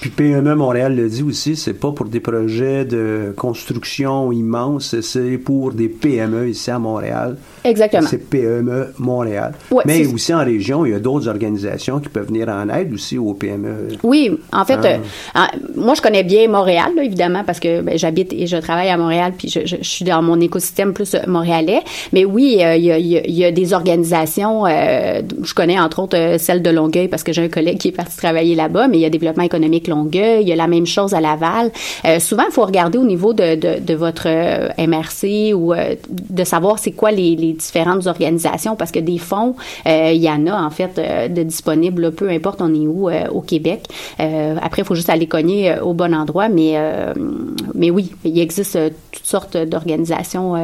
Puis 0.01 0.11
PME 0.11 0.55
Montréal 0.55 0.95
le 0.95 1.09
dit 1.09 1.23
aussi, 1.23 1.57
c'est 1.57 1.73
pas 1.75 1.91
pour 1.93 2.07
des 2.07 2.21
projets 2.21 2.85
de 2.85 3.33
construction 3.37 4.31
immenses, 4.33 5.01
c'est 5.01 5.39
pour 5.39 5.73
des 5.73 5.89
PME 5.89 6.49
ici 6.51 6.71
à 6.71 6.79
Montréal. 6.79 7.37
Exactement. 7.65 8.07
C'est 8.09 8.19
PME 8.29 8.93
Montréal. 8.99 9.53
Ouais, 9.71 9.83
Mais 9.87 10.07
aussi 10.07 10.33
en 10.35 10.45
région, 10.45 10.85
il 10.87 10.93
y 10.93 10.95
a 10.95 10.99
d'autres 11.01 11.29
organisations 11.29 11.99
qui 11.99 12.09
peuvent 12.09 12.27
venir 12.29 12.49
en 12.49 12.69
aide 12.69 12.93
aussi 12.93 13.19
aux 13.19 13.35
PME. 13.35 13.89
Oui, 14.03 14.39
en 14.53 14.65
fait, 14.65 14.79
Ah. 15.35 15.49
euh, 15.55 15.59
moi 15.77 15.95
je 15.95 16.03
connais 16.03 16.23
bien 16.23 16.47
Montréal, 16.49 16.93
là, 16.95 17.03
évidemment, 17.03 17.43
parce 17.45 17.59
que 17.61 17.81
ben, 17.81 17.99
j'habite 17.99 18.33
et 18.33 18.47
je 18.47 18.57
travaille 18.59 18.89
à 18.89 18.97
Montréal, 18.97 19.33
puis 19.37 19.49
je, 19.49 19.61
je- 19.65 19.77
je 19.81 19.89
suis 19.89 20.05
dans 20.05 20.23
mon 20.23 20.41
écosystème 20.41 20.93
plus 20.93 21.15
euh, 21.15 21.19
montréalais. 21.27 21.81
Mais 22.13 22.25
oui, 22.25 22.59
euh, 22.61 22.77
il 22.77 22.85
y, 22.85 22.93
a, 22.93 22.99
il 22.99 23.07
y 23.07 23.17
a- 23.19 23.27
il 23.27 23.35
y 23.35 23.45
a 23.45 23.51
des 23.51 23.73
organisations, 23.73 24.67
euh, 24.67 25.23
je 25.43 25.55
connais 25.55 25.79
entre 25.81 26.01
autres 26.01 26.37
celle 26.39 26.63
de 26.63 26.71
Longueuil, 26.71 27.09
parce 27.09 27.23
que 27.25 27.33
j'ai 27.33 27.43
un 27.45 27.49
collègue 27.49 27.79
qui 27.79 27.89
est 27.89 27.93
parti 27.93 28.17
travailler 28.17 28.55
là-bas, 28.55 28.89
mais 28.89 28.99
il 28.99 29.01
y 29.01 29.05
a 29.05 29.11
Développement 29.11 29.43
économique 29.45 29.76
Il 29.85 30.49
y 30.49 30.53
a 30.53 30.57
la 30.57 30.67
même 30.67 30.87
chose 30.87 31.15
à 31.15 31.21
Laval. 31.21 31.71
Euh, 32.05 32.19
souvent, 32.19 32.45
il 32.49 32.53
faut 32.53 32.65
regarder 32.65 32.99
au 32.99 33.05
niveau 33.05 33.33
de, 33.33 33.95
votre 33.95 34.27
euh, 34.27 34.69
MRC 34.79 35.55
ou 35.55 35.73
euh, 35.73 35.95
de 36.09 36.45
savoir 36.45 36.79
c'est 36.79 36.93
quoi 36.93 37.11
les, 37.11 37.37
différentes 37.37 38.07
organisations, 38.07 38.77
parce 38.77 38.91
que 38.91 38.99
des 38.99 39.19
fonds, 39.19 39.55
il 39.87 40.17
y 40.17 40.29
en 40.29 40.47
a 40.47 40.55
en 40.55 40.71
fait 40.71 41.01
de 41.33 41.43
disponibles, 41.43 42.13
peu 42.13 42.29
importe 42.29 42.61
on 42.61 42.75
est 42.75 42.87
où 42.87 43.09
au 43.11 43.41
Québec. 43.41 43.85
Après, 44.19 44.83
il 44.83 44.85
faut 44.85 44.95
juste 44.95 45.11
aller 45.11 45.27
cogner 45.27 45.77
au 45.81 45.95
bon 45.95 46.15
endroit, 46.15 46.49
mais 46.49 46.77
mais 47.75 47.91
oui, 47.91 48.13
il 48.25 48.39
existe 48.39 48.79
toutes 49.13 49.27
sortes 49.27 49.57
d'organisations. 49.57 50.55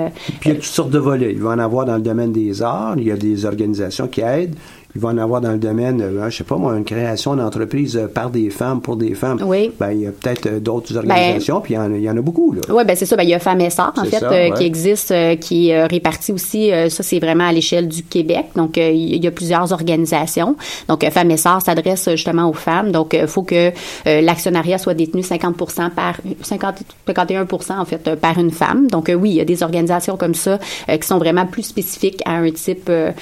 Puis 0.41 0.51
il 0.51 0.53
y 0.53 0.53
a 0.53 0.55
toutes 0.57 0.65
sortes 0.65 0.91
de 0.91 0.99
volets. 0.99 1.33
Il 1.33 1.41
va 1.41 1.51
en 1.51 1.59
avoir 1.59 1.87
dans 1.87 1.97
le 1.97 2.03
domaine 2.03 2.33
des 2.33 2.63
arts. 2.63 2.95
Il 2.99 3.05
y 3.05 3.13
a 3.13 3.17
des 3.17 3.45
organisations 3.45 4.09
qui 4.09 4.21
aident. 4.21 4.57
Il 4.95 5.01
va 5.01 5.09
en 5.09 5.18
avoir 5.18 5.40
dans 5.40 5.53
le 5.53 5.59
domaine, 5.59 6.03
euh, 6.03 6.28
je 6.28 6.36
sais 6.36 6.45
pas 6.45 6.57
moi, 6.57 6.76
une 6.76 6.84
création 6.84 7.34
d'entreprise 7.34 7.97
euh, 7.97 8.09
par 8.09 8.28
des 8.28 8.51
femmes, 8.51 8.82
pour 8.82 8.97
des 8.97 9.14
femmes. 9.14 9.38
Oui. 9.43 9.72
Ben, 9.80 9.93
il 9.93 10.01
y 10.01 10.07
a 10.07 10.11
peut-être 10.11 10.47
euh, 10.47 10.61
d'autres 10.61 10.97
organisations, 10.97 11.61
puis 11.61 11.74
il 11.74 11.76
y, 11.76 11.80
en 11.80 11.93
a, 11.93 11.97
il 11.97 12.03
y 12.03 12.11
en 12.11 12.16
a 12.16 12.20
beaucoup, 12.20 12.53
là. 12.53 12.61
Oui, 12.68 12.84
ben 12.84 12.95
c'est 12.95 13.07
ça. 13.07 13.16
Ben, 13.16 13.22
il 13.22 13.30
y 13.30 13.34
a 13.34 13.38
Femmes 13.38 13.61
et 13.62 13.70
Sœurs, 13.70 13.95
en 13.97 14.05
fait, 14.05 14.18
ça, 14.18 14.28
ouais. 14.28 14.53
qui 14.57 14.64
existe, 14.64 15.14
qui 15.40 15.70
est 15.70 15.86
répartie 15.86 16.32
aussi. 16.32 16.70
ça, 16.88 17.03
c'est 17.03 17.18
vraiment 17.18 17.47
à 17.47 17.53
l'échelle 17.53 17.88
du 17.88 18.03
Québec. 18.03 18.47
Donc, 18.55 18.76
il 18.76 19.22
y 19.22 19.26
a 19.26 19.30
plusieurs 19.30 19.72
organisations. 19.72 20.57
Donc, 20.88 21.09
Femmes 21.11 21.30
et 21.30 21.36
Sœurs 21.36 21.62
s'adresse 21.62 22.11
justement 22.11 22.49
aux 22.49 22.53
femmes. 22.53 22.93
Donc, 22.93 23.14
il 23.14 23.26
faut 23.26 23.43
que 23.43 23.72
l'actionnariat 24.05 24.78
soit 24.78 24.95
détenu 24.95 25.22
50% 25.22 25.90
par 25.90 26.16
50, 26.43 26.82
51% 27.09 27.78
en 27.78 27.84
fait 27.84 28.14
par 28.16 28.38
une 28.38 28.51
femme. 28.51 28.88
Donc, 28.88 29.11
oui, 29.14 29.30
il 29.30 29.36
y 29.36 29.40
a 29.40 29.45
des 29.45 29.62
organisations 29.62 30.16
comme 30.16 30.34
ça 30.34 30.59
qui 30.88 31.07
sont 31.07 31.18
vraiment 31.18 31.47
plus 31.47 31.62
spécifiques 31.62 32.20
à 32.24 32.32
un 32.32 32.51
type 32.51 32.90
de, 32.90 33.14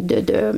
de, 0.00 0.52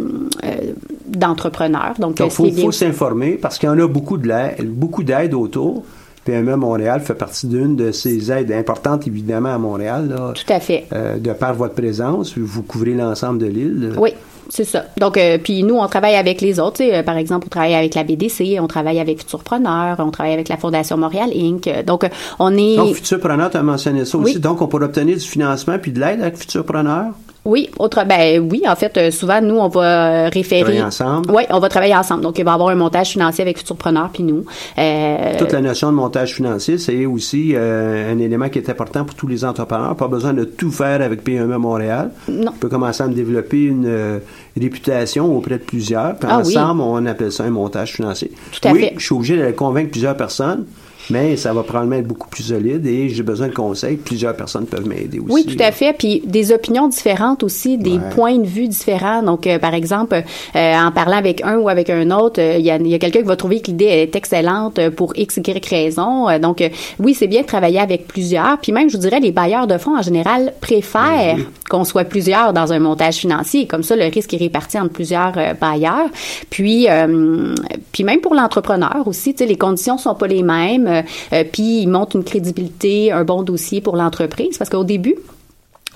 euh, 0.44 0.72
d'entrepreneur. 1.06 1.94
Donc, 1.98 2.16
Donc, 2.16 2.20
euh, 2.40 2.46
il 2.46 2.60
faut, 2.60 2.72
s'informer 2.72 3.32
parce 3.32 3.58
qu'il 3.58 3.68
y 3.68 3.72
en 3.72 3.78
a 3.78 3.86
beaucoup 3.86 4.18
de 4.18 4.28
l'aide, 4.28 4.68
beaucoup 4.68 5.02
d'aide 5.02 5.34
autour. 5.34 5.84
PME 6.24 6.56
Montréal 6.56 7.00
fait 7.00 7.14
partie 7.14 7.46
d'une 7.46 7.76
de 7.76 7.92
ces 7.92 8.30
aides 8.30 8.52
importantes, 8.52 9.06
évidemment, 9.06 9.54
à 9.54 9.58
Montréal, 9.58 10.08
là, 10.08 10.32
Tout 10.34 10.52
à 10.52 10.60
fait. 10.60 10.86
euh, 10.92 11.16
de 11.18 11.32
par 11.32 11.54
votre 11.54 11.74
présence. 11.74 12.36
Vous 12.36 12.62
couvrez 12.62 12.92
l'ensemble 12.94 13.38
de 13.38 13.46
l'île. 13.46 13.92
Oui. 13.96 14.10
C'est 14.52 14.64
ça. 14.64 14.86
Donc, 14.98 15.16
euh, 15.16 15.38
puis 15.38 15.62
nous, 15.62 15.76
on 15.76 15.86
travaille 15.86 16.16
avec 16.16 16.40
les 16.40 16.58
autres. 16.58 16.82
euh, 16.82 17.04
par 17.04 17.16
exemple, 17.16 17.46
on 17.46 17.50
travaille 17.50 17.76
avec 17.76 17.94
la 17.94 18.02
BDC, 18.02 18.58
on 18.60 18.66
travaille 18.66 18.98
avec 18.98 19.20
Futurpreneur, 19.20 19.94
on 20.00 20.10
travaille 20.10 20.32
avec 20.32 20.48
la 20.48 20.56
Fondation 20.56 20.96
Montréal 20.96 21.30
Inc. 21.32 21.84
Donc, 21.86 22.04
on 22.40 22.56
est... 22.56 22.76
Donc, 22.76 22.94
Futurpreneur, 22.96 23.50
tu 23.50 23.56
as 23.58 23.62
mentionné 23.62 24.04
ça 24.04 24.18
aussi. 24.18 24.40
Donc, 24.40 24.60
on 24.60 24.66
pourrait 24.66 24.86
obtenir 24.86 25.16
du 25.16 25.24
financement 25.24 25.78
puis 25.80 25.92
de 25.92 26.00
l'aide 26.00 26.20
avec 26.20 26.36
Futurpreneur? 26.36 27.12
Oui, 27.44 27.70
autre, 27.78 28.04
ben 28.04 28.46
oui, 28.50 28.62
en 28.68 28.76
fait, 28.76 28.96
euh, 28.98 29.10
souvent, 29.10 29.40
nous, 29.40 29.56
on 29.56 29.68
va 29.68 30.26
euh, 30.26 30.30
référer... 30.32 30.60
Travailler 30.60 30.82
ensemble? 30.82 31.30
Oui, 31.32 31.42
on 31.48 31.58
va 31.58 31.68
travailler 31.70 31.96
ensemble. 31.96 32.22
Donc, 32.22 32.38
il 32.38 32.44
va 32.44 32.50
y 32.50 32.54
avoir 32.54 32.68
un 32.68 32.74
montage 32.74 33.08
financier 33.10 33.40
avec 33.40 33.56
Futurpreneur 33.58 34.10
puis 34.12 34.22
nous. 34.22 34.44
Euh, 34.78 35.38
Toute 35.38 35.52
la 35.52 35.62
notion 35.62 35.88
de 35.90 35.96
montage 35.96 36.34
financier, 36.34 36.76
c'est 36.76 37.06
aussi 37.06 37.52
euh, 37.54 38.12
un 38.12 38.18
élément 38.18 38.50
qui 38.50 38.58
est 38.58 38.68
important 38.68 39.04
pour 39.06 39.14
tous 39.14 39.26
les 39.26 39.44
entrepreneurs. 39.44 39.96
Pas 39.96 40.08
besoin 40.08 40.34
de 40.34 40.44
tout 40.44 40.70
faire 40.70 41.00
avec 41.00 41.24
PME 41.24 41.56
Montréal. 41.56 42.10
Non. 42.28 42.52
On 42.54 42.58
peut 42.58 42.68
commencer 42.68 43.02
à 43.02 43.06
me 43.06 43.14
développer 43.14 43.62
une 43.62 43.86
euh, 43.86 44.18
réputation 44.60 45.34
auprès 45.34 45.56
de 45.58 45.64
plusieurs. 45.64 46.16
Puis 46.16 46.28
Ah 46.30 46.42
oui. 46.44 46.56
ensemble, 46.58 46.82
on 46.82 47.06
appelle 47.06 47.32
ça 47.32 47.44
un 47.44 47.50
montage 47.50 47.94
financier. 47.94 48.30
Tout 48.52 48.68
à 48.68 48.72
oui, 48.72 48.80
fait. 48.80 48.94
je 48.98 49.04
suis 49.04 49.14
obligé 49.14 49.36
de 49.38 49.50
convaincre 49.52 49.90
plusieurs 49.90 50.16
personnes, 50.16 50.66
mais 51.10 51.36
ça 51.36 51.52
va 51.52 51.62
probablement 51.62 51.96
être 51.96 52.06
beaucoup 52.06 52.28
plus 52.28 52.44
solide 52.44 52.86
et 52.86 53.08
j'ai 53.08 53.22
besoin 53.22 53.48
de 53.48 53.54
conseils. 53.54 53.96
Plusieurs 53.96 54.34
personnes 54.36 54.66
peuvent 54.66 54.86
m'aider 54.86 55.18
aussi. 55.18 55.32
Oui, 55.32 55.44
tout 55.46 55.62
à 55.62 55.72
fait. 55.72 55.92
Puis 55.92 56.22
des 56.24 56.52
opinions 56.52 56.88
différentes 56.88 57.42
aussi, 57.42 57.76
des 57.78 57.92
Ouais. 57.98 58.10
points 58.14 58.38
de 58.38 58.46
vue 58.46 58.68
différents. 58.68 59.22
Donc, 59.22 59.46
euh, 59.46 59.58
par 59.58 59.74
exemple, 59.74 60.22
euh, 60.56 60.74
en 60.74 60.90
parlant 60.92 61.16
avec 61.16 61.42
un 61.44 61.56
ou 61.58 61.68
avec 61.68 61.90
un 61.90 62.10
autre, 62.10 62.40
euh, 62.40 62.56
il 62.58 62.64
y 62.64 62.70
a, 62.70 62.76
y 62.78 62.94
a 62.94 62.98
quelqu'un 62.98 63.20
qui 63.20 63.26
va 63.26 63.36
trouver 63.36 63.60
que 63.60 63.66
l'idée 63.68 63.84
est 63.86 64.14
excellente 64.16 64.78
euh, 64.78 64.90
pour 64.90 65.12
x, 65.16 65.36
y 65.36 65.68
raison. 65.68 66.28
Euh, 66.28 66.38
donc, 66.38 66.60
euh, 66.60 66.68
oui, 66.98 67.14
c'est 67.14 67.26
bien 67.26 67.42
de 67.42 67.46
travailler 67.46 67.80
avec 67.80 68.06
plusieurs. 68.06 68.58
Puis 68.62 68.72
même, 68.72 68.88
je 68.88 68.96
vous 68.96 69.02
dirais, 69.02 69.20
les 69.20 69.32
bailleurs 69.32 69.66
de 69.66 69.76
fonds, 69.78 69.96
en 69.98 70.02
général, 70.02 70.52
préfèrent 70.60 71.36
qu'on 71.68 71.84
soit 71.84 72.04
plusieurs 72.04 72.52
dans 72.52 72.72
un 72.72 72.78
montage 72.78 73.16
financier. 73.16 73.66
Comme 73.66 73.82
ça, 73.82 73.96
le 73.96 74.04
risque 74.04 74.32
est 74.34 74.38
réparti 74.38 74.78
entre 74.78 74.92
plusieurs 74.92 75.32
bailleurs. 75.60 76.08
Puis, 76.50 76.88
euh, 76.88 77.54
puis 77.92 78.04
même 78.04 78.20
pour 78.20 78.34
l'entrepreneur 78.34 79.02
aussi, 79.06 79.34
les 79.38 79.56
conditions 79.56 79.98
sont 79.98 80.14
pas 80.14 80.26
les 80.26 80.42
mêmes. 80.42 80.99
Euh, 81.32 81.36
euh, 81.40 81.44
puis, 81.50 81.82
il 81.82 81.88
montre 81.88 82.16
une 82.16 82.24
crédibilité, 82.24 83.12
un 83.12 83.24
bon 83.24 83.42
dossier 83.42 83.80
pour 83.80 83.96
l'entreprise. 83.96 84.58
Parce 84.58 84.70
qu'au 84.70 84.84
début, 84.84 85.16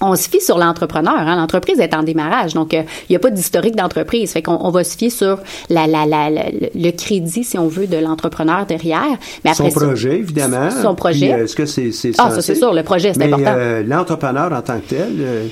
on 0.00 0.16
se 0.16 0.28
fie 0.28 0.40
sur 0.40 0.58
l'entrepreneur. 0.58 1.14
Hein. 1.16 1.36
L'entreprise 1.36 1.78
est 1.78 1.94
en 1.94 2.02
démarrage, 2.02 2.52
donc 2.54 2.74
euh, 2.74 2.82
il 3.08 3.12
n'y 3.12 3.16
a 3.16 3.20
pas 3.20 3.30
d'historique 3.30 3.76
d'entreprise. 3.76 4.32
Fait 4.32 4.42
qu'on 4.42 4.58
on 4.60 4.70
va 4.70 4.82
se 4.82 4.96
fier 4.96 5.08
sur 5.08 5.38
la, 5.70 5.86
la, 5.86 6.04
la, 6.04 6.30
la- 6.30 6.50
le 6.74 6.90
crédit, 6.90 7.44
si 7.44 7.56
on 7.58 7.68
veut, 7.68 7.86
de 7.86 7.96
l'entrepreneur 7.96 8.66
derrière. 8.66 9.04
Mais 9.44 9.54
Son 9.54 9.66
après 9.66 9.78
ça- 9.80 9.86
projet, 9.86 10.18
évidemment. 10.18 10.68
Son 10.70 10.94
projet. 10.96 11.32
Puis, 11.32 11.42
Est-ce 11.44 11.54
que 11.54 11.64
c'est 11.66 11.92
c'est 11.92 12.10
Ah, 12.18 12.30
ça, 12.30 12.42
c'est 12.42 12.56
sûr, 12.56 12.72
le 12.74 12.82
projet, 12.82 13.12
c'est 13.12 13.20
Mais, 13.20 13.32
important. 13.32 13.54
euh, 13.56 13.82
l'entrepreneur 13.86 14.52
en 14.52 14.62
tant 14.62 14.80
que 14.80 14.88
tel, 14.88 15.12
euh, 15.20 15.46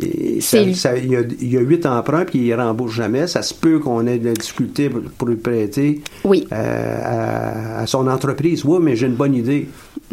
et 0.00 0.40
ça- 0.40 0.62
C'est- 0.64 0.74
ça- 0.74 0.96
il, 0.96 1.10
y 1.10 1.16
a, 1.16 1.20
il 1.40 1.52
y 1.52 1.56
a 1.56 1.60
huit 1.60 1.84
emprunts 1.86 2.24
puis 2.24 2.38
il 2.40 2.54
rembourse 2.54 2.92
jamais. 2.94 3.26
Ça 3.26 3.42
se 3.42 3.52
peut 3.54 3.78
qu'on 3.78 4.06
ait 4.06 4.18
de 4.18 4.26
la 4.28 4.34
difficulté 4.34 4.88
pour, 4.88 5.00
pour 5.16 5.28
lui 5.28 5.36
prêter 5.36 6.00
Oui. 6.24 6.46
euh, 6.52 6.98
à, 7.04 7.80
à 7.80 7.86
son 7.86 8.06
entreprise. 8.06 8.64
Oui, 8.64 8.78
mais 8.80 8.94
j'ai 8.96 9.06
une 9.06 9.14
bonne 9.16 9.34
idée. 9.34 9.68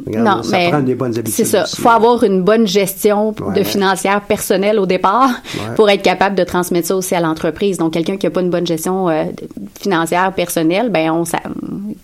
Regarde, 0.05 0.25
non, 0.37 0.43
ça 0.43 0.57
mais 0.57 0.69
prend 0.69 0.79
des 0.81 0.95
bonnes 0.95 1.17
habitudes. 1.17 1.33
c'est 1.33 1.45
ça. 1.45 1.63
aussi. 1.63 1.81
faut 1.81 1.89
avoir 1.89 2.23
une 2.23 2.41
bonne 2.43 2.67
gestion 2.67 3.33
Ouais. 3.41 3.53
de 3.59 3.63
financière 3.63 4.21
personnelle 4.21 4.79
au 4.79 4.85
départ 4.85 5.29
Ouais. 5.29 5.75
pour 5.75 5.89
être 5.89 6.01
capable 6.01 6.35
de 6.35 6.43
transmettre 6.43 6.87
ça 6.87 6.95
aussi 6.95 7.15
à 7.15 7.19
l'entreprise. 7.21 7.77
Donc, 7.77 7.93
quelqu'un 7.93 8.17
qui 8.17 8.25
n'a 8.25 8.29
pas 8.31 8.41
une 8.41 8.49
bonne 8.49 8.67
gestion 8.67 9.09
euh, 9.09 9.23
financière 9.79 10.31
personnelle, 10.33 10.89
ben 10.89 11.11
on 11.11 11.23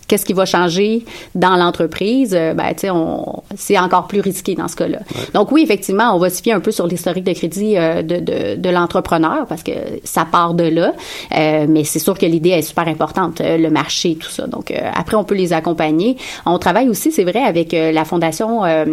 qu'est-ce 0.08 0.24
qui 0.24 0.32
va 0.32 0.44
changer 0.44 1.04
dans 1.34 1.56
l'entreprise? 1.56 2.34
Euh, 2.34 2.54
Ben, 2.54 2.68
tu 2.74 2.80
sais, 2.80 2.90
on 2.90 3.42
c'est 3.56 3.78
encore 3.78 4.06
plus 4.06 4.20
risqué 4.20 4.54
dans 4.54 4.68
ce 4.68 4.76
cas-là. 4.76 4.98
Donc, 5.34 5.52
oui, 5.52 5.62
effectivement, 5.62 6.14
on 6.14 6.18
va 6.18 6.30
se 6.30 6.42
fier 6.42 6.52
un 6.54 6.60
peu 6.60 6.70
sur 6.70 6.86
l'historique 6.86 7.24
de 7.24 7.32
crédit 7.32 7.76
euh, 7.76 8.02
de, 8.02 8.16
de, 8.20 8.56
de 8.56 8.70
l'entrepreneur 8.70 9.46
parce 9.48 9.62
que 9.62 9.72
ça 10.04 10.24
part 10.30 10.54
de 10.54 10.64
là. 10.64 10.92
Euh, 11.36 11.66
mais 11.68 11.84
c'est 11.84 11.98
sûr 11.98 12.16
que 12.18 12.26
l'idée 12.26 12.50
est 12.50 12.62
super 12.62 12.88
importante, 12.88 13.40
le 13.44 13.68
marché, 13.70 14.16
tout 14.20 14.28
ça. 14.30 14.46
Donc, 14.46 14.70
euh, 14.70 14.76
après, 14.94 15.16
on 15.16 15.24
peut 15.24 15.34
les 15.34 15.52
accompagner. 15.52 16.16
On 16.46 16.58
travaille 16.58 16.88
aussi, 16.88 17.10
c'est 17.12 17.24
vrai, 17.24 17.42
avec 17.42 17.72
euh, 17.74 17.81
la 17.90 18.04
fondation, 18.04 18.64
euh, 18.64 18.84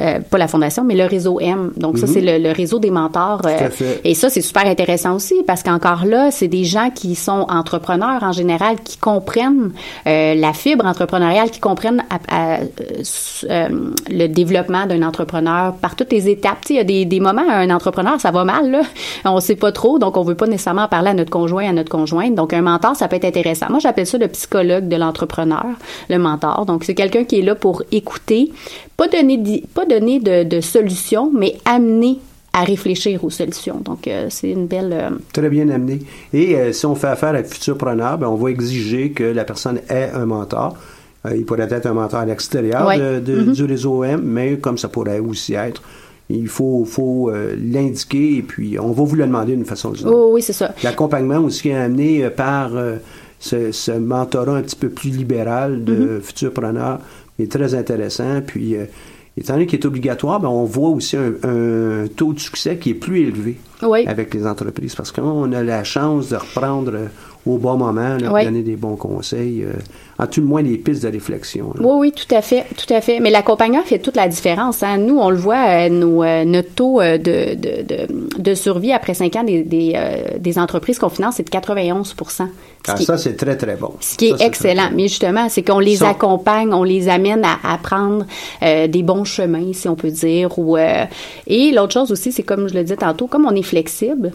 euh, 0.00 0.20
pas 0.20 0.38
la 0.38 0.48
fondation, 0.48 0.84
mais 0.84 0.94
le 0.94 1.04
réseau 1.04 1.40
M. 1.40 1.72
Donc, 1.76 1.98
ça, 1.98 2.06
c'est 2.06 2.20
le, 2.20 2.38
le 2.38 2.52
réseau 2.52 2.78
des 2.78 2.90
mentors. 2.90 3.42
euh, 3.44 3.68
Mhm. 3.80 3.86
et 4.04 4.14
ça, 4.14 4.30
c'est 4.30 4.40
super 4.40 4.64
intéressant 4.66 5.14
aussi 5.16 5.34
parce 5.46 5.62
qu'encore 5.62 6.04
là, 6.06 6.30
c'est 6.30 6.48
des 6.48 6.64
gens 6.64 6.90
qui 6.94 7.14
sont 7.16 7.46
entrepreneurs 7.50 8.22
en 8.22 8.32
général, 8.32 8.76
qui 8.84 8.96
comprennent 8.96 9.72
euh, 10.06 10.34
la 10.34 10.52
fibre 10.52 10.86
entrepreneuriale, 10.86 11.50
qui 11.50 11.60
comprennent 11.60 12.04
à- 12.08 12.20
à, 12.34 12.60
euh, 12.60 12.64
euh, 13.50 13.68
le 14.10 14.26
développement 14.28 14.86
d'un 14.86 15.02
entrepreneur 15.02 15.74
par 15.74 15.96
toutes 15.96 16.12
les 16.12 16.28
étapes. 16.28 16.58
Il 16.70 16.76
y 16.76 16.78
a 16.78 16.84
des, 16.84 17.04
des 17.04 17.20
moments, 17.20 17.48
un 17.50 17.70
entrepreneur, 17.70 18.20
ça 18.20 18.30
va 18.30 18.44
mal, 18.44 18.70
là. 18.70 18.82
On 19.24 19.40
sait 19.40 19.56
pas 19.56 19.72
trop, 19.72 19.98
donc 19.98 20.16
on 20.16 20.22
veut 20.22 20.34
pas 20.34 20.46
nécessairement 20.46 20.88
parler 20.88 21.10
à 21.10 21.14
notre 21.14 21.30
conjoint, 21.30 21.68
à 21.68 21.72
notre 21.72 21.90
conjointe. 21.90 22.34
Donc, 22.34 22.52
un 22.52 22.62
mentor, 22.62 22.94
ça 22.96 23.08
peut 23.08 23.16
être 23.16 23.24
intéressant. 23.24 23.66
Moi, 23.70 23.78
j'appelle 23.80 24.06
ça 24.06 24.18
le 24.18 24.28
psychologue 24.28 24.88
de 24.88 24.96
l'entrepreneur, 24.96 25.64
le 26.08 26.18
mentor. 26.18 26.66
Donc, 26.66 26.84
c'est 26.84 26.94
quelqu'un 26.94 27.24
qui 27.24 27.38
est 27.38 27.42
là 27.42 27.54
pour 27.54 27.82
écouter, 27.92 28.29
pas 28.96 29.08
donner, 29.08 29.64
pas 29.74 29.86
donner 29.86 30.20
de, 30.20 30.44
de 30.44 30.60
solutions, 30.60 31.30
mais 31.36 31.56
amener 31.64 32.18
à 32.52 32.64
réfléchir 32.64 33.22
aux 33.24 33.30
solutions. 33.30 33.80
Donc, 33.84 34.08
euh, 34.08 34.26
c'est 34.28 34.50
une 34.50 34.66
belle... 34.66 34.90
euh, 34.92 35.10
Très 35.32 35.48
bien 35.48 35.68
amené. 35.68 36.00
Et 36.32 36.56
euh, 36.56 36.72
si 36.72 36.84
on 36.86 36.94
fait 36.96 37.06
affaire 37.06 37.28
avec 37.30 37.46
Futurpreneur, 37.46 38.18
ben, 38.18 38.26
on 38.28 38.34
va 38.34 38.50
exiger 38.50 39.10
que 39.12 39.22
la 39.24 39.44
personne 39.44 39.78
ait 39.88 40.10
un 40.14 40.26
mentor. 40.26 40.76
Il 41.34 41.44
pourrait 41.44 41.68
être 41.70 41.86
un 41.86 41.92
mentor 41.92 42.20
à 42.20 42.24
l'extérieur 42.26 42.86
Ouais. 42.88 42.98
de- 42.98 43.20
de- 43.20 43.52
du 43.52 43.64
réseau 43.64 44.02
M, 44.04 44.20
mais 44.24 44.56
comme 44.56 44.78
ça 44.78 44.88
pourrait 44.88 45.18
aussi 45.20 45.52
être, 45.54 45.82
il 46.30 46.48
faut, 46.48 46.84
faut 46.86 47.28
euh, 47.30 47.54
l'indiquer 47.60 48.36
et 48.38 48.42
puis 48.42 48.78
on 48.80 48.92
va 48.92 49.04
vous 49.04 49.16
le 49.16 49.26
demander 49.26 49.54
d'une 49.54 49.64
façon 49.66 49.90
ou 49.90 49.92
d'une 49.96 50.06
autre. 50.08 50.16
Oh, 50.18 50.30
oui, 50.34 50.42
c'est 50.42 50.52
ça. 50.54 50.74
L'accompagnement 50.82 51.38
aussi 51.38 51.68
est 51.68 51.74
amené 51.74 52.28
par 52.30 52.74
euh, 52.74 52.96
ce, 53.38 53.70
ce 53.70 53.92
mentorat 53.92 54.56
un 54.56 54.62
petit 54.62 54.76
peu 54.76 54.88
plus 54.88 55.10
libéral 55.10 55.84
de 55.84 55.94
Mm-hmm. 55.94 56.20
Futurpreneur 56.22 56.98
est 57.40 57.50
très 57.50 57.74
intéressant. 57.74 58.40
Puis, 58.46 58.76
euh, 58.76 58.84
étant 59.36 59.54
donné 59.54 59.66
qu'il 59.66 59.78
est 59.80 59.86
obligatoire, 59.86 60.40
ben, 60.40 60.48
on 60.48 60.64
voit 60.64 60.90
aussi 60.90 61.16
un, 61.16 61.32
un 61.44 62.06
taux 62.08 62.32
de 62.32 62.38
succès 62.40 62.76
qui 62.76 62.90
est 62.90 62.94
plus 62.94 63.20
élevé 63.20 63.56
Oui. 63.82 64.06
avec 64.06 64.34
les 64.34 64.46
entreprises 64.46 64.94
parce 64.94 65.12
qu'on 65.12 65.52
a 65.52 65.62
la 65.62 65.84
chance 65.84 66.28
de 66.30 66.36
reprendre 66.36 66.92
au 67.46 67.56
bon 67.56 67.76
moment, 67.76 68.16
là, 68.18 68.30
Oui. 68.32 68.44
donner 68.44 68.62
des 68.62 68.76
bons 68.76 68.96
conseils, 68.96 69.62
euh, 69.64 69.72
en 70.18 70.26
tout 70.26 70.40
le 70.42 70.46
moins 70.46 70.62
des 70.62 70.76
pistes 70.76 71.02
de 71.02 71.08
réflexion. 71.08 71.72
là. 71.74 71.80
Oui, 71.82 71.92
oui, 71.98 72.12
tout 72.12 72.34
à 72.34 72.42
fait, 72.42 72.66
tout 72.76 72.92
à 72.92 73.00
fait. 73.00 73.18
Mais 73.18 73.30
l'accompagnement 73.30 73.82
fait 73.82 73.98
toute 73.98 74.16
la 74.16 74.28
différence. 74.28 74.82
Hein. 74.82 74.98
Nous, 74.98 75.16
on 75.18 75.30
le 75.30 75.36
voit, 75.36 75.66
euh, 75.68 75.88
nos, 75.88 76.22
euh, 76.22 76.44
notre 76.44 76.68
taux 76.74 77.00
euh, 77.00 77.16
de, 77.16 77.54
de, 77.54 77.82
de, 77.82 78.06
de 78.42 78.54
survie 78.54 78.92
après 78.92 79.14
cinq 79.14 79.36
ans 79.36 79.42
des, 79.44 79.62
des, 79.62 79.96
des 80.38 80.58
entreprises 80.58 80.98
qu'on 80.98 81.08
finance, 81.08 81.36
c'est 81.36 81.44
de 81.44 81.50
91 81.50 82.06
ce 82.28 82.42
Ah, 82.88 82.96
ça, 82.96 83.16
c'est 83.16 83.34
très, 83.36 83.56
très 83.56 83.76
bon. 83.76 83.92
ce 84.00 84.16
qui 84.18 84.28
Ça, 84.30 84.36
est 84.36 84.46
excellent. 84.46 84.86
très, 84.88 84.94
Mais 84.94 85.08
justement, 85.08 85.48
c'est 85.48 85.62
qu'on 85.62 85.78
les 85.78 85.96
Ça- 85.96 86.10
accompagne, 86.10 86.74
on 86.74 86.84
les 86.84 87.08
amène 87.08 87.42
à, 87.44 87.56
à 87.64 87.78
prendre 87.78 88.26
des 88.60 89.02
bons 89.02 89.24
chemins, 89.24 89.72
si 89.72 89.88
on 89.88 89.96
peut 89.96 90.10
dire. 90.10 90.58
Ou, 90.58 90.76
et 91.46 91.72
l'autre 91.72 91.92
chose 91.94 92.12
aussi, 92.12 92.32
c'est 92.32 92.42
comme 92.42 92.68
je 92.68 92.74
le 92.74 92.82
disais 92.82 92.96
tantôt, 92.96 93.26
comme 93.26 93.46
on 93.46 93.54
est 93.54 93.62
flexible, 93.62 94.32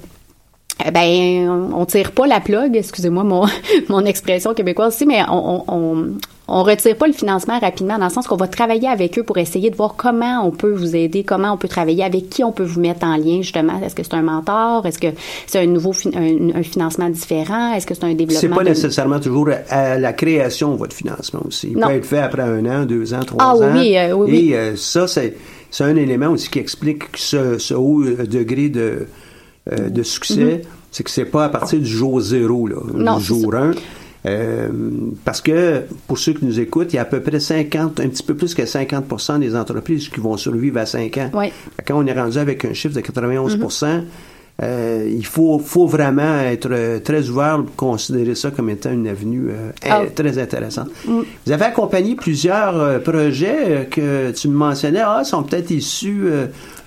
ben, 0.93 1.69
on 1.73 1.85
tire 1.85 2.11
pas 2.11 2.27
la 2.27 2.39
plug, 2.39 2.75
excusez-moi 2.75 3.23
mon, 3.23 3.45
mon 3.89 4.05
expression 4.05 4.53
québécoise 4.53 4.93
aussi, 4.93 5.05
mais 5.05 5.21
on, 5.29 5.63
on, 5.63 5.63
on, 5.67 6.07
on 6.47 6.63
retire 6.63 6.95
pas 6.97 7.07
le 7.07 7.13
financement 7.13 7.57
rapidement, 7.59 7.97
dans 7.97 8.05
le 8.05 8.11
sens 8.11 8.27
qu'on 8.27 8.35
va 8.35 8.47
travailler 8.47 8.87
avec 8.87 9.17
eux 9.17 9.23
pour 9.23 9.37
essayer 9.37 9.69
de 9.71 9.75
voir 9.75 9.95
comment 9.95 10.45
on 10.45 10.51
peut 10.51 10.73
vous 10.73 10.95
aider, 10.95 11.23
comment 11.23 11.53
on 11.53 11.57
peut 11.57 11.69
travailler, 11.69 12.03
avec 12.03 12.29
qui 12.29 12.43
on 12.43 12.51
peut 12.51 12.63
vous 12.65 12.81
mettre 12.81 13.05
en 13.05 13.15
lien, 13.15 13.37
justement. 13.41 13.81
Est-ce 13.83 13.95
que 13.95 14.03
c'est 14.03 14.13
un 14.13 14.21
mentor? 14.21 14.85
Est-ce 14.85 14.99
que 14.99 15.07
c'est 15.47 15.59
un 15.59 15.65
nouveau 15.65 15.93
un, 16.13 16.49
un 16.59 16.63
financement 16.63 17.09
différent? 17.09 17.73
Est-ce 17.73 17.87
que 17.87 17.95
c'est 17.95 18.03
un 18.03 18.13
développement? 18.13 18.39
C'est 18.41 18.49
pas 18.49 18.63
de- 18.63 18.69
nécessairement 18.69 19.19
toujours 19.19 19.49
à 19.69 19.97
la 19.97 20.13
création 20.13 20.73
de 20.73 20.77
votre 20.77 20.95
financement 20.95 21.39
aussi. 21.47 21.69
Il 21.71 21.77
Non. 21.77 21.87
peut 21.87 21.93
être 21.93 22.05
fait 22.05 22.19
après 22.19 22.43
un 22.43 22.63
an, 22.65 22.85
deux 22.85 23.13
ans, 23.13 23.23
trois 23.25 23.37
Ah 23.41 23.55
ans. 23.55 23.73
oui, 23.79 23.97
euh, 23.97 24.11
oui, 24.13 24.29
Et 24.29 24.31
oui. 24.33 24.53
euh, 24.55 24.75
ça, 24.75 25.07
c'est 25.07 25.35
c'est 25.71 25.83
un 25.83 25.95
élément 25.95 26.27
aussi 26.29 26.49
qui 26.49 26.59
explique 26.59 27.03
ce, 27.15 27.57
ce 27.57 27.73
haut 27.73 28.03
euh, 28.03 28.25
degré 28.25 28.69
de, 28.69 29.07
euh, 29.71 29.89
de 29.89 30.03
succès, 30.03 30.61
c'est 30.91 31.03
que 31.03 31.09
c'est 31.11 31.25
pas 31.25 31.45
à 31.45 31.49
partir 31.49 31.79
du 31.79 31.85
jour 31.85 32.19
zéro, 32.21 32.67
là, 32.67 32.75
Non, 32.93 33.17
du 33.17 33.23
jour 33.23 33.53
1. 33.53 33.71
parce 35.23 35.41
que, 35.41 35.83
pour 36.07 36.17
ceux 36.17 36.33
qui 36.33 36.45
nous 36.45 36.59
écoutent, 36.59 36.93
il 36.93 36.95
y 36.95 36.99
a 36.99 37.03
à 37.03 37.05
peu 37.05 37.21
près 37.21 37.39
50, 37.39 37.99
un 37.99 38.07
petit 38.09 38.23
peu 38.23 38.35
plus 38.35 38.53
que 38.53 38.63
50% 38.63 39.39
des 39.39 39.55
entreprises 39.55 40.09
qui 40.09 40.19
vont 40.19 40.37
survivre 40.37 40.79
à 40.79 40.85
5 40.85 41.17
ans. 41.17 41.29
Oui. 41.33 41.51
Quand 41.85 41.97
on 42.01 42.05
est 42.05 42.13
rendu 42.13 42.37
avec 42.37 42.65
un 42.65 42.73
chiffre 42.73 42.95
de 42.95 43.01
91% 43.01 44.03
euh, 44.63 45.05
il 45.13 45.25
faut, 45.25 45.59
faut 45.59 45.85
vraiment 45.85 46.39
être 46.39 46.69
euh, 46.71 46.99
très 46.99 47.27
ouvert 47.29 47.61
pour 47.61 47.75
considérer 47.75 48.35
ça 48.35 48.51
comme 48.51 48.69
étant 48.69 48.91
une 48.91 49.05
avenue 49.07 49.49
euh, 49.49 49.71
Ah. 49.85 50.03
très 50.15 50.37
intéressante. 50.39 50.87
Vous 51.05 51.51
avez 51.51 51.65
accompagné 51.65 52.15
plusieurs 52.15 52.79
euh, 52.79 52.99
projets 52.99 53.57
euh, 53.67 53.83
que 53.83 54.31
tu 54.31 54.47
me 54.47 54.55
mentionnais, 54.55 55.01
ah, 55.05 55.25
sont 55.25 55.43
peut-être 55.43 55.71
issus 55.71 56.23
euh, 56.27 56.45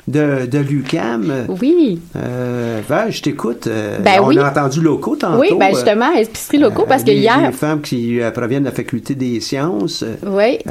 de, 0.08 0.46
de 0.46 0.58
l'UCAM. 0.58 1.46
Oui. 1.60 2.00
Euh, 2.16 2.80
ben, 2.88 3.10
je 3.10 3.22
t'écoute. 3.22 3.66
Euh, 3.66 3.98
Ben 4.00 4.20
on 4.22 4.28
oui. 4.28 4.38
a 4.38 4.48
entendu 4.50 4.80
locaux 4.80 5.16
tantôt. 5.16 5.38
Oui, 5.40 5.48
ben 5.58 5.66
euh, 5.66 5.74
justement, 5.74 6.10
épicerie 6.12 6.58
locaux, 6.58 6.84
parce 6.88 7.04
que 7.04 7.10
hier. 7.10 7.40
Des 7.40 7.52
femmes 7.52 7.80
qui 7.82 8.18
proviennent 8.34 8.62
de 8.64 8.68
la 8.68 8.74
faculté 8.74 9.14
des 9.14 9.40
sciences. 9.40 10.04
Oui, 10.26 10.58
tout- 10.64 10.70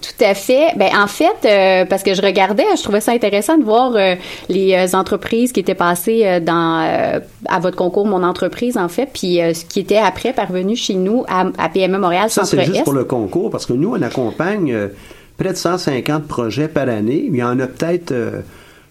tout 0.00 0.24
à 0.24 0.34
fait. 0.34 0.68
Ben 0.76 0.88
en 0.96 1.06
fait, 1.06 1.86
parce 1.88 2.02
que 2.02 2.14
je 2.14 2.22
regardais, 2.22 2.64
je 2.76 2.82
trouvais 2.82 3.00
ça 3.00 3.12
intéressant 3.12 3.58
de 3.58 3.64
voir 3.64 3.92
les 4.48 4.94
entreprises 4.94 5.52
qui 5.52 5.60
étaient 5.60 5.74
passées 5.74 6.40
dans 6.40 7.20
à 7.48 7.58
votre 7.60 7.76
concours 7.76 8.06
mon 8.06 8.22
entreprise 8.22 8.76
en 8.78 8.88
fait, 8.88 9.08
puis 9.12 9.36
ce 9.54 9.64
qui 9.64 9.80
était 9.80 9.96
après 9.98 10.32
parvenu 10.32 10.76
chez 10.76 10.94
nous 10.94 11.24
à, 11.28 11.44
à 11.58 11.68
PME 11.68 11.98
Montréal 11.98 12.30
Ça, 12.30 12.44
c'est 12.44 12.64
juste 12.64 12.84
pour 12.84 12.92
le 12.94 13.04
concours, 13.04 13.50
parce 13.50 13.66
que 13.66 13.72
nous, 13.74 13.90
on 13.94 14.02
accompagne 14.02 14.74
près 15.36 15.50
de 15.52 15.56
150 15.56 16.24
projets 16.28 16.68
par 16.68 16.88
année. 16.88 17.24
Il 17.28 17.36
y 17.36 17.42
en 17.42 17.58
a 17.60 17.66
peut-être 17.66 18.12
euh, 18.12 18.40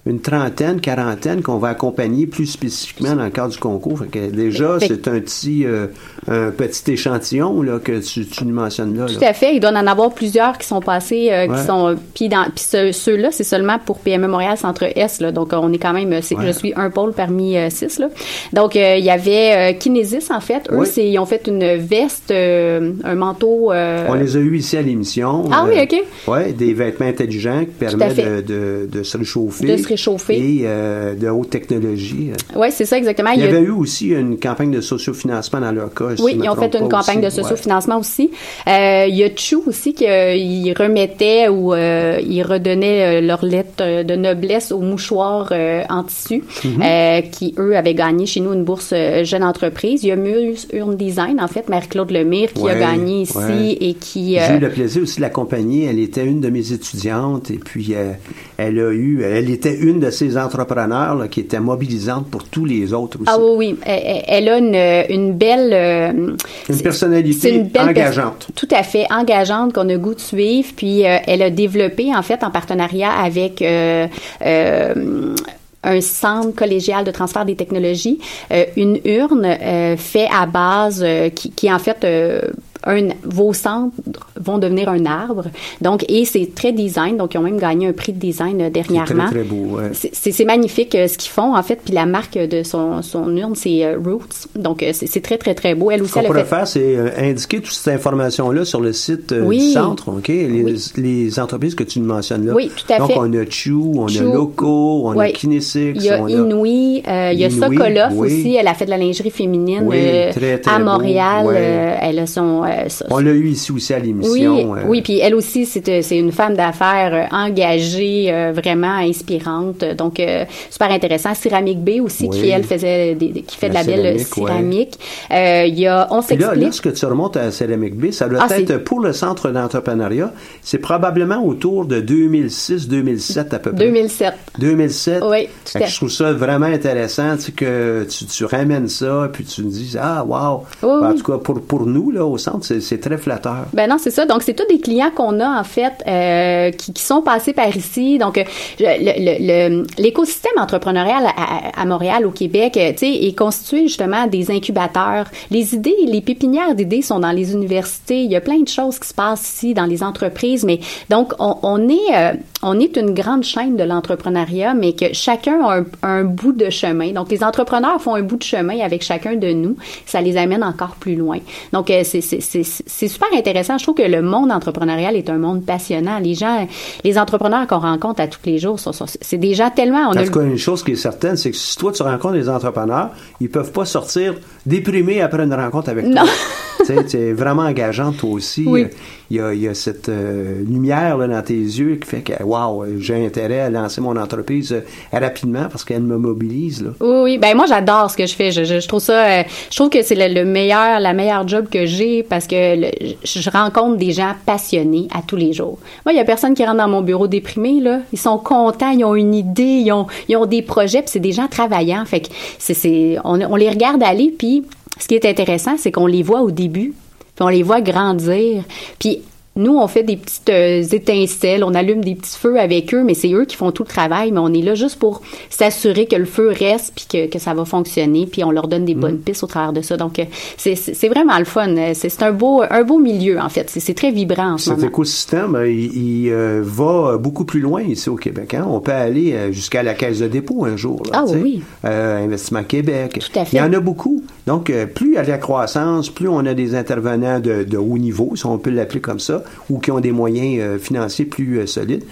une 0.08 0.20
trentaine, 0.20 0.82
quarantaine 0.82 1.44
qu'on 1.44 1.58
va 1.58 1.70
accompagner 1.70 2.26
plus 2.26 2.48
spécifiquement 2.48 3.16
dans 3.16 3.24
le 3.24 3.30
cadre 3.30 3.50
du 3.54 3.60
concours. 3.60 4.00
Fait 4.00 4.08
que 4.08 4.32
déjà, 4.32 4.78
c'est 4.80 5.08
un 5.08 5.20
petit, 5.20 5.64
euh, 5.66 5.88
un 6.28 6.50
petit 6.50 6.92
échantillon 6.94 7.62
là, 7.62 7.78
que 7.78 8.00
tu, 8.00 8.26
tu 8.26 8.46
nous 8.46 8.54
mentionnes 8.56 8.98
là. 8.98 9.06
Tout 9.06 9.24
à 9.24 9.34
fait. 9.34 9.56
Il 9.56 9.60
doit 9.60 9.70
en 9.72 9.86
avoir 9.88 10.12
plusieurs 10.12 10.58
qui 10.58 10.66
sont 10.68 10.80
passés, 10.82 11.30
euh, 11.32 11.48
Ouais. 11.48 11.56
qui 11.60 11.66
sont 11.66 11.96
puis 12.16 12.30
dans 12.30 12.46
puis 12.46 12.64
ce- 12.64 12.92
ceux-là, 12.92 13.30
c'est 13.32 13.44
seulement 13.44 13.78
pour 13.78 14.00
PME 14.00 14.28
Montréal 14.28 14.58
Centre. 14.58 14.86
Là, 15.20 15.32
donc 15.32 15.50
on 15.54 15.72
est 15.72 15.78
quand 15.78 15.94
même, 15.94 16.10
Ouais. 16.10 16.22
je 16.22 16.52
suis 16.52 16.74
un 16.76 16.90
pôle 16.90 17.14
parmi 17.14 17.56
euh, 17.58 17.70
six. 17.70 18.00
Là. 18.00 18.10
Donc 18.54 18.76
euh, 18.76 18.96
il 18.98 19.06
y 19.06 19.10
avait 19.12 19.74
euh, 19.74 19.78
Kinesis 19.78 20.32
en 20.32 20.40
fait. 20.40 20.68
Eux, 20.72 20.80
Oui. 20.80 20.88
ils 20.98 21.20
ont 21.20 21.26
fait 21.28 21.46
une 21.48 21.76
veste, 21.78 22.32
euh, 22.32 22.94
un 23.04 23.16
manteau. 23.16 23.72
euh, 23.72 24.08
On 24.10 24.16
les 24.16 24.36
a 24.36 24.40
eus 24.40 24.58
ici 24.58 24.78
à 24.78 24.82
l'émission. 24.82 25.46
Ah 25.52 25.66
oui, 25.68 25.76
ok. 25.80 26.02
Oui, 26.28 26.54
des 26.54 26.74
vêtements 26.74 27.06
intelligents 27.08 27.60
qui 27.62 27.66
permettent 27.86 28.18
de, 28.18 28.42
de, 28.42 28.90
de 28.92 29.04
se 29.04 29.18
réchauffer. 29.18 29.68
De 29.68 29.78
se 29.78 29.91
réchauffer. 29.92 30.38
Et 30.38 30.62
euh, 30.66 31.16
de 31.16 31.28
haute 31.28 31.50
technologie. 31.50 32.32
Oui, 32.56 32.68
c'est 32.72 32.86
ça 32.86 32.98
exactement. 32.98 33.32
Il 33.32 33.40
y 33.40 33.44
Il 33.44 33.46
y 33.46 33.48
a- 33.48 33.58
avait 33.58 33.66
eu 33.66 33.72
aussi 33.72 34.10
une 34.10 34.38
campagne 34.40 34.72
de 34.72 34.82
sociofinancement 34.82 35.60
dans 35.62 35.72
leur 35.72 35.94
cas. 35.94 36.16
Oui, 36.20 36.38
ils 36.42 36.50
ont 36.50 36.56
fait 36.56 36.74
une 36.78 36.90
campagne 36.90 37.18
aussi. 37.20 37.38
de 37.38 37.42
Ouais. 37.42 37.50
sociofinancement 37.50 38.00
aussi. 38.00 38.32
Euh, 38.68 39.06
il 39.08 39.16
y 39.16 39.24
a 39.24 39.30
Chou 39.36 39.64
aussi 39.68 39.94
qui 39.94 40.06
euh, 40.08 40.36
il 40.36 40.74
remettait 40.74 41.48
ou 41.50 41.74
euh, 41.74 42.20
il 42.26 42.42
redonnait 42.44 43.22
euh, 43.22 43.22
leur 43.26 43.44
lettre 43.46 43.82
euh, 43.82 44.04
de 44.04 44.16
noblesse 44.16 44.72
aux 44.72 44.80
mouchoirs 44.82 45.50
euh, 45.52 45.82
en 45.90 46.04
tissu 46.04 46.44
Mhm. 46.64 46.82
euh, 46.84 47.22
qui, 47.22 47.54
eux, 47.58 47.76
avaient 47.76 47.94
gagné 47.96 48.26
chez 48.26 48.40
nous 48.40 48.54
une 48.54 48.64
bourse 48.64 48.92
euh, 48.94 49.24
jeune 49.24 49.44
entreprise. 49.44 50.04
Il 50.04 50.08
y 50.08 50.12
a 50.12 50.16
Muse 50.16 50.68
Urne 50.74 50.96
Design, 50.96 51.40
en 51.42 51.48
fait, 51.48 51.70
Marie-Claude 51.70 52.12
Lemire 52.12 52.54
qui 52.54 52.62
a 52.62 52.74
Ouais, 52.74 52.80
gagné 52.80 53.22
ici 53.22 53.38
ouais. 53.38 53.78
et 53.82 53.94
qui... 53.96 54.34
J'ai 54.36 54.42
euh, 54.42 54.58
eu 54.58 54.60
le 54.60 54.70
plaisir 54.70 55.04
aussi 55.04 55.18
de 55.18 55.22
l'accompagner. 55.22 55.86
Elle 55.86 56.00
était 56.00 56.26
une 56.26 56.42
de 56.42 56.50
mes 56.50 56.72
étudiantes 56.72 57.50
et 57.52 57.58
puis 57.58 57.90
euh, 57.96 58.12
elle 58.58 58.80
a 58.80 58.92
eu, 58.92 59.24
elle 59.24 59.50
était 59.50 59.76
une 59.82 60.00
de 60.00 60.10
ces 60.12 60.38
entrepreneurs 60.38 61.16
là, 61.16 61.28
qui 61.28 61.40
était 61.42 61.60
mobilisante 61.60 62.28
pour 62.30 62.44
tous 62.46 62.66
les 62.66 62.94
autres 62.94 63.18
aussi. 63.20 63.30
Ah 63.30 63.38
oui, 63.40 63.76
oui. 63.76 63.80
Elle, 63.86 64.48
a 64.50 64.58
une, 64.58 64.76
une 65.10 65.34
belle... 65.34 65.72
euh, 65.74 66.36
Une 66.70 66.82
personnalité 66.82 67.56
une 67.56 67.64
belle 67.68 67.90
engageante. 67.90 68.48
tout 68.56 68.68
à 68.72 68.84
fait 68.84 69.06
engageante 69.12 69.74
qu'on 69.74 69.90
a 69.90 69.98
goût 69.98 70.14
de 70.16 70.20
suivre. 70.20 70.70
Puis 70.76 71.06
euh, 71.06 71.18
elle 71.28 71.42
a 71.42 71.50
développé 71.50 72.16
en 72.16 72.22
fait 72.22 72.44
en 72.44 72.52
partenariat 72.52 73.12
avec 73.12 73.62
euh, 73.62 74.08
euh, 74.46 75.36
un 75.84 76.02
centre 76.02 76.56
collégial 76.56 77.04
de 77.04 77.12
transfert 77.12 77.44
des 77.44 77.56
technologies, 77.56 78.20
euh, 78.52 78.66
une 78.78 79.00
urne 79.04 79.46
euh, 79.46 79.98
fait 79.98 80.28
à 80.32 80.46
base 80.46 81.02
euh, 81.04 81.30
qui, 81.30 81.50
qui 81.50 81.74
en 81.74 81.80
fait 81.80 82.04
euh, 82.04 82.42
un, 82.86 83.10
vos 83.24 83.54
centres 83.54 83.94
vont 84.40 84.58
devenir 84.58 84.90
un 84.90 85.06
arbre. 85.06 85.46
Donc, 85.82 86.04
et 86.10 86.26
c'est 86.26 86.54
très 86.56 86.72
design. 86.72 87.18
Donc, 87.18 87.34
ils 87.34 87.38
ont 87.38 87.42
même 87.42 87.60
gagné 87.60 87.88
un 87.88 87.94
prix 87.94 88.14
de 88.14 88.20
design 88.20 88.60
euh, 88.62 88.66
C'est 88.66 88.72
dernièrement. 88.72 89.26
très, 89.28 89.40
très 89.42 89.44
beau. 89.44 89.78
ouais. 89.78 89.92
C'est- 89.94 90.42
magnifique 90.46 90.96
euh, 90.96 91.08
ce 91.08 91.18
qu'ils 91.18 91.32
font, 91.32 91.56
en 91.56 91.62
fait. 91.64 91.80
Puis 91.86 91.94
la 91.94 92.06
marque 92.06 92.38
de 92.38 92.64
son, 92.64 93.02
son 93.04 93.36
urne, 93.38 93.54
c'est 93.56 93.86
euh, 93.86 93.98
Roots. 94.04 94.48
Donc, 94.56 94.84
c'est 94.94 95.22
très, 95.22 95.38
très, 95.38 95.54
très 95.54 95.76
beau. 95.76 95.92
Elle 95.92 96.00
Ce 96.00 96.04
aussi, 96.06 96.14
qu'on 96.14 96.20
elle 96.22 96.26
a 96.26 96.30
pourrait 96.30 96.44
fait... 96.44 96.50
faire, 96.56 96.68
c'est 96.68 97.22
indiquer 97.30 97.58
toute 97.62 97.74
cette 97.74 97.94
information-là 97.94 98.66
sur 98.66 98.82
le 98.82 98.94
site 98.94 99.34
Oui. 99.40 99.60
du 99.60 99.72
centre, 99.74 100.10
OK? 100.10 100.28
Les, 100.28 100.64
Oui. 100.64 100.84
les 100.98 101.40
entreprises 101.40 101.76
que 101.76 101.84
tu 101.84 102.00
mentionnes 102.00 102.46
là. 102.48 102.54
Oui, 102.54 102.72
tout 102.76 102.92
à 102.94 102.98
Donc, 102.98 103.12
fait. 103.12 103.18
on 103.20 103.32
a 103.34 103.46
Chou, 103.50 103.94
on 103.98 104.08
a 104.08 104.22
Loco, 104.22 105.04
on 105.06 105.12
a 105.12 105.16
Ouais. 105.16 105.32
Kinesix, 105.34 105.94
Il 105.96 106.04
y 106.04 106.10
a 106.10 106.24
a... 106.24 106.30
Inouï, 106.30 107.04
euh, 107.08 107.30
il 107.34 107.40
y 107.40 107.46
a 107.46 107.50
Sokolov 107.50 108.14
oui. 108.18 108.28
aussi. 108.28 108.56
Elle 108.56 108.68
a 108.68 108.74
fait 108.74 108.86
de 108.86 108.90
la 108.90 108.98
lingerie 108.98 109.30
féminine 109.32 109.84
Oui, 109.86 109.98
euh, 110.00 110.32
très, 110.32 110.58
très 110.60 110.72
à 110.74 110.80
Montréal. 110.80 111.46
euh, 111.50 111.96
elle 112.02 112.20
a 112.20 112.26
son... 112.26 112.64
euh, 112.72 112.88
On 113.10 113.20
l'a 113.20 113.32
eu 113.32 113.48
ici 113.48 113.72
aussi 113.72 113.94
à 113.94 114.00
l'émission. 114.00 114.72
oui, 114.72 114.80
euh, 114.80 114.84
oui, 114.88 115.02
puis 115.02 115.20
elle 115.20 115.36
aussi, 115.36 115.66
c'est 115.66 115.88
euh, 115.90 116.02
c'est 116.02 116.18
une 116.18 116.32
femme 116.32 116.56
d'affaires 116.56 117.14
euh, 117.32 117.36
engagée, 117.36 118.32
euh, 118.32 118.52
vraiment 118.54 118.96
inspirante. 118.98 119.84
Donc, 119.98 120.22
super 120.70 120.92
intéressant. 120.92 121.34
Céramique 121.34 121.84
B 121.84 122.02
aussi, 122.04 122.28
Oui. 122.30 122.40
qui, 122.42 122.50
elle, 122.50 122.64
faisait 122.64 123.16
des, 123.16 123.30
qui 123.42 123.58
fait 123.58 123.70
de 123.70 123.74
La 123.74 123.84
belle 123.84 124.20
céramique, 124.20 125.00
ouais. 125.30 125.70
Il 125.70 125.80
y 125.80 125.88
a 125.88 126.08
On 126.12 126.22
Puis 126.22 126.36
là, 126.38 126.48
s'explique. 126.48 126.64
lorsque 126.64 126.94
tu 126.94 127.06
remontes 127.06 127.38
à 127.38 127.52
Céramique 127.52 127.96
B, 127.96 128.12
ça 128.12 128.28
doit 128.28 128.46
Ah, 128.50 128.60
être 128.60 128.78
pour 128.78 129.00
le 129.00 129.14
centre 129.14 129.50
d'entrepreneuriat, 129.52 130.32
c'est 130.62 130.78
probablement 130.80 131.44
autour 131.46 131.86
de 131.86 132.00
2006-2007 132.02 133.54
à 133.56 133.60
peu 133.60 133.72
près. 133.72 133.86
2007. 133.86 134.34
2007. 134.60 135.24
Oui, 135.26 135.46
tout 135.66 135.72
Fait 135.72 135.80
à 135.84 135.86
que 135.86 135.92
je 135.92 135.96
trouve 135.98 136.12
ça 136.12 136.34
vraiment 136.34 136.66
intéressant, 136.68 137.38
tu 137.38 137.52
que 137.52 138.06
tu, 138.10 138.26
tu 138.26 138.46
ramènes 138.46 138.88
ça, 138.88 139.30
puis 139.32 139.44
tu 139.44 139.64
me 139.64 139.70
dis, 139.70 139.96
ah, 140.00 140.24
wow. 140.26 140.64
Oui, 140.84 141.06
en 141.08 141.14
tout 141.16 141.24
cas, 141.24 141.38
pour, 141.38 141.62
pour 141.62 141.86
nous, 141.86 142.12
là, 142.12 142.26
au 142.26 142.38
centre, 142.38 142.61
c'est, 142.62 143.00
très 143.00 143.18
flatteur. 143.18 143.66
Ben 143.74 143.90
non, 143.90 143.98
c'est 144.00 144.12
ça. 144.12 144.26
Donc, 144.26 144.44
c'est 144.44 144.54
tous 144.54 144.68
des 144.68 144.80
clients 144.80 145.12
qu'on 145.14 145.40
a, 145.40 145.60
en 145.60 145.64
fait, 145.64 145.94
euh, 146.08 146.72
qui, 146.72 146.94
qui 146.94 147.02
sont 147.04 147.22
passés 147.22 147.54
par 147.54 147.76
ici. 147.76 148.18
Donc, 148.18 148.38
euh, 148.38 149.84
l'écosystème 149.98 150.58
entrepreneurial 150.58 151.26
à, 151.38 151.82
à 151.82 151.86
Montréal, 151.86 152.26
au 152.26 152.32
Québec, 152.32 152.78
euh, 152.78 152.92
tu 152.92 153.00
sais, 153.00 153.12
est 153.14 153.38
constitué 153.38 153.84
justement 153.88 154.28
des 154.28 154.52
incubateurs. 154.52 155.26
Les 155.50 155.74
idées, 155.76 155.96
les 156.08 156.22
pépinières 156.22 156.76
d'idées 156.76 157.02
sont 157.02 157.20
dans 157.20 157.32
les 157.32 157.54
universités. 157.54 158.24
Il 158.24 158.32
y 158.32 158.36
a 158.36 158.42
plein 158.42 158.60
de 158.60 158.68
choses 158.68 159.00
qui 159.00 159.08
se 159.08 159.14
passent 159.14 159.48
ici 159.54 159.74
dans 159.74 159.86
les 159.86 160.04
entreprises. 160.04 160.64
Mais 160.64 160.80
donc, 161.10 161.34
on, 161.40 161.58
on 161.64 161.90
est, 161.90 161.96
euh, 162.16 162.34
on 162.64 162.80
est 162.80 162.96
une 162.98 163.14
grande 163.14 163.44
chaîne 163.44 163.76
de 163.76 163.84
l'entrepreneuriat, 163.84 164.74
mais 164.74 164.94
que 164.94 165.14
chacun 165.14 165.60
a 165.66 165.80
un, 165.80 165.86
un 166.04 166.24
bout 166.24 166.54
de 166.54 166.70
chemin. 166.70 167.12
Donc, 167.12 167.30
les 167.32 167.44
entrepreneurs 167.44 168.02
font 168.02 168.16
un 168.16 168.22
bout 168.22 168.38
de 168.38 168.44
chemin 168.44 168.80
avec 168.82 169.04
chacun 169.04 169.36
de 169.36 169.52
nous. 169.52 169.76
Ça 170.06 170.22
les 170.22 170.38
amène 170.38 170.64
encore 170.64 170.96
plus 171.00 171.16
loin. 171.16 171.40
Donc, 171.74 171.90
euh, 171.90 172.02
c'est- 172.04 172.22
c'est 172.52 173.08
super 173.08 173.28
intéressant. 173.34 173.78
Je 173.78 173.84
trouve 173.84 173.96
que 173.96 174.02
le 174.04 174.22
monde 174.22 174.52
entrepreneurial 174.52 175.16
est 175.16 175.30
un 175.30 175.38
monde 175.38 175.66
passionnant. 175.66 176.20
Les 176.20 176.34
gens, 176.36 176.68
les 177.04 177.18
entrepreneurs 177.18 177.68
qu'on 177.68 177.80
rencontre 177.80 178.22
à 178.22 178.28
tous 178.28 178.40
les 178.46 178.58
jours, 178.58 178.78
c'est 178.80 179.38
gens 179.54 179.70
tellement... 179.70 180.10
On 180.10 180.18
En 180.18 180.24
tout 180.24 180.32
cas, 180.32 180.42
une 180.42 180.58
chose 180.58 180.84
qui 180.84 180.92
est 180.92 180.96
certaine, 180.96 181.38
c'est 181.38 181.52
que 181.52 181.58
si 181.58 181.78
toi, 181.78 181.92
tu 181.92 182.04
rencontres 182.04 182.36
des 182.36 182.50
entrepreneurs, 182.50 183.10
ils 183.40 183.50
peuvent 183.50 183.72
pas 183.72 183.86
sortir 183.86 184.36
déprimés 184.66 185.22
après 185.22 185.44
une 185.44 185.54
rencontre 185.54 185.90
avec 185.90 186.06
Non. 186.06 186.24
toi. 186.24 186.32
tu 186.80 186.86
sais, 186.86 187.06
tu 187.06 187.18
es 187.18 187.34
vraiment 187.34 187.64
engageant, 187.64 188.12
toi 188.12 188.32
aussi. 188.32 188.66
Oui. 188.68 188.88
Il 189.30 189.38
y 189.38 189.40
a, 189.40 189.54
il 189.54 189.62
y 189.62 189.68
a 189.70 189.74
cette 189.74 190.10
euh, 190.10 190.62
lumière 190.66 191.18
là, 191.18 191.26
dans 191.28 191.42
tes 191.42 191.54
yeux 191.54 191.96
qui 191.96 192.08
fait 192.10 192.22
que, 192.22 192.44
wow, 192.44 192.84
j'ai 193.00 193.26
intérêt 193.26 193.62
à 193.62 193.70
lancer 193.70 194.02
mon 194.02 194.18
entreprise 194.18 194.74
euh, 194.74 194.82
rapidement 195.18 195.68
parce 195.72 195.86
qu'elle 195.86 196.02
me 196.04 196.18
mobilise. 196.18 196.84
Là. 196.84 196.90
Oui, 197.00 197.22
oui. 197.24 197.38
Ben 197.38 197.56
moi, 197.56 197.66
j'adore 197.66 198.12
ce 198.12 198.18
que 198.18 198.26
je 198.26 198.36
fais. 198.36 198.52
Je, 198.52 198.66
je, 198.66 198.82
je 198.82 198.88
trouve 198.90 199.00
ça, 199.00 199.26
euh, 199.26 199.44
je 199.70 199.76
trouve 199.78 199.90
que 199.90 200.02
c'est 200.02 200.16
le, 200.16 200.34
le 200.34 200.46
meilleur, 200.46 201.00
la 201.00 201.14
meilleure 201.14 201.48
job 201.48 201.68
que 201.72 201.86
j'ai 201.86 202.24
parce 202.24 202.41
que 202.48 202.76
le- 202.80 202.92
je, 203.24 203.50
rencontre 203.50 203.98
des 203.98 204.12
gens 204.12 204.34
passionnés 204.46 205.08
à 205.14 205.22
tous 205.22 205.36
les 205.36 205.54
jours. 205.54 205.78
Moi, 206.06 206.14
il 206.14 206.18
y 206.18 206.20
a 206.20 206.26
personne 206.26 206.54
qui 206.54 206.64
rentre 206.66 206.78
dans 206.78 206.88
mon 206.88 207.02
bureau 207.02 207.28
déprimé 207.28 207.80
là. 207.80 208.00
Ils 208.14 208.20
sont 208.20 208.38
contents, 208.38 208.92
ils 208.92 209.04
ont 209.04 209.16
une 209.16 209.34
idée, 209.34 209.64
ils 209.64 209.92
ont, 209.92 210.08
ils 210.30 210.38
ont 210.38 210.46
des 210.46 210.62
projets, 210.62 211.02
puis 211.02 211.12
c'est 211.12 211.20
des 211.20 211.32
gens 211.32 211.48
travaillants. 211.48 212.06
Fait 212.06 212.22
que 212.22 212.28
c'est, 212.60 213.18
on, 213.24 213.42
on 213.42 213.56
les 213.56 213.70
regarde 213.70 214.02
aller, 214.04 214.34
puis 214.38 214.64
ce 215.00 215.08
qui 215.08 215.16
est 215.16 215.26
intéressant, 215.26 215.76
c'est 215.78 215.92
qu'on 215.92 216.08
les 216.08 216.24
voit 216.24 216.42
au 216.42 216.52
début, 216.52 216.94
puis 217.36 217.46
on 217.46 217.50
les 217.50 217.64
voit 217.64 217.82
grandir, 217.82 218.64
puis 219.00 219.22
nous, 219.58 219.78
on 219.78 219.88
fait 219.88 220.04
des 220.04 220.16
petites 220.16 220.50
euh, 220.50 220.82
étincelles, 220.82 221.66
on 221.66 221.74
allume 221.74 222.02
des 222.02 222.16
petits 222.16 222.38
feux 222.38 222.58
avec 222.58 222.94
eux, 222.94 223.04
mais 223.04 223.14
c'est 223.14 223.34
eux 223.34 223.44
qui 223.44 223.58
font 223.58 223.72
tout 223.72 223.84
le 223.84 223.90
travail, 223.90 224.32
mais 224.32 224.40
on 224.40 224.54
est 224.54 224.62
là 224.62 224.76
juste 224.76 224.98
pour 224.98 225.22
s'assurer 225.50 226.06
que 226.06 226.16
le 226.16 226.24
feu 226.24 226.54
reste 226.58 226.94
puis 226.96 227.06
que, 227.12 227.30
que, 227.30 227.38
ça 227.38 227.54
va 227.54 227.66
fonctionner, 227.66 228.28
puis 228.28 228.46
on 228.46 228.52
leur 228.52 228.70
donne 228.70 228.86
des 228.86 228.96
bonnes 228.96 229.18
pistes 229.18 229.44
au 229.44 229.48
travers 229.48 229.74
de 229.74 229.82
ça. 229.82 229.98
Donc, 229.98 230.20
euh, 230.20 230.26
c'est, 230.56 231.10
vraiment 231.10 231.38
le 231.38 231.44
fun. 231.44 231.76
C'est, 231.94 232.24
un 232.24 232.32
beau 232.32 232.64
un 232.70 232.84
beau 232.84 232.98
milieu, 232.98 233.40
en 233.40 233.50
fait. 233.50 233.70
C'est, 233.70 233.94
très 233.94 234.12
vibrant 234.12 234.54
en 234.54 234.58
ce 234.58 234.74
Cet 234.74 234.84
écosystème, 234.84 235.56
euh, 235.56 235.70
il, 235.70 236.32
va 236.62 237.18
beaucoup 237.18 237.44
plus 237.44 237.60
loin 237.60 237.82
ici 237.82 238.10
au 238.10 238.16
Québec. 238.16 238.54
Hein? 238.54 238.66
On 238.70 238.80
peut 238.80 238.94
aller 238.94 239.52
jusqu'à 239.52 239.84
la 239.84 239.96
caisse 239.96 240.20
de 240.20 240.28
dépôt 240.30 240.64
un 240.64 240.78
jour. 240.78 241.02
Là, 241.12 241.24
ah 241.24 241.26
oui. 241.28 241.62
Investissement 241.84 242.64
Québec. 242.64 243.20
Tout 243.20 243.40
à 243.40 243.44
fait. 243.44 243.58
Il 243.58 243.60
y 243.60 243.62
en 243.62 243.74
a 243.74 243.80
beaucoup. 243.82 244.24
Donc, 244.48 244.72
plus 244.96 245.10
il 245.10 245.14
y 245.16 245.18
a 245.18 245.24
de 245.24 245.30
la 245.30 245.38
croissance, 245.38 246.10
plus 246.10 246.30
on 246.30 246.46
a 246.46 246.54
des 246.54 246.74
intervenants 246.74 247.40
de, 247.40 247.64
de 247.64 247.78
haut 247.78 247.98
niveau, 247.98 248.32
si 248.36 248.46
on 248.46 248.58
peut 248.58 248.70
l'appeler 248.70 249.02
comme 249.02 249.20
ça, 249.20 249.41
ou 249.70 249.80
qui 249.80 249.92
ont 249.92 250.00
des 250.00 250.12
moyens 250.12 250.60
euh, 250.62 250.78
financiers 250.78 251.26
plus 251.26 251.60
euh, 251.60 251.66
solides. 251.66 252.04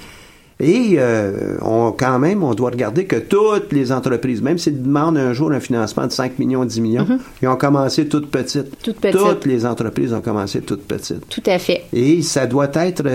Et 0.61 0.95
euh, 0.97 1.55
on, 1.61 1.93
quand 1.93 2.19
même, 2.19 2.43
on 2.43 2.53
doit 2.53 2.71
regarder 2.71 3.05
que 3.05 3.15
toutes 3.15 3.71
les 3.71 3.93
entreprises, 3.93 4.41
même 4.41 4.57
s'ils 4.57 4.83
demandent 4.83 5.17
un 5.17 5.31
jour 5.31 5.53
un 5.53 5.61
financement 5.61 6.05
de 6.05 6.11
5 6.11 6.37
millions, 6.37 6.65
10 6.65 6.81
millions, 6.81 7.03
mm-hmm. 7.03 7.19
ils 7.41 7.47
ont 7.47 7.55
commencé 7.55 8.09
toutes 8.09 8.29
petites. 8.29 8.77
Toutes 8.83 8.99
petites. 8.99 9.17
Toutes 9.17 9.45
les 9.45 9.65
entreprises 9.65 10.13
ont 10.13 10.19
commencé 10.19 10.59
toutes 10.59 10.85
petites. 10.85 11.29
Tout 11.29 11.43
à 11.45 11.59
fait. 11.59 11.85
Et 11.93 12.21
ça 12.23 12.45
doit 12.45 12.69
être 12.73 13.05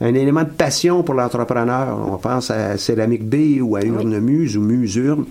un 0.00 0.14
élément 0.14 0.44
de 0.44 0.50
passion 0.50 1.02
pour 1.02 1.14
l'entrepreneur. 1.14 1.98
On 2.08 2.18
pense 2.18 2.52
à 2.52 2.78
Céramique 2.78 3.28
B 3.28 3.60
ou 3.60 3.74
à 3.74 3.82
Urnemuse 3.82 4.56
ou 4.56 4.60
Musurne. 4.60 5.24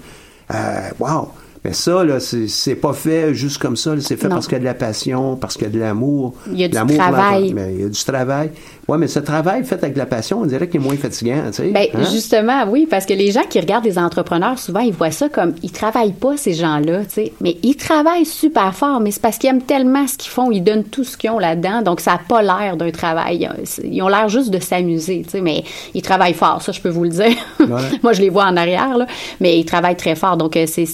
Euh, 0.54 0.89
wow! 0.99 1.30
Mais 1.64 1.74
ça, 1.74 2.03
là, 2.03 2.20
c'est 2.20 2.76
pas 2.76 2.93
fait 2.93 3.36
juste 3.36 3.59
comme 3.59 3.76
ça. 3.76 3.93
C'est 3.99 4.18
fait 4.18 4.30
parce 4.30 4.47
qu'il 4.47 4.53
y 4.53 4.57
a 4.57 4.59
de 4.59 4.66
la 4.66 4.74
passion, 4.74 5.36
parce 5.36 5.55
qu'il 5.55 5.64
y 5.64 5.70
a 5.70 5.74
de 5.74 5.80
l'amour. 5.80 6.34
Il 6.51 6.59
y 6.59 6.64
a 6.64 6.68
du 6.68 6.97
travail. 6.97 7.53
Mais 7.53 7.74
il 7.76 7.82
y 7.82 7.84
a 7.84 7.89
du 7.89 8.03
travail. 8.03 8.49
Oui, 8.88 8.97
mais 8.97 9.07
ce 9.07 9.20
travail 9.20 9.64
fait 9.64 9.76
avec 9.76 9.93
de 9.93 9.99
la 9.99 10.05
passion, 10.05 10.41
on 10.41 10.45
dirait 10.45 10.68
qu'il 10.68 10.82
est 10.82 10.84
moins 10.84 10.97
fatigant, 10.97 11.43
tu 11.47 11.53
sais. 11.53 11.70
Ben, 11.70 11.88
hein? 11.93 11.99
justement, 12.12 12.66
oui, 12.68 12.88
parce 12.89 13.05
que 13.05 13.14
les 13.14 13.32
gens 13.32 13.43
qui 13.47 13.59
regardent 13.59 13.86
les 13.86 13.99
entrepreneurs, 13.99 14.57
souvent, 14.59 14.80
ils 14.80 14.91
voient 14.91 15.12
ça 15.12 15.30
comme, 15.30 15.53
ils 15.62 15.72
travaillent 15.72 16.12
pas, 16.12 16.36
ces 16.36 16.53
gens-là, 16.53 17.05
tu 17.05 17.12
sais. 17.12 17.34
Mais 17.41 17.57
ils 17.64 17.76
travaillent 17.76 18.26
super 18.26 18.76
fort, 18.76 18.99
mais 18.99 19.12
c'est 19.12 19.22
parce 19.22 19.38
qu'ils 19.38 19.51
aiment 19.51 19.62
tellement 19.62 20.07
ce 20.07 20.18
qu'ils 20.18 20.32
font, 20.32 20.51
ils 20.51 20.62
donnent 20.62 20.84
tout 20.84 21.03
ce 21.03 21.16
qu'ils 21.16 21.30
ont 21.30 21.39
là-dedans, 21.39 21.84
donc 21.84 22.01
ça 22.01 22.14
n'a 22.14 22.22
pas 22.28 22.41
l'air 22.41 22.76
d'un 22.76 22.91
travail. 22.91 23.47
Ils 23.84 24.01
ont 24.01 24.09
l'air 24.09 24.28
juste 24.28 24.49
de 24.49 24.59
s'amuser, 24.59 25.22
tu 25.24 25.30
sais, 25.30 25.41
mais 25.41 25.64
ils 25.93 26.01
travaillent 26.01 26.34
fort, 26.34 26.62
ça, 26.62 26.72
je 26.72 26.82
peux 26.82 26.89
vous 26.89 27.03
le 27.03 27.12
dire. 27.12 27.38
Moi, 28.03 28.14
je 28.14 28.20
les 28.20 28.30
vois 28.30 28.45
en 28.45 28.57
arrière, 28.57 28.97
là, 28.97 29.05
mais 29.39 29.57
ils 29.59 29.66
travaillent 29.66 29.95
très 29.95 30.16
fort, 30.16 30.38
donc 30.38 30.57
euh, 30.57 30.66
c'est... 30.68 30.86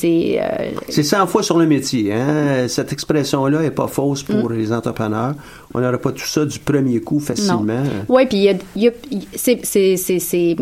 C'est 0.89 1.01
euh... 1.01 1.03
100 1.03 1.27
fois 1.27 1.43
sur 1.43 1.57
le 1.57 1.65
métier, 1.65 2.13
hein. 2.13 2.67
Cette 2.67 2.91
expression-là 2.91 3.63
est 3.63 3.71
pas 3.71 3.87
fausse 3.87 4.23
pour 4.23 4.49
mm. 4.49 4.53
les 4.53 4.73
entrepreneurs. 4.73 5.33
On 5.73 5.79
n'aurait 5.79 5.99
pas 5.99 6.11
tout 6.11 6.25
ça 6.25 6.45
du 6.45 6.59
premier 6.59 6.99
coup 7.01 7.19
facilement. 7.19 7.83
Oui, 8.09 8.25
puis 8.25 8.49
c'est 9.35 10.55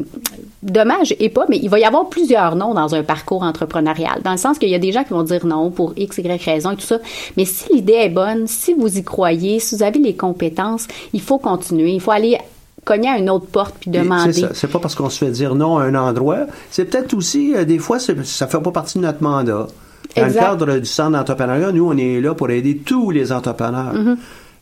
dommage 0.63 1.15
et 1.19 1.29
pas, 1.29 1.45
mais 1.49 1.59
il 1.61 1.69
va 1.69 1.79
y 1.79 1.83
avoir 1.83 2.09
plusieurs 2.09 2.55
noms 2.55 2.73
dans 2.73 2.95
un 2.95 3.03
parcours 3.03 3.43
entrepreneurial, 3.43 4.21
dans 4.23 4.31
le 4.31 4.37
sens 4.37 4.57
qu'il 4.57 4.69
y 4.69 4.75
a 4.75 4.79
des 4.79 4.91
gens 4.91 5.03
qui 5.03 5.11
vont 5.11 5.23
dire 5.23 5.45
non 5.45 5.69
pour 5.69 5.93
X, 5.95 6.17
Y 6.17 6.43
raison 6.43 6.71
et 6.71 6.75
tout 6.75 6.81
ça. 6.81 6.99
Mais 7.37 7.45
si 7.45 7.73
l'idée 7.73 7.93
est 7.93 8.09
bonne, 8.09 8.47
si 8.47 8.73
vous 8.73 8.97
y 8.97 9.03
croyez, 9.03 9.59
si 9.59 9.75
vous 9.75 9.83
avez 9.83 9.99
les 9.99 10.15
compétences, 10.15 10.87
il 11.13 11.21
faut 11.21 11.37
continuer. 11.37 11.91
Il 11.91 12.01
faut 12.01 12.11
aller 12.11 12.37
cogner 12.83 13.09
à 13.09 13.17
une 13.17 13.29
autre 13.29 13.47
porte 13.47 13.75
puis 13.79 13.91
demander. 13.91 14.33
C'est 14.33 14.41
ça. 14.41 14.49
C'est 14.53 14.71
pas 14.71 14.79
parce 14.79 14.95
qu'on 14.95 15.09
se 15.09 15.17
fait 15.17 15.31
dire 15.31 15.55
non 15.55 15.77
à 15.77 15.83
un 15.83 15.95
endroit. 15.95 16.45
C'est 16.71 16.85
peut-être 16.85 17.13
aussi, 17.13 17.53
euh, 17.55 17.65
des 17.65 17.79
fois, 17.79 17.99
ça 17.99 18.47
fait 18.47 18.59
pas 18.61 18.71
partie 18.71 18.99
de 18.99 19.03
notre 19.03 19.23
mandat. 19.23 19.67
Dans 20.15 20.25
le 20.25 20.33
cadre 20.33 20.77
du 20.79 20.85
centre 20.85 21.11
d'entrepreneuriat, 21.11 21.71
nous, 21.71 21.87
on 21.87 21.97
est 21.97 22.21
là 22.21 22.33
pour 22.33 22.49
aider 22.49 22.77
tous 22.77 23.11
les 23.11 23.31
entrepreneurs. 23.31 23.93
Mm-hmm. 23.93 24.17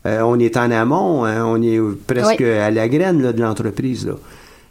Euh, 0.06 0.20
on 0.22 0.38
est 0.38 0.56
en 0.56 0.70
amont, 0.70 1.24
hein, 1.24 1.44
on 1.46 1.62
est 1.62 1.80
presque 2.06 2.42
à 2.42 2.70
la 2.70 2.88
graine 2.88 3.32
de 3.32 3.40
l'entreprise. 3.40 4.08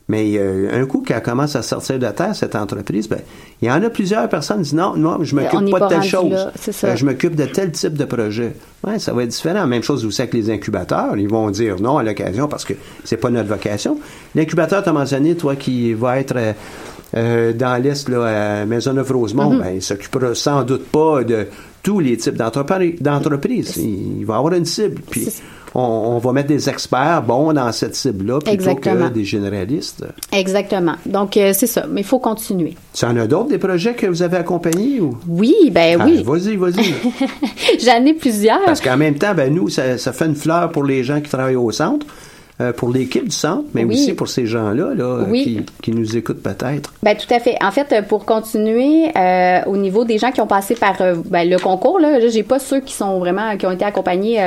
Mais 0.10 0.34
euh, 0.36 0.82
un 0.82 0.86
coup 0.86 1.02
qu'elle 1.02 1.24
commence 1.24 1.56
à 1.56 1.62
sortir 1.62 1.98
de 1.98 2.08
terre, 2.08 2.36
cette 2.36 2.56
entreprise, 2.56 3.08
ben, 3.08 3.20
il 3.62 3.70
y 3.70 3.72
en 3.72 3.82
a 3.82 3.90
plusieurs 3.90 4.28
personnes 4.28 4.58
qui 4.58 4.64
disent 4.64 4.74
non, 4.74 4.98
non, 4.98 5.24
je 5.24 5.34
m'occupe 5.34 5.72
pas, 5.72 5.80
de 5.80 5.88
telle 5.88 6.04
chose. 6.04 6.50
Euh, 6.84 6.96
je 6.96 7.06
m'occupe 7.06 7.36
de 7.36 7.46
tel 7.46 7.72
type 7.72 7.94
de 7.94 8.04
projet. 8.04 8.54
Ouais, 8.86 9.00
ça 9.00 9.14
va 9.14 9.24
être 9.24 9.30
différent. 9.30 9.66
Même 9.66 9.82
chose 9.82 10.06
aussi 10.06 10.22
avec 10.22 10.34
les 10.34 10.52
incubateurs. 10.52 11.18
Ils 11.18 11.30
vont 11.30 11.50
dire 11.52 11.80
non 11.80 11.98
à 11.98 12.04
l'occasion 12.04 12.50
parce 12.50 12.66
que 12.66 12.74
c'est 13.06 13.16
pas 13.16 13.30
notre 13.30 13.48
vocation. 13.48 13.98
L'incubateur, 14.36 14.84
tu 14.84 14.90
as 14.90 14.94
mentionné, 14.94 15.36
toi, 15.36 15.56
qui 15.56 15.94
va 15.94 16.20
être 16.20 16.36
dans 17.14 17.82
l'Est, 17.82 18.10
là, 18.10 18.62
à 18.62 18.66
Maisonneuve-Rosemont, 18.66 19.54
mm-hmm. 19.54 19.60
ben, 19.60 19.76
il 19.76 19.82
s'occupera 19.82 20.36
sans 20.36 20.64
doute 20.64 20.86
pas 20.88 21.24
de 21.24 21.48
tous 21.84 22.00
les 22.00 22.18
types 22.18 22.36
d'entreprises. 22.36 23.78
Il 23.78 24.26
va 24.26 24.38
avoir 24.38 24.54
une 24.54 24.66
cible. 24.66 25.02
Puis 25.10 25.28
on, 25.76 26.18
va 26.20 26.32
mettre 26.32 26.48
des 26.48 26.70
experts 26.70 27.24
bons 27.24 27.54
dans 27.54 27.72
cette 27.72 27.96
cible-là 27.96 28.40
plutôt 28.40 28.76
que 28.76 29.10
des 29.10 29.26
généralistes. 29.26 30.06
Exactement. 30.32 30.96
Donc, 31.06 31.36
euh, 31.36 31.52
c'est 31.54 31.68
ça. 31.68 31.86
Mais 31.90 32.02
il 32.02 32.08
faut 32.08 32.20
continuer. 32.20 32.76
Tu 32.94 33.06
en 33.06 33.18
as 33.18 33.28
d'autres, 33.28 33.50
des 33.50 33.58
projets 33.58 33.94
que 33.94 34.06
vous 34.06 34.22
avez 34.22 34.38
accompagnés? 34.38 35.02
Ou? 35.02 35.18
Oui, 35.28 35.56
ben 35.72 35.98
ah, 36.00 36.06
oui. 36.06 36.24
Vas-y, 36.24 36.56
vas-y. 36.56 36.94
J'en 37.84 38.06
ai 38.06 38.14
plusieurs. 38.14 38.64
Parce 38.66 38.82
qu'en 38.82 38.98
même 38.98 39.16
temps, 39.16 39.34
ben 39.34 39.54
nous, 39.54 39.70
ça, 39.70 39.98
ça 39.98 40.14
fait 40.14 40.26
une 40.26 40.36
fleur 40.36 40.72
pour 40.72 40.84
les 40.84 41.04
gens 41.04 41.20
qui 41.20 41.30
travaillent 41.30 41.56
au 41.56 41.72
centre. 41.72 42.06
Euh, 42.62 42.72
pour 42.72 42.92
l'équipe 42.92 43.24
du 43.24 43.36
centre, 43.36 43.64
mais 43.74 43.84
aussi 43.84 44.14
pour 44.14 44.28
ces 44.28 44.46
gens-là 44.46 44.94
là, 44.94 45.26
qui, 45.82 45.92
nous 45.92 46.16
écoutent 46.16 46.44
peut-être. 46.44 46.94
Ben 47.02 47.18
tout 47.18 47.34
à 47.34 47.40
fait. 47.40 47.56
En 47.64 47.72
fait, 47.72 48.06
pour 48.08 48.26
continuer 48.26 49.10
euh, 49.18 49.62
au 49.66 49.76
niveau 49.76 50.06
des 50.06 50.20
gens 50.20 50.32
qui 50.32 50.40
ont 50.40 50.46
passé 50.46 50.76
par 50.76 51.02
euh, 51.02 51.16
ben, 51.26 51.50
le 51.50 51.58
concours, 51.58 52.00
là, 52.00 52.20
j'ai 52.20 52.44
pas 52.44 52.60
ceux 52.60 52.80
qui 52.80 52.94
sont 52.94 53.18
vraiment 53.18 53.58
qui 53.58 53.66
ont 53.66 53.72
été 53.72 53.84
accompagnés 53.84 54.40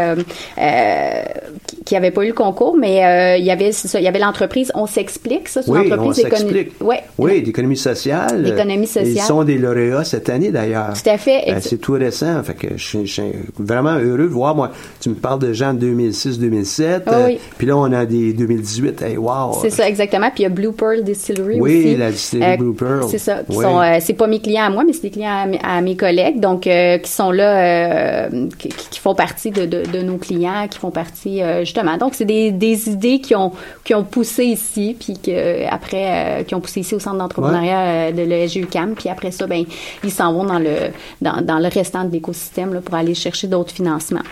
qui 1.84 1.94
n'avaient 1.94 2.10
pas 2.12 2.24
eu 2.24 2.28
le 2.28 2.32
concours, 2.32 2.76
mais 2.76 3.38
il 3.40 3.44
y 3.44 3.50
avait 3.50 3.70
il 3.70 4.00
y 4.00 4.08
avait 4.08 4.20
l'entreprise 4.20 4.70
On 4.76 4.86
s'explique, 4.86 5.48
ça, 5.48 5.62
c'est 5.62 5.70
oui, 5.72 5.92
entreprise 5.92 6.22
d'économie. 6.22 6.68
Ouais. 6.80 7.02
Oui, 7.18 7.42
d'économie 7.42 7.76
sociale. 7.76 8.44
D'économie 8.44 8.86
sociale. 8.86 9.08
Ils 9.08 9.20
sont 9.20 9.42
des 9.42 9.58
lauréats 9.58 10.04
cette 10.04 10.28
année 10.28 10.52
d'ailleurs. 10.52 10.92
Tout 10.92 11.10
à 11.10 11.18
fait. 11.18 11.42
c'est 11.60 11.78
tout 11.78 11.94
récent. 11.94 12.40
Fait 12.44 12.54
que 12.54 12.68
je, 12.76 13.04
suis 13.04 13.32
vraiment 13.58 13.96
heureux 13.96 14.28
de 14.28 14.32
voir. 14.32 14.54
Moi, 14.54 14.70
tu 15.00 15.08
me 15.08 15.16
parles 15.16 15.40
de 15.40 15.52
gens 15.52 15.74
de 15.74 15.86
2006-2007. 15.88 17.02
oui. 17.26 17.38
Puis 17.58 17.66
là, 17.66 17.76
on 17.76 17.92
a 17.92 17.95
des 18.04 18.32
2018. 18.32 19.02
Hey, 19.02 19.16
wow! 19.16 19.52
C'est 19.60 19.70
ça, 19.70 19.88
exactement. 19.88 20.30
Puis 20.30 20.40
il 20.40 20.42
y 20.42 20.46
a 20.46 20.50
Blue 20.50 20.72
Pearl 20.72 21.02
Distillery 21.02 21.60
oui, 21.60 21.78
aussi. 21.78 21.88
Oui, 21.88 21.96
la 21.96 22.10
distillerie 22.10 22.52
euh, 22.52 22.56
Blue 22.56 22.74
Pearl. 22.74 23.04
C'est 23.08 23.18
ça. 23.18 23.42
Euh, 23.48 23.98
c'est 24.00 24.14
pas 24.14 24.26
mes 24.26 24.40
clients 24.40 24.64
à 24.64 24.70
moi, 24.70 24.84
mais 24.84 24.92
c'est 24.92 25.02
des 25.02 25.10
clients 25.10 25.50
à, 25.62 25.80
mes 25.80 25.96
collègues, 25.96 26.40
donc 26.40 26.66
euh, 26.66 26.98
qui 26.98 27.10
sont 27.10 27.30
là, 27.30 28.28
qui, 28.58 28.68
qui, 28.68 28.98
font 28.98 29.14
partie 29.14 29.50
de, 29.50 29.64
de, 29.64 29.82
de, 29.84 30.02
nos 30.02 30.16
clients, 30.16 30.66
qui 30.68 30.78
font 30.78 30.90
partie 30.90 31.40
justement. 31.60 31.96
Donc 31.96 32.14
c'est 32.14 32.24
des, 32.24 32.50
des 32.50 32.88
idées 32.88 33.20
qui 33.20 33.34
ont 33.34 33.52
qui 33.84 33.94
ont 33.94 34.04
poussé 34.04 34.44
ici, 34.44 34.96
puis 34.98 35.18
que 35.18 35.66
après 35.72 36.44
qui 36.46 36.54
ont 36.54 36.60
poussé 36.60 36.80
ici 36.80 36.94
au 36.94 36.98
centre 36.98 37.18
d'entrepreneuriat 37.18 38.12
de 38.12 38.22
l'ESGUCAM, 38.22 38.94
puis 38.94 39.08
après 39.08 39.30
ça, 39.30 39.46
ben 39.46 39.64
ils 40.04 40.10
s'en 40.10 40.32
vont 40.32 40.44
dans 40.44 40.58
le 40.58 40.90
dans, 41.22 41.40
dans 41.42 41.58
le 41.58 41.68
restant 41.68 42.04
de 42.04 42.12
l'écosystème 42.12 42.80
pour 42.80 42.94
aller 42.94 43.14
chercher 43.14 43.46
d'autres 43.46 43.72
financements. 43.72 44.22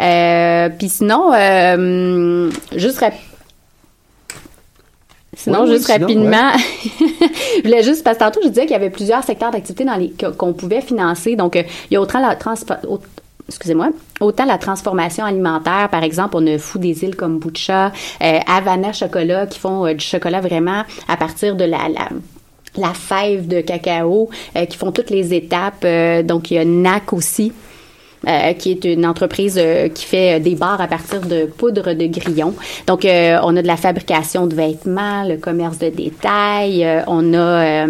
Euh, 0.00 0.68
puis 0.78 0.88
sinon, 0.88 1.32
euh, 1.34 2.50
juste 2.74 2.95
Sinon, 5.36 5.66
juste 5.66 5.86
rapidement, 5.86 6.52
je 6.98 7.62
voulais 7.62 7.82
juste, 7.82 8.02
parce 8.02 8.16
que 8.16 8.24
tantôt, 8.24 8.40
je 8.42 8.48
disais 8.48 8.62
qu'il 8.62 8.72
y 8.72 8.76
avait 8.76 8.90
plusieurs 8.90 9.22
secteurs 9.22 9.50
d'activité 9.50 9.84
dans 9.84 9.96
les 9.96 10.12
qu'on 10.36 10.54
pouvait 10.54 10.80
financer. 10.80 11.36
Donc, 11.36 11.56
euh, 11.56 11.62
il 11.90 11.94
y 11.94 11.96
a 11.96 12.00
autant 12.00 12.20
la 12.20 12.36
excusez-moi, 13.48 13.90
autant 14.20 14.46
la 14.46 14.58
transformation 14.58 15.24
alimentaire, 15.24 15.88
par 15.90 16.02
exemple, 16.02 16.36
on 16.38 16.46
a 16.46 16.58
Fou 16.58 16.78
des 16.78 17.04
îles 17.04 17.16
comme 17.16 17.38
Butcha, 17.38 17.92
euh, 18.22 18.38
Havana 18.46 18.92
Chocolat, 18.92 19.46
qui 19.46 19.58
font 19.58 19.92
du 19.92 20.04
chocolat 20.04 20.40
vraiment 20.40 20.82
à 21.06 21.16
partir 21.16 21.54
de 21.54 21.64
la, 21.64 21.88
la 21.88 22.08
la 22.78 22.92
fève 22.92 23.48
de 23.48 23.62
cacao, 23.62 24.28
qui 24.68 24.76
font 24.76 24.92
toutes 24.92 25.08
les 25.08 25.32
étapes. 25.32 25.86
donc, 26.24 26.50
il 26.50 26.54
y 26.54 26.58
a 26.58 26.64
NAC 26.66 27.14
aussi, 27.14 27.54
euh, 28.26 28.54
qui 28.54 28.72
est 28.72 28.84
une 28.84 29.06
entreprise 29.06 29.56
euh, 29.56 29.88
qui 29.88 30.04
fait 30.04 30.34
euh, 30.34 30.38
des 30.40 30.56
bars 30.56 30.80
à 30.80 30.88
partir 30.88 31.20
de 31.20 31.44
poudre 31.46 31.92
de 31.92 32.06
grillon. 32.06 32.54
Donc, 32.88 33.02
on 33.04 33.56
a 33.56 33.62
de 33.62 33.66
la 33.66 33.76
fabrication 33.76 34.46
de 34.46 34.54
vêtements, 34.54 35.22
le 35.22 35.36
commerce 35.36 35.78
de 35.78 35.90
détail, 35.90 36.86
on 37.06 37.34
a 37.34 37.86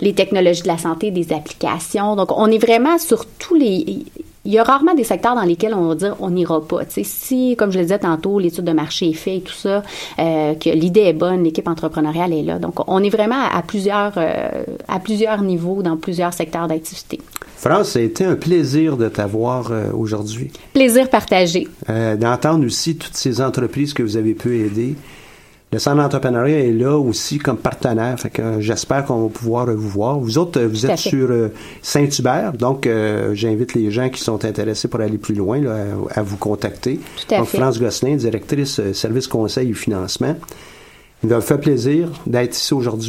les 0.00 0.12
technologies 0.14 0.62
de 0.62 0.68
la 0.68 0.78
santé, 0.78 1.10
des 1.10 1.32
applications. 1.32 2.16
Donc, 2.16 2.30
on 2.36 2.46
est 2.50 2.58
vraiment 2.58 2.98
sur 2.98 3.24
tous 3.38 3.54
les 3.54 4.04
il 4.44 4.52
y 4.52 4.58
a 4.58 4.62
rarement 4.62 4.94
des 4.94 5.04
secteurs 5.04 5.34
dans 5.34 5.42
lesquels 5.42 5.74
on 5.74 5.88
va 5.88 5.94
dire 5.94 6.16
on 6.20 6.30
n'ira 6.30 6.60
pas. 6.60 6.80
si, 7.02 7.56
comme 7.56 7.70
je 7.70 7.78
le 7.78 7.84
disais 7.84 7.98
tantôt, 7.98 8.38
l'étude 8.38 8.64
de 8.64 8.72
marché 8.72 9.10
est 9.10 9.14
faite 9.14 9.34
et 9.34 9.40
tout 9.40 9.52
ça, 9.52 9.82
euh, 10.18 10.54
que 10.54 10.70
l'idée 10.70 11.02
est 11.02 11.12
bonne, 11.12 11.44
l'équipe 11.44 11.68
entrepreneuriale 11.68 12.32
est 12.32 12.42
là. 12.42 12.58
Donc, 12.58 12.88
on 12.88 13.02
est 13.02 13.10
vraiment 13.10 13.42
à 13.52 13.62
plusieurs, 13.62 14.12
euh, 14.16 14.64
à 14.88 15.00
plusieurs 15.00 15.42
niveaux 15.42 15.82
dans 15.82 15.96
plusieurs 15.96 16.32
secteurs 16.32 16.66
d'activité. 16.66 17.20
France, 17.56 17.90
ça 17.90 17.98
a 17.98 18.02
été 18.02 18.24
un 18.24 18.36
plaisir 18.36 18.96
de 18.96 19.08
t'avoir 19.08 19.70
euh, 19.70 19.90
aujourd'hui. 19.92 20.50
Plaisir 20.72 21.10
partagé. 21.10 21.66
D'entendre 21.88 22.64
aussi 22.64 22.96
toutes 22.96 23.16
ces 23.16 23.40
entreprises 23.40 23.92
que 23.92 24.02
vous 24.02 24.16
avez 24.16 24.34
pu 24.34 24.60
aider. 24.60 24.94
Le 25.72 25.78
Centre 25.78 25.98
d'entrepreneuriat 25.98 26.60
est 26.60 26.72
là 26.72 26.96
aussi 26.96 27.38
comme 27.38 27.58
partenaire. 27.58 28.18
Fait 28.18 28.30
que 28.30 28.40
euh, 28.40 28.60
j'espère 28.60 29.04
qu'on 29.04 29.24
va 29.24 29.28
pouvoir 29.28 29.66
vous 29.66 29.88
voir. 29.88 30.18
Vous 30.18 30.38
autres, 30.38 30.60
vous 30.62 30.86
êtes 30.86 30.98
sur 30.98 31.28
Saint-Hubert, 31.82 32.52
donc 32.52 32.88
j'invite 33.32 33.74
les 33.74 33.90
gens 33.90 34.08
qui 34.08 34.20
sont 34.20 34.44
intéressés 34.44 34.88
pour 34.88 35.00
aller 35.00 35.18
plus 35.18 35.34
loin 35.34 35.60
à, 36.14 36.22
vous 36.22 36.36
contacter. 36.36 37.00
Tout 37.16 37.34
à 37.34 37.38
donc 37.38 37.48
France 37.48 37.78
Gosselin, 37.78 38.16
directrice 38.16 38.80
service 38.92 39.26
conseil 39.26 39.70
et 39.70 39.74
financement. 39.74 40.34
Il 41.22 41.30
m'a 41.30 41.40
fait 41.40 41.58
plaisir 41.58 42.10
d'être 42.26 42.56
ici 42.56 42.74
aujourd'hui. 42.74 43.06